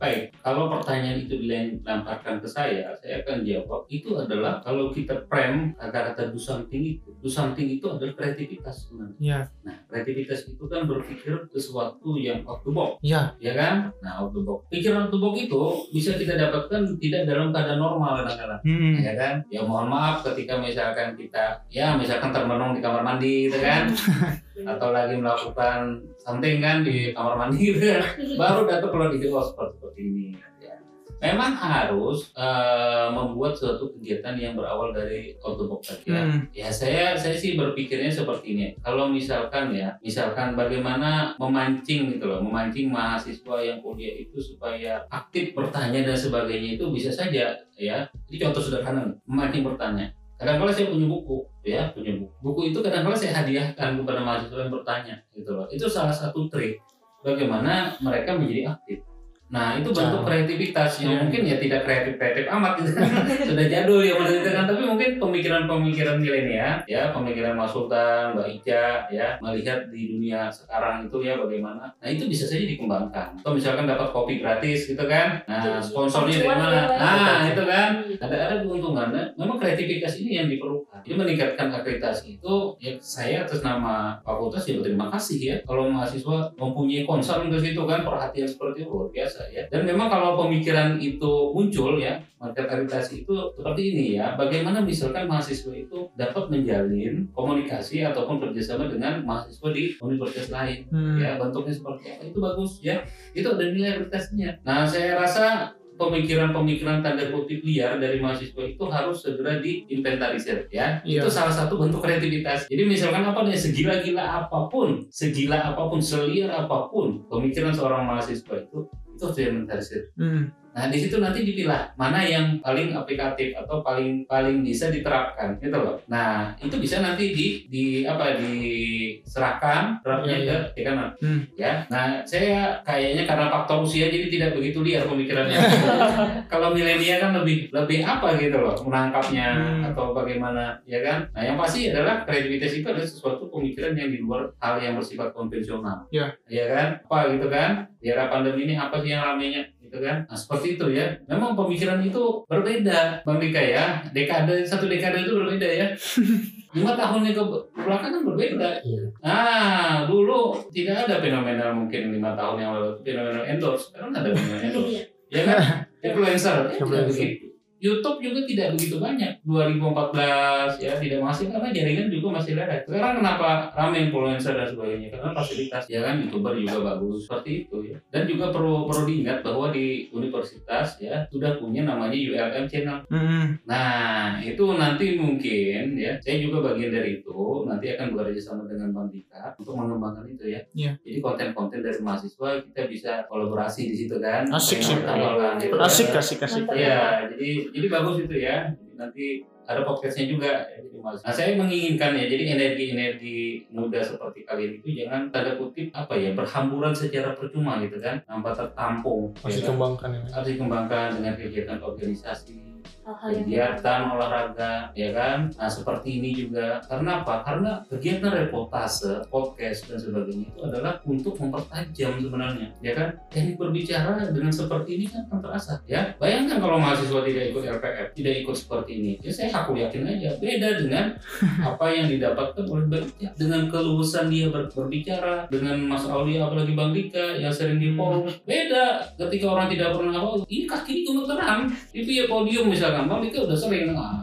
Baik, 0.00 0.32
kalau 0.40 0.72
pertanyaan 0.72 1.20
itu 1.20 1.36
dilemparkan 1.44 2.40
ke 2.40 2.48
saya, 2.48 2.88
saya 2.96 3.20
akan 3.20 3.44
jawab 3.44 3.84
itu 3.92 4.16
adalah 4.16 4.64
kalau 4.64 4.88
kita 4.88 5.28
frame 5.28 5.76
kata-kata 5.76 6.32
do 6.32 6.40
something 6.40 6.80
itu, 6.80 7.12
do 7.20 7.28
something 7.28 7.68
itu 7.68 7.84
adalah 7.84 8.16
kreativitas 8.16 8.88
sebenarnya. 8.88 9.16
Ya, 9.20 9.40
Nah, 9.60 9.76
kreativitas 9.92 10.48
itu 10.48 10.64
kan 10.64 10.88
berpikir 10.88 11.44
sesuatu 11.52 12.16
yang 12.16 12.40
out 12.48 12.64
the 12.64 12.72
box, 12.72 12.96
ya, 13.04 13.36
ya 13.44 13.52
kan? 13.52 13.92
Nah, 14.00 14.24
out 14.24 14.32
the 14.32 14.40
box. 14.40 14.64
Pikiran 14.72 15.04
out 15.04 15.12
the 15.12 15.20
box 15.20 15.34
itu 15.36 15.62
bisa 15.92 16.16
kita 16.16 16.32
dapatkan 16.32 16.96
tidak 16.96 17.28
dalam 17.28 17.52
keadaan 17.52 17.76
normal 17.76 18.24
kadang-kadang. 18.24 18.60
Mm-mm. 18.64 19.02
ya 19.02 19.12
kan 19.18 19.34
ya 19.50 19.60
mohon 19.66 19.90
maaf 19.90 20.22
ketika 20.22 20.54
misalkan 20.60 21.18
kita 21.18 21.58
ya 21.72 21.98
misalkan 21.98 22.30
termenung 22.30 22.76
di 22.76 22.80
kamar 22.84 23.02
mandi 23.02 23.50
gitu 23.50 23.58
kan 23.58 23.90
atau 24.70 24.92
lagi 24.92 25.16
melakukan 25.16 25.98
something 26.20 26.60
kan 26.62 26.84
di 26.86 27.10
kamar 27.16 27.34
mandi 27.34 27.74
gitu 27.74 27.80
kan 27.82 28.02
baru 28.38 28.68
datang 28.68 28.90
keluar 28.94 29.10
di 29.10 29.26
oh 29.26 29.42
seperti 29.42 29.74
seperti 29.80 29.89
ini 30.00 30.32
ya. 30.56 30.72
memang 31.20 31.52
harus 31.52 32.32
eh, 32.32 33.08
membuat 33.12 33.52
suatu 33.52 33.92
kegiatan 33.92 34.32
yang 34.40 34.56
berawal 34.56 34.96
dari 34.96 35.36
out 35.44 35.60
the 35.60 35.66
box 35.68 35.92
tadi 35.92 36.08
ya 36.08 36.22
Mm. 36.24 36.40
Ya 36.56 36.68
saya 36.72 37.12
saya 37.16 37.36
sih 37.36 37.56
berpikirnya 37.60 38.08
seperti 38.08 38.56
ini. 38.56 38.66
Kalau 38.80 39.08
misalkan 39.12 39.72
ya, 39.76 39.92
misalkan 40.00 40.56
bagaimana 40.56 41.36
memancing 41.36 42.16
gitu 42.16 42.24
loh, 42.28 42.40
memancing 42.40 42.88
mahasiswa 42.92 43.56
yang 43.60 43.80
kuliah 43.80 44.16
itu 44.20 44.36
supaya 44.40 45.00
aktif 45.08 45.52
bertanya 45.52 46.04
dan 46.04 46.16
sebagainya 46.16 46.76
itu 46.80 46.88
bisa 46.92 47.12
saja 47.12 47.56
ya. 47.76 47.98
Ini 48.28 48.36
contoh 48.40 48.60
sederhana, 48.60 49.08
memancing 49.28 49.64
bertanya. 49.64 50.12
Kadang-kala 50.40 50.72
saya 50.72 50.88
punya 50.88 51.04
buku, 51.04 51.44
ya 51.68 51.92
punya 51.92 52.16
buku. 52.16 52.32
Buku 52.40 52.60
itu 52.72 52.78
kadang-kala 52.80 53.12
saya 53.12 53.44
hadiahkan 53.44 54.00
kepada 54.00 54.24
mahasiswa 54.24 54.64
yang 54.64 54.72
bertanya, 54.72 55.14
gitu 55.36 55.52
loh. 55.52 55.68
Itu 55.68 55.84
salah 55.84 56.16
satu 56.16 56.48
trik 56.48 56.80
bagaimana 57.20 57.92
mereka 58.00 58.40
menjadi 58.40 58.72
aktif. 58.72 59.04
Nah 59.50 59.74
itu 59.74 59.90
bentuk 59.90 60.22
kreativitas 60.22 61.02
yang 61.02 61.10
Iya. 61.10 61.20
mungkin 61.26 61.42
ya 61.42 61.56
tidak 61.58 61.80
kreatif 61.82 62.14
kreatif 62.16 62.44
amat 62.46 62.72
gitu. 62.78 62.90
Sudah 63.50 63.66
jadul 63.66 64.00
ya 64.06 64.14
kan. 64.14 64.64
Tapi 64.70 64.82
mungkin 64.86 65.10
pemikiran-pemikiran 65.18 66.16
milenial 66.22 66.78
ya 66.86 67.10
pemikiran 67.10 67.58
Mas 67.58 67.74
Sultan 67.74 68.38
Mbak 68.38 68.46
Ica 68.62 69.10
ya 69.10 69.34
melihat 69.42 69.90
di 69.90 70.14
dunia 70.14 70.46
sekarang 70.46 71.10
itu 71.10 71.18
ya 71.20 71.34
bagaimana. 71.34 71.90
Nah 71.98 72.08
itu 72.08 72.30
bisa 72.30 72.46
saja 72.46 72.62
dikembangkan. 72.62 73.34
Atau 73.42 73.58
misalkan 73.58 73.90
dapat 73.90 74.14
kopi 74.14 74.38
gratis 74.38 74.86
gitu 74.86 75.02
kan. 75.10 75.42
Nah 75.50 75.82
sponsornya 75.82 76.38
dari 76.38 76.46
mana? 76.46 76.66
ya, 76.70 76.82
Pak. 76.86 76.98
nah 77.02 77.42
itu 77.50 77.62
kan. 77.66 77.90
Ada 78.22 78.36
ada 78.46 78.54
keuntungannya 78.62 79.22
memang 79.34 79.58
kreativitas 79.58 80.22
ini 80.22 80.38
yang 80.38 80.46
diperlukan. 80.46 81.02
Jadi 81.02 81.16
meningkatkan 81.18 81.74
akreditasi 81.74 82.38
itu 82.38 82.54
ya 82.78 82.94
saya 83.02 83.42
atas 83.42 83.66
nama 83.66 84.14
fakultas 84.22 84.62
ya 84.62 84.78
berterima 84.78 85.10
kasih 85.10 85.38
ya. 85.42 85.56
Kalau 85.66 85.90
mahasiswa 85.90 86.54
mempunyai 86.54 87.02
concern 87.02 87.50
ke 87.50 87.58
situ 87.58 87.82
kan 87.82 88.06
perhatian 88.06 88.46
seperti 88.46 88.86
itu 88.86 88.92
luar 88.94 89.10
biasa 89.10 89.39
ya. 89.48 89.62
Dan 89.72 89.88
memang 89.88 90.12
kalau 90.12 90.36
pemikiran 90.36 91.00
itu 91.00 91.54
muncul 91.56 91.96
ya 91.96 92.20
market 92.36 92.64
akreditasi 92.68 93.24
itu 93.24 93.34
seperti 93.56 93.82
ini 93.92 94.04
ya. 94.20 94.36
Bagaimana 94.36 94.80
misalkan 94.80 95.24
mahasiswa 95.24 95.72
itu 95.72 96.08
dapat 96.16 96.48
menjalin 96.48 97.28
komunikasi 97.32 98.04
ataupun 98.04 98.40
kerjasama 98.40 98.88
dengan 98.88 99.24
mahasiswa 99.24 99.68
di 99.72 99.96
universitas 99.96 100.48
lain 100.52 100.84
Hmm. 100.90 101.20
ya 101.20 101.38
bentuknya 101.38 101.72
seperti 101.72 102.04
apa 102.10 102.22
itu 102.26 102.38
bagus 102.40 102.72
ya. 102.80 102.96
Itu 103.32 103.54
ada 103.54 103.64
nilai 103.68 103.96
akreditasinya 103.96 104.50
nah 104.64 104.82
saya 104.84 105.16
rasa 105.20 105.70
pemikiran-pemikiran 106.00 107.04
tanda 107.04 107.28
kutip 107.28 107.60
liar 107.60 108.00
dari 108.00 108.16
mahasiswa 108.16 108.64
itu 108.64 108.84
harus 108.88 109.20
segera 109.20 109.60
diinventarisir 109.60 110.64
ya. 110.72 110.96
Iya. 111.04 111.20
itu 111.20 111.28
salah 111.28 111.52
satu 111.52 111.76
bentuk 111.76 112.00
kreativitas. 112.00 112.64
Jadi 112.72 112.82
misalkan 112.88 113.20
apa 113.20 113.44
nih 113.44 113.52
segila-gila 113.52 114.24
apa 114.24 114.64
pun 114.72 115.04
segila 115.12 115.60
apa 115.60 115.82
pun 115.92 116.00
seliar 116.00 116.48
apa 116.48 116.88
pun 116.88 117.20
pemikiran 117.28 117.76
seorang 117.76 118.08
mahasiswa 118.08 118.56
itu 118.64 118.88
itu 119.20 119.28
harus 119.28 119.36
diinventarisir 119.36 120.02
Hmm. 120.16 120.48
Nah, 120.70 120.86
di 120.86 120.98
situ 120.98 121.18
nanti 121.18 121.42
dipilah 121.42 121.90
mana 121.94 122.22
yang 122.22 122.58
paling 122.58 122.94
aplikatif 122.94 123.50
atau 123.54 123.82
paling 123.82 124.22
paling 124.24 124.62
bisa 124.62 124.86
diterapkan 124.88 125.58
gitu 125.58 125.74
loh. 125.74 125.96
Nah, 126.06 126.54
itu 126.56 126.76
bisa 126.78 127.02
nanti 127.02 127.34
di 127.34 127.46
di 127.66 127.84
apa 128.02 128.38
diserahkan 128.38 129.98
draftnya 130.00 130.36
Iya, 130.40 130.46
ke 130.72 130.80
dekanan. 130.80 131.10
Hmm. 131.18 131.40
Ya. 131.54 131.84
Nah, 131.90 132.22
saya 132.24 132.78
kayaknya 132.82 133.26
karena 133.26 133.46
faktor 133.50 133.82
usia 133.82 134.08
jadi 134.08 134.30
tidak 134.30 134.50
begitu 134.54 134.80
liar 134.80 135.04
pemikirannya. 135.04 135.58
Kalau 136.52 136.70
milenial 136.70 137.18
kan 137.20 137.32
lebih 137.36 137.68
lebih 137.70 138.00
apa 138.02 138.38
gitu 138.38 138.56
loh 138.56 138.76
menangkapnya 138.80 139.48
Hmm. 139.50 139.82
atau 139.92 140.14
bagaimana 140.14 140.78
ya 140.86 141.02
kan. 141.02 141.26
Nah, 141.34 141.42
yang 141.42 141.56
pasti 141.58 141.90
adalah 141.90 142.22
kreativitas 142.24 142.72
itu 142.72 142.86
adalah 142.86 143.04
sesuatu 143.04 143.50
pemikiran 143.50 143.92
yang 143.98 144.08
di 144.08 144.18
luar 144.22 144.48
hal 144.62 144.78
yang 144.78 144.94
bersifat 144.96 145.34
konvensional. 145.34 146.06
Ya. 146.14 146.30
Ya 146.46 146.64
kan? 146.70 146.88
Apa 147.04 147.34
gitu 147.34 147.50
kan? 147.50 147.90
Di 148.00 148.08
era 148.08 148.30
pandemi 148.30 148.64
ini 148.64 148.74
apa 148.78 149.02
sih 149.02 149.12
yang 149.12 149.26
ramenya? 149.26 149.66
Gitu 149.90 149.98
kan? 149.98 150.22
Nah 150.22 150.38
seperti 150.38 150.78
itu 150.78 150.86
ya. 150.94 151.10
Memang 151.26 151.58
pemikiran 151.58 151.98
itu 151.98 152.46
berbeda 152.46 153.26
bang 153.26 153.38
Dika 153.42 153.62
ya. 153.62 153.84
Dekade 154.14 154.62
satu 154.62 154.86
dekade 154.86 155.26
itu 155.26 155.34
berbeda 155.34 155.66
ya. 155.66 155.86
Lima 156.78 156.94
tahunnya 156.94 157.34
ke 157.34 157.42
belakang 157.74 158.10
kan 158.14 158.22
berbeda. 158.22 158.70
Iya. 158.86 159.02
nah 159.18 160.06
dulu 160.06 160.54
tidak 160.70 161.10
ada 161.10 161.18
fenomena 161.18 161.74
mungkin 161.74 162.14
lima 162.14 162.38
tahun 162.38 162.62
yang 162.62 162.70
lalu 162.78 162.90
fenomena 163.02 163.42
endorse. 163.42 163.90
Sekarang 163.90 164.14
ada 164.14 164.30
fenomena 164.30 164.62
endorse. 164.62 164.94
Iya. 164.94 165.02
ya 165.34 165.42
kan? 165.50 165.58
Influencer. 166.06 166.56
Ya, 166.70 166.80
tidak 166.80 167.04
begitu 167.10 167.39
YouTube 167.80 168.20
juga 168.20 168.40
tidak 168.44 168.76
begitu 168.76 168.96
banyak 169.00 169.32
2014 169.42 170.84
ya 170.84 170.92
tidak 171.00 171.20
masih 171.24 171.48
karena 171.48 171.68
jaringan 171.72 172.08
juga 172.12 172.28
masih 172.36 172.52
leret 172.54 172.84
sekarang 172.84 173.24
kenapa 173.24 173.72
rame 173.72 173.96
influencer 174.08 174.52
dan 174.52 174.68
sebagainya 174.68 175.08
karena 175.16 175.30
fasilitas 175.32 175.84
ya 175.88 176.00
kan 176.04 176.20
youtuber 176.20 176.52
juga 176.54 176.94
bagus 176.94 177.24
seperti 177.24 177.66
itu 177.66 177.76
ya 177.90 177.96
dan 178.12 178.28
juga 178.28 178.52
perlu 178.52 178.84
perlu 178.84 179.02
diingat 179.08 179.40
bahwa 179.40 179.72
di 179.72 180.12
universitas 180.12 181.00
ya 181.00 181.24
sudah 181.32 181.56
punya 181.56 181.88
namanya 181.88 182.14
ULM 182.14 182.68
channel 182.68 183.00
Hmm. 183.10 183.56
Nah, 183.64 184.38
itu 184.42 184.64
nanti 184.76 185.16
mungkin 185.16 185.96
ya, 185.96 186.14
saya 186.20 186.38
juga 186.42 186.72
bagian 186.72 186.92
dari 186.92 187.18
itu. 187.22 187.66
Nanti 187.66 187.90
akan 187.96 188.14
bekerja 188.14 188.38
sama 188.38 188.68
dengan 188.68 188.92
Bang 188.92 189.08
Dika 189.08 189.54
untuk 189.56 189.74
mengembangkan 189.74 190.26
itu 190.28 190.52
ya. 190.52 190.60
Iya. 190.76 190.92
Jadi 191.02 191.18
konten-konten 191.18 191.80
dari 191.80 191.98
mahasiswa 191.98 192.60
kita 192.62 192.82
bisa 192.86 193.12
kolaborasi 193.26 193.90
di 193.90 193.94
situ 193.96 194.16
kan. 194.20 194.44
Asik 194.50 194.78
sih. 194.78 194.96
kan. 195.00 195.56
Asik, 195.80 196.12
asik, 196.12 196.38
asik. 196.44 196.64
Iya, 196.70 197.30
jadi 197.34 197.50
jadi 197.70 197.86
bagus 197.90 198.16
itu 198.22 198.34
ya 198.36 198.70
nanti 198.98 199.46
ada 199.70 199.86
podcastnya 199.86 200.26
juga 200.26 200.50
ya, 200.66 200.82
jadi 200.82 200.98
mas 200.98 201.22
nah 201.22 201.30
saya 201.30 201.54
menginginkan 201.54 202.10
ya 202.18 202.26
jadi 202.26 202.44
energi 202.58 202.84
energi 202.90 203.38
muda 203.70 204.02
seperti 204.02 204.42
kalian 204.42 204.82
itu 204.82 204.88
jangan 204.98 205.30
tanda 205.30 205.54
kutip 205.54 205.94
apa 205.94 206.18
ya 206.18 206.34
berhamburan 206.34 206.90
secara 206.90 207.38
percuma 207.38 207.78
gitu 207.86 208.02
kan 208.02 208.18
tanpa 208.26 208.50
tertampung 208.50 209.30
Harus 209.38 209.46
ya 209.46 209.50
kan? 209.54 209.58
dikembangkan 209.62 210.10
ya. 210.10 210.22
harus 210.34 210.48
dikembangkan 210.50 211.06
dengan 211.22 211.34
kegiatan 211.38 211.78
organisasi 211.78 212.69
hal-hal 213.10 213.30
yang 213.34 213.44
kegiatan 213.46 214.00
olahraga 214.14 214.72
ya 214.94 215.10
kan? 215.10 215.38
Nah 215.58 215.70
seperti 215.70 216.22
ini 216.22 216.30
juga. 216.30 216.78
Karena 216.86 217.22
apa? 217.22 217.42
Karena 217.42 217.82
kegiatan 217.90 218.30
reportase 218.30 219.26
podcast 219.26 219.90
dan 219.90 219.98
sebagainya 219.98 220.46
itu 220.46 220.60
adalah 220.62 220.94
untuk 221.02 221.34
mempertajam 221.42 222.22
sebenarnya 222.22 222.68
ya 222.78 222.92
kan? 222.94 223.08
Teknik 223.30 223.58
berbicara 223.58 224.30
dengan 224.30 224.54
seperti 224.54 224.90
ini 225.02 225.04
kan 225.10 225.26
akan 225.26 225.38
terasa 225.42 225.74
ya? 225.90 226.14
Bayangkan 226.22 226.62
kalau 226.62 226.78
mahasiswa 226.78 227.20
tidak 227.26 227.44
ikut 227.50 227.62
RPF 227.66 228.06
tidak 228.14 228.34
ikut 228.46 228.56
seperti 228.56 228.92
ini 229.02 229.12
ya 229.24 229.30
saya 229.32 229.50
aku 229.64 229.74
yakin 229.74 230.06
aja 230.06 230.30
beda 230.38 230.68
dengan 230.78 231.04
apa 231.70 231.86
yang 231.90 232.06
didapatkan 232.06 232.64
oleh 232.68 233.02
Ica 233.16 233.32
dengan 233.34 233.66
keluasan 233.72 234.28
dia 234.28 234.52
ber- 234.52 234.68
berbicara 234.70 235.48
dengan 235.48 235.80
Mas 235.88 236.04
Aulia 236.06 236.46
apalagi 236.46 236.76
Bang 236.76 236.92
Dika 236.92 237.40
yang 237.40 237.50
sering 237.50 237.80
di 237.80 237.96
forum 237.96 238.28
beda. 238.44 239.02
Ketika 239.16 239.46
orang 239.50 239.66
tidak 239.72 239.96
pernah 239.96 240.14
apa 240.20 240.44
ini 240.46 240.64
kaki 240.68 240.90
ini 240.92 241.02
gemeteran 241.06 241.60
itu 241.96 242.10
ya 242.10 242.24
podium 242.28 242.68
misalkan 242.68 242.99
Bang 243.06 243.20
Dika 243.22 243.46
udah 243.46 243.56
sering 243.56 243.94
nah, 243.94 244.20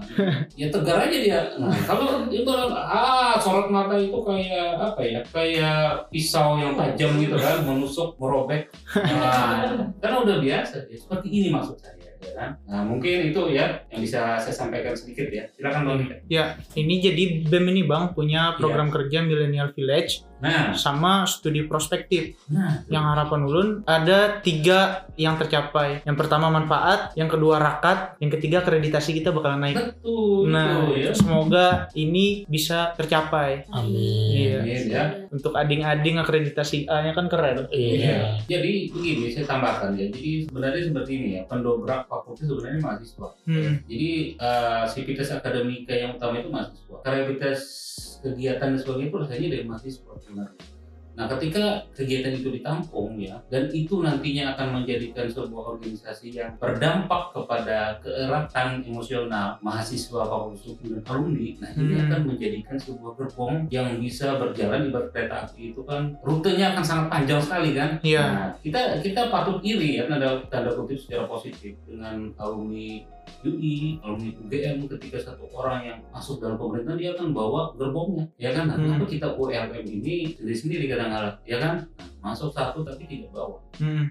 ya 0.54 0.68
tegar 0.68 1.08
aja 1.08 1.18
dia. 1.18 1.42
Nah 1.58 1.74
kalau 1.88 2.28
itu 2.28 2.52
ah 2.74 3.40
sorot 3.40 3.72
mata 3.72 3.96
itu 3.98 4.20
kayak 4.22 4.78
apa 4.78 5.02
ya 5.02 5.20
kayak 5.32 6.10
pisau 6.12 6.60
yang 6.60 6.76
tajam 6.76 7.16
gitu 7.18 7.38
kan 7.40 7.64
menusuk 7.64 8.14
merobek. 8.20 8.68
Nah, 8.94 9.88
karena 10.02 10.18
udah 10.22 10.38
biasa 10.42 10.86
ya 10.90 10.98
seperti 10.98 11.28
ini 11.30 11.48
maksud 11.50 11.80
saya 11.80 12.07
ya 12.22 12.32
kan 12.36 12.50
nah 12.66 12.82
mungkin 12.84 13.32
itu 13.32 13.42
ya 13.54 13.82
yang 13.94 14.02
bisa 14.02 14.42
saya 14.42 14.56
sampaikan 14.56 14.94
sedikit 14.98 15.28
ya 15.30 15.46
silakan 15.54 15.82
Bang 15.86 15.98
Dika 16.04 16.16
Ya, 16.28 16.60
ini 16.76 17.00
jadi 17.00 17.48
BEM 17.48 17.72
ini 17.72 17.82
Bang 17.88 18.12
punya 18.12 18.58
program 18.60 18.92
kerja 18.92 19.24
Millennial 19.24 19.72
Village 19.72 20.28
nah 20.38 20.78
sama 20.78 21.26
studi 21.26 21.66
prospektif. 21.66 22.38
nah 22.54 22.86
Yang 22.86 23.06
harapan 23.10 23.42
ulun 23.50 23.70
ada 23.90 24.38
tiga 24.38 25.10
yang 25.18 25.34
tercapai. 25.34 26.06
Yang 26.06 26.18
pertama 26.22 26.54
manfaat, 26.54 27.18
yang 27.18 27.26
kedua 27.26 27.58
rakat, 27.58 28.22
yang 28.22 28.30
ketiga 28.30 28.62
akreditasi 28.62 29.18
kita 29.18 29.34
bakalan 29.34 29.66
naik. 29.66 29.78
betul 29.82 30.46
Nah, 30.46 30.94
itu 30.94 31.10
ya 31.10 31.12
semoga 31.18 31.68
ini 31.98 32.46
bisa 32.46 32.94
tercapai. 32.94 33.66
Amin. 33.74 34.30
Iya. 34.38 34.58
Amin, 34.62 34.84
ya 34.88 35.04
Untuk 35.34 35.58
ading-ading 35.58 36.22
akreditasi 36.22 36.86
A-nya 36.86 37.18
kan 37.18 37.26
keren. 37.28 37.66
Iya. 37.74 38.38
Jadi 38.46 38.94
begini 38.94 39.34
saya 39.34 39.46
tambahkan 39.50 39.98
ya. 39.98 40.06
Jadi 40.14 40.46
sebenarnya 40.48 40.84
seperti 40.86 41.12
ini 41.18 41.30
ya. 41.42 41.44
Pendobrak 41.50 42.07
fakultas 42.08 42.48
sebenarnya 42.48 42.82
mahasiswa. 42.82 43.28
Hmm. 43.44 43.74
Jadi 43.84 44.40
sivitas 44.90 45.30
akademika 45.36 45.94
yang 45.94 46.16
utama 46.16 46.40
itu 46.40 46.50
mahasiswa. 46.50 46.96
Kreativitas 47.04 47.60
kegiatan 48.24 48.74
dan 48.74 48.80
sebagainya 48.82 49.08
itu 49.12 49.18
rasanya 49.22 49.48
dari 49.54 49.66
mahasiswa 49.68 50.12
sebenarnya. 50.24 50.64
Nah, 51.18 51.26
ketika 51.34 51.82
kegiatan 51.98 52.30
itu 52.30 52.54
ditampung 52.54 53.18
ya, 53.18 53.34
dan 53.50 53.66
itu 53.74 54.06
nantinya 54.06 54.54
akan 54.54 54.68
menjadikan 54.80 55.26
sebuah 55.26 55.74
organisasi 55.74 56.30
yang 56.30 56.54
berdampak 56.62 57.34
kepada 57.34 57.98
keeratan 58.06 58.86
emosional 58.86 59.58
mahasiswa 59.66 60.22
fakultas 60.30 60.62
hukum 60.70 60.94
dan 60.94 61.02
alumni, 61.10 61.50
nah 61.58 61.74
ini 61.74 61.94
Hmm. 61.98 62.06
akan 62.06 62.22
menjadikan 62.30 62.78
sebuah 62.78 63.18
gerbong 63.18 63.66
yang 63.74 63.98
bisa 63.98 64.38
berjalan 64.38 64.86
di 64.86 64.90
kereta 64.94 65.50
api 65.50 65.74
itu 65.74 65.82
kan 65.82 66.14
rutenya 66.22 66.78
akan 66.78 66.86
sangat 66.86 67.08
panjang 67.10 67.42
sekali 67.42 67.74
kan. 67.74 67.98
Iya. 68.06 68.22
Nah, 68.22 68.50
kita 68.62 68.82
kita 69.02 69.22
patut 69.34 69.58
iri 69.66 69.98
ya 69.98 70.06
tanda 70.06 70.38
tanda 70.54 70.70
kutip 70.70 71.02
secara 71.02 71.26
positif 71.26 71.74
dengan 71.90 72.30
alumni 72.38 73.02
UI, 73.46 74.02
alumni 74.02 74.32
UGM 74.34 74.88
ketika 74.98 75.18
satu 75.22 75.46
orang 75.54 75.80
yang 75.86 75.98
masuk 76.10 76.42
dalam 76.42 76.58
pemerintahan 76.58 76.98
dia 76.98 77.12
akan 77.14 77.32
bawa 77.32 77.76
gerbongnya, 77.78 78.26
ya 78.40 78.52
kan? 78.52 78.72
Nah, 78.72 78.78
Hmm. 78.78 79.06
kita 79.06 79.36
ULM 79.38 79.86
ini 79.88 80.34
sendiri-sendiri 80.36 80.86
kadang-kadang, 80.90 81.36
ya 81.46 81.58
kan? 81.62 81.76
Nah, 82.24 82.34
masuk 82.34 82.50
satu 82.52 82.82
tapi 82.84 83.06
tidak 83.08 83.30
bawa. 83.32 83.58
Hmm. 83.80 84.10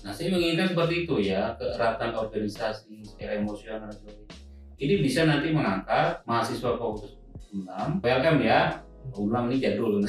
Nah, 0.00 0.12
saya 0.16 0.32
menginginkan 0.32 0.72
seperti 0.72 0.94
itu 1.04 1.14
ya, 1.28 1.52
keeratan 1.60 2.16
organisasi 2.16 3.04
secara 3.04 3.36
emosional. 3.36 3.92
Ini 4.80 4.94
bisa 5.04 5.28
nanti 5.28 5.52
mengangkat 5.52 6.24
mahasiswa 6.24 6.72
fakultas 6.80 7.20
6, 7.52 8.00
ULM 8.00 8.40
ya, 8.40 8.80
ulang 9.14 9.50
ini 9.50 9.56
jadul. 9.58 9.98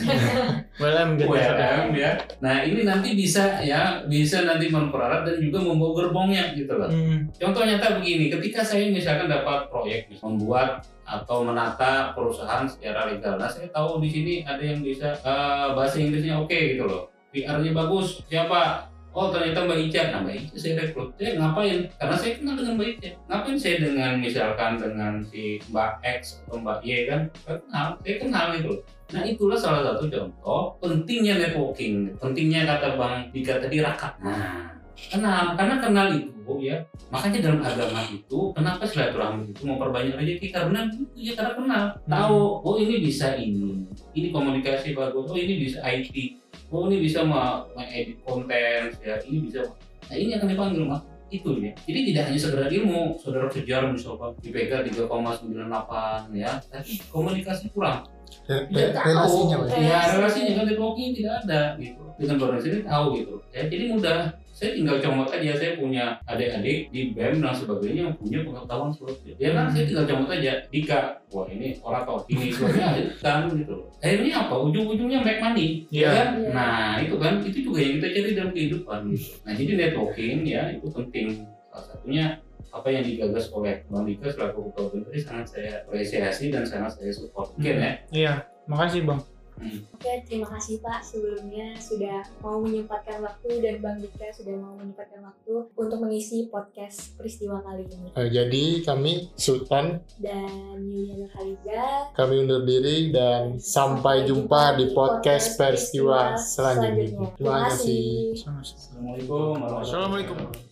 Gitu. 0.81 1.27
ULM 1.29 1.93
ya. 1.93 2.17
Nah 2.41 2.65
ini 2.65 2.81
nanti 2.81 3.13
bisa 3.13 3.61
ya 3.61 4.01
bisa 4.09 4.45
nanti 4.49 4.65
memperarat 4.71 5.21
dan 5.27 5.37
juga 5.37 5.61
membawa 5.61 5.93
gerbongnya 6.01 6.57
gitu 6.57 6.73
loh. 6.73 6.89
Hmm. 6.89 7.29
Contoh 7.37 7.61
nyata 7.61 8.01
begini, 8.01 8.33
ketika 8.33 8.65
saya 8.65 8.89
misalkan 8.89 9.29
dapat 9.29 9.69
proyek 9.69 10.09
nih, 10.09 10.17
membuat 10.25 10.81
atau 11.05 11.43
menata 11.45 12.15
perusahaan 12.17 12.65
secara 12.65 13.11
legal. 13.13 13.37
Nah 13.37 13.51
saya 13.51 13.67
tahu 13.69 14.01
di 14.01 14.09
sini 14.09 14.33
ada 14.41 14.63
yang 14.63 14.81
bisa 14.81 15.13
eh, 15.21 15.67
bahasa 15.75 16.01
Inggrisnya 16.01 16.39
oke 16.41 16.55
gitu 16.55 16.87
loh. 16.87 17.11
PR-nya 17.31 17.71
bagus. 17.71 18.23
Siapa? 18.27 18.90
Oh 19.11 19.27
ternyata 19.27 19.67
Mbak 19.67 19.79
Ica. 19.91 20.01
Nah 20.15 20.19
Mbak 20.23 20.35
Ica 20.39 20.55
saya 20.55 20.73
rekrut. 20.79 21.09
Saya 21.19 21.35
ngapain? 21.35 21.79
Karena 21.99 22.15
saya 22.15 22.31
kenal 22.39 22.53
dengan 22.55 22.73
Mbak 22.79 22.87
Ica. 22.95 23.09
Ngapain 23.27 23.57
saya 23.59 23.75
dengan 23.83 24.11
misalkan 24.23 24.71
dengan 24.79 25.13
si 25.27 25.59
Mbak 25.67 25.91
X 26.03 26.21
atau 26.47 26.57
Mbak 26.63 26.79
Y 26.87 26.91
kan? 27.11 27.21
Saya 27.43 27.57
kenal. 27.59 27.87
Saya 27.99 28.15
kenal 28.23 28.45
loh. 28.63 28.79
Nah 29.11 29.23
itulah 29.27 29.59
salah 29.59 29.81
satu 29.83 30.07
contoh 30.07 30.61
pentingnya 30.79 31.35
networking, 31.35 32.15
pentingnya 32.15 32.63
kata 32.63 32.95
Bang 32.95 33.27
Dika 33.35 33.59
tadi 33.59 33.83
rakat. 33.83 34.15
Nah, 34.23 34.71
kenal, 34.95 35.51
karena 35.59 35.75
kenal 35.83 36.07
itu 36.15 36.53
ya, 36.63 36.79
makanya 37.11 37.51
dalam 37.51 37.59
agama 37.59 38.07
itu 38.07 38.39
kenapa 38.55 38.87
silaturahmi 38.87 39.51
itu 39.51 39.67
memperbanyak 39.67 40.15
rezeki 40.15 40.47
karena 40.55 40.87
itu 40.87 41.03
ya 41.19 41.33
karena 41.35 41.53
kenal, 41.59 41.83
tahu 42.07 42.63
oh 42.63 42.75
ini 42.79 43.03
bisa 43.03 43.35
ini, 43.35 43.83
ini 44.15 44.27
komunikasi 44.31 44.95
bagus, 44.95 45.27
oh 45.27 45.35
ini 45.35 45.67
bisa 45.67 45.83
IT, 45.83 46.39
oh 46.71 46.87
ini 46.87 47.03
bisa 47.03 47.27
mengedit 47.27 48.17
konten, 48.23 48.81
ya 49.03 49.15
ini 49.27 49.37
bisa, 49.51 49.67
nah 50.07 50.15
ini 50.15 50.33
akan 50.39 50.47
dipanggil 50.47 50.87
mas 50.87 51.03
itu 51.31 51.51
ya. 51.63 51.71
Jadi 51.87 51.99
tidak 52.11 52.23
hanya 52.27 52.39
sekedar 52.39 52.67
ilmu, 52.67 53.15
saudara 53.19 53.47
kejar 53.47 53.87
misalkan 53.87 54.35
IPK 54.43 54.71
3,98 55.07 56.35
ya, 56.35 56.51
tapi 56.67 56.91
komunikasi 57.07 57.71
kurang. 57.71 58.03
Tidak 58.47 58.95
tahu. 58.95 59.07
relasinya 59.11 59.57
ya 59.75 59.99
relasinya 60.15 60.51
kan 60.59 60.65
networking 60.67 61.11
tidak 61.15 61.33
ada 61.43 61.75
gitu. 61.79 62.03
Dengan 62.15 62.35
baru 62.39 62.59
sini 62.63 62.79
tahu 62.83 63.05
gitu. 63.19 63.35
Ya 63.51 63.67
jadi 63.67 63.83
mudah 63.91 64.19
saya 64.61 64.77
tinggal 64.77 65.01
comot 65.01 65.25
aja 65.33 65.57
saya 65.57 65.73
punya 65.73 66.21
adik-adik 66.29 66.93
di 66.93 67.17
BEM 67.17 67.41
dan 67.41 67.49
sebagainya 67.49 68.01
yang 68.05 68.13
punya 68.13 68.45
pengetahuan 68.45 68.93
seperti 68.93 69.33
itu. 69.33 69.37
Ya 69.41 69.57
kan 69.57 69.65
saya 69.73 69.89
tinggal 69.89 70.05
comot 70.05 70.29
aja 70.29 70.53
Dika 70.69 71.17
wah 71.33 71.49
ini 71.49 71.81
orator 71.81 72.21
ini 72.29 72.53
sebagainya 72.53 73.09
kan 73.17 73.49
gitu 73.57 73.73
loh. 73.73 73.89
Akhirnya 74.05 74.45
apa? 74.45 74.55
Ujung-ujungnya 74.61 75.25
make 75.25 75.41
money 75.41 75.89
Iya. 75.89 76.05
ya 76.05 76.09
kan? 76.13 76.29
Iya. 76.37 76.49
nah 76.53 77.01
itu 77.01 77.15
kan 77.17 77.33
itu 77.41 77.57
juga 77.65 77.81
yang 77.81 77.93
kita 77.97 78.07
cari 78.13 78.31
dalam 78.37 78.51
kehidupan 78.53 78.99
gitu. 79.09 79.29
Nah 79.41 79.53
jadi 79.57 79.71
networking 79.73 80.37
ya 80.45 80.61
itu 80.77 80.87
penting. 80.93 81.27
Salah 81.73 81.85
satunya 81.89 82.25
apa 82.69 82.87
yang 82.93 83.01
digagas 83.01 83.49
oleh 83.49 83.81
Bang 83.89 84.05
Dika 84.05 84.29
selaku 84.29 84.69
ketua 84.69 85.09
sangat 85.17 85.47
saya 85.57 85.71
apresiasi 85.89 86.53
dan 86.53 86.61
sangat 86.69 87.01
saya 87.01 87.09
support. 87.09 87.49
Mungkin 87.57 87.81
ya. 87.81 87.93
Iya, 88.13 88.33
makasih 88.69 89.09
Bang. 89.09 89.25
Hmm. 89.61 89.77
Oke, 89.93 90.25
terima 90.25 90.49
kasih 90.57 90.81
Pak 90.81 91.05
sebelumnya 91.05 91.77
sudah 91.77 92.25
mau 92.41 92.57
menyempatkan 92.57 93.21
waktu 93.21 93.61
dan 93.61 93.77
Bang 93.77 94.01
Dika 94.01 94.33
sudah 94.33 94.57
mau 94.57 94.73
menyempatkan 94.73 95.21
waktu 95.21 95.53
untuk 95.77 95.97
mengisi 96.01 96.49
podcast 96.49 97.13
peristiwa 97.13 97.61
kali 97.61 97.85
ini. 97.85 98.09
Eh, 98.17 98.29
jadi 98.33 98.63
kami 98.81 99.29
Sultan, 99.37 100.01
Dan 100.17 100.81
Yuliana 100.81 101.29
Khaliza, 101.29 102.09
kami 102.17 102.33
undur 102.41 102.65
diri 102.65 103.13
dan 103.13 103.61
sampai 103.61 104.25
jumpa 104.25 104.81
di 104.81 104.97
podcast 104.97 105.61
peristiwa 105.61 106.33
selanjutnya. 106.33 107.37
Terima 107.37 107.69
kasih. 107.69 108.33
Assalamualaikum 108.33 109.61
warahmatullahi 109.61 109.85
Assalamualaikum. 109.85 110.37
wabarakatuh. 110.41 110.70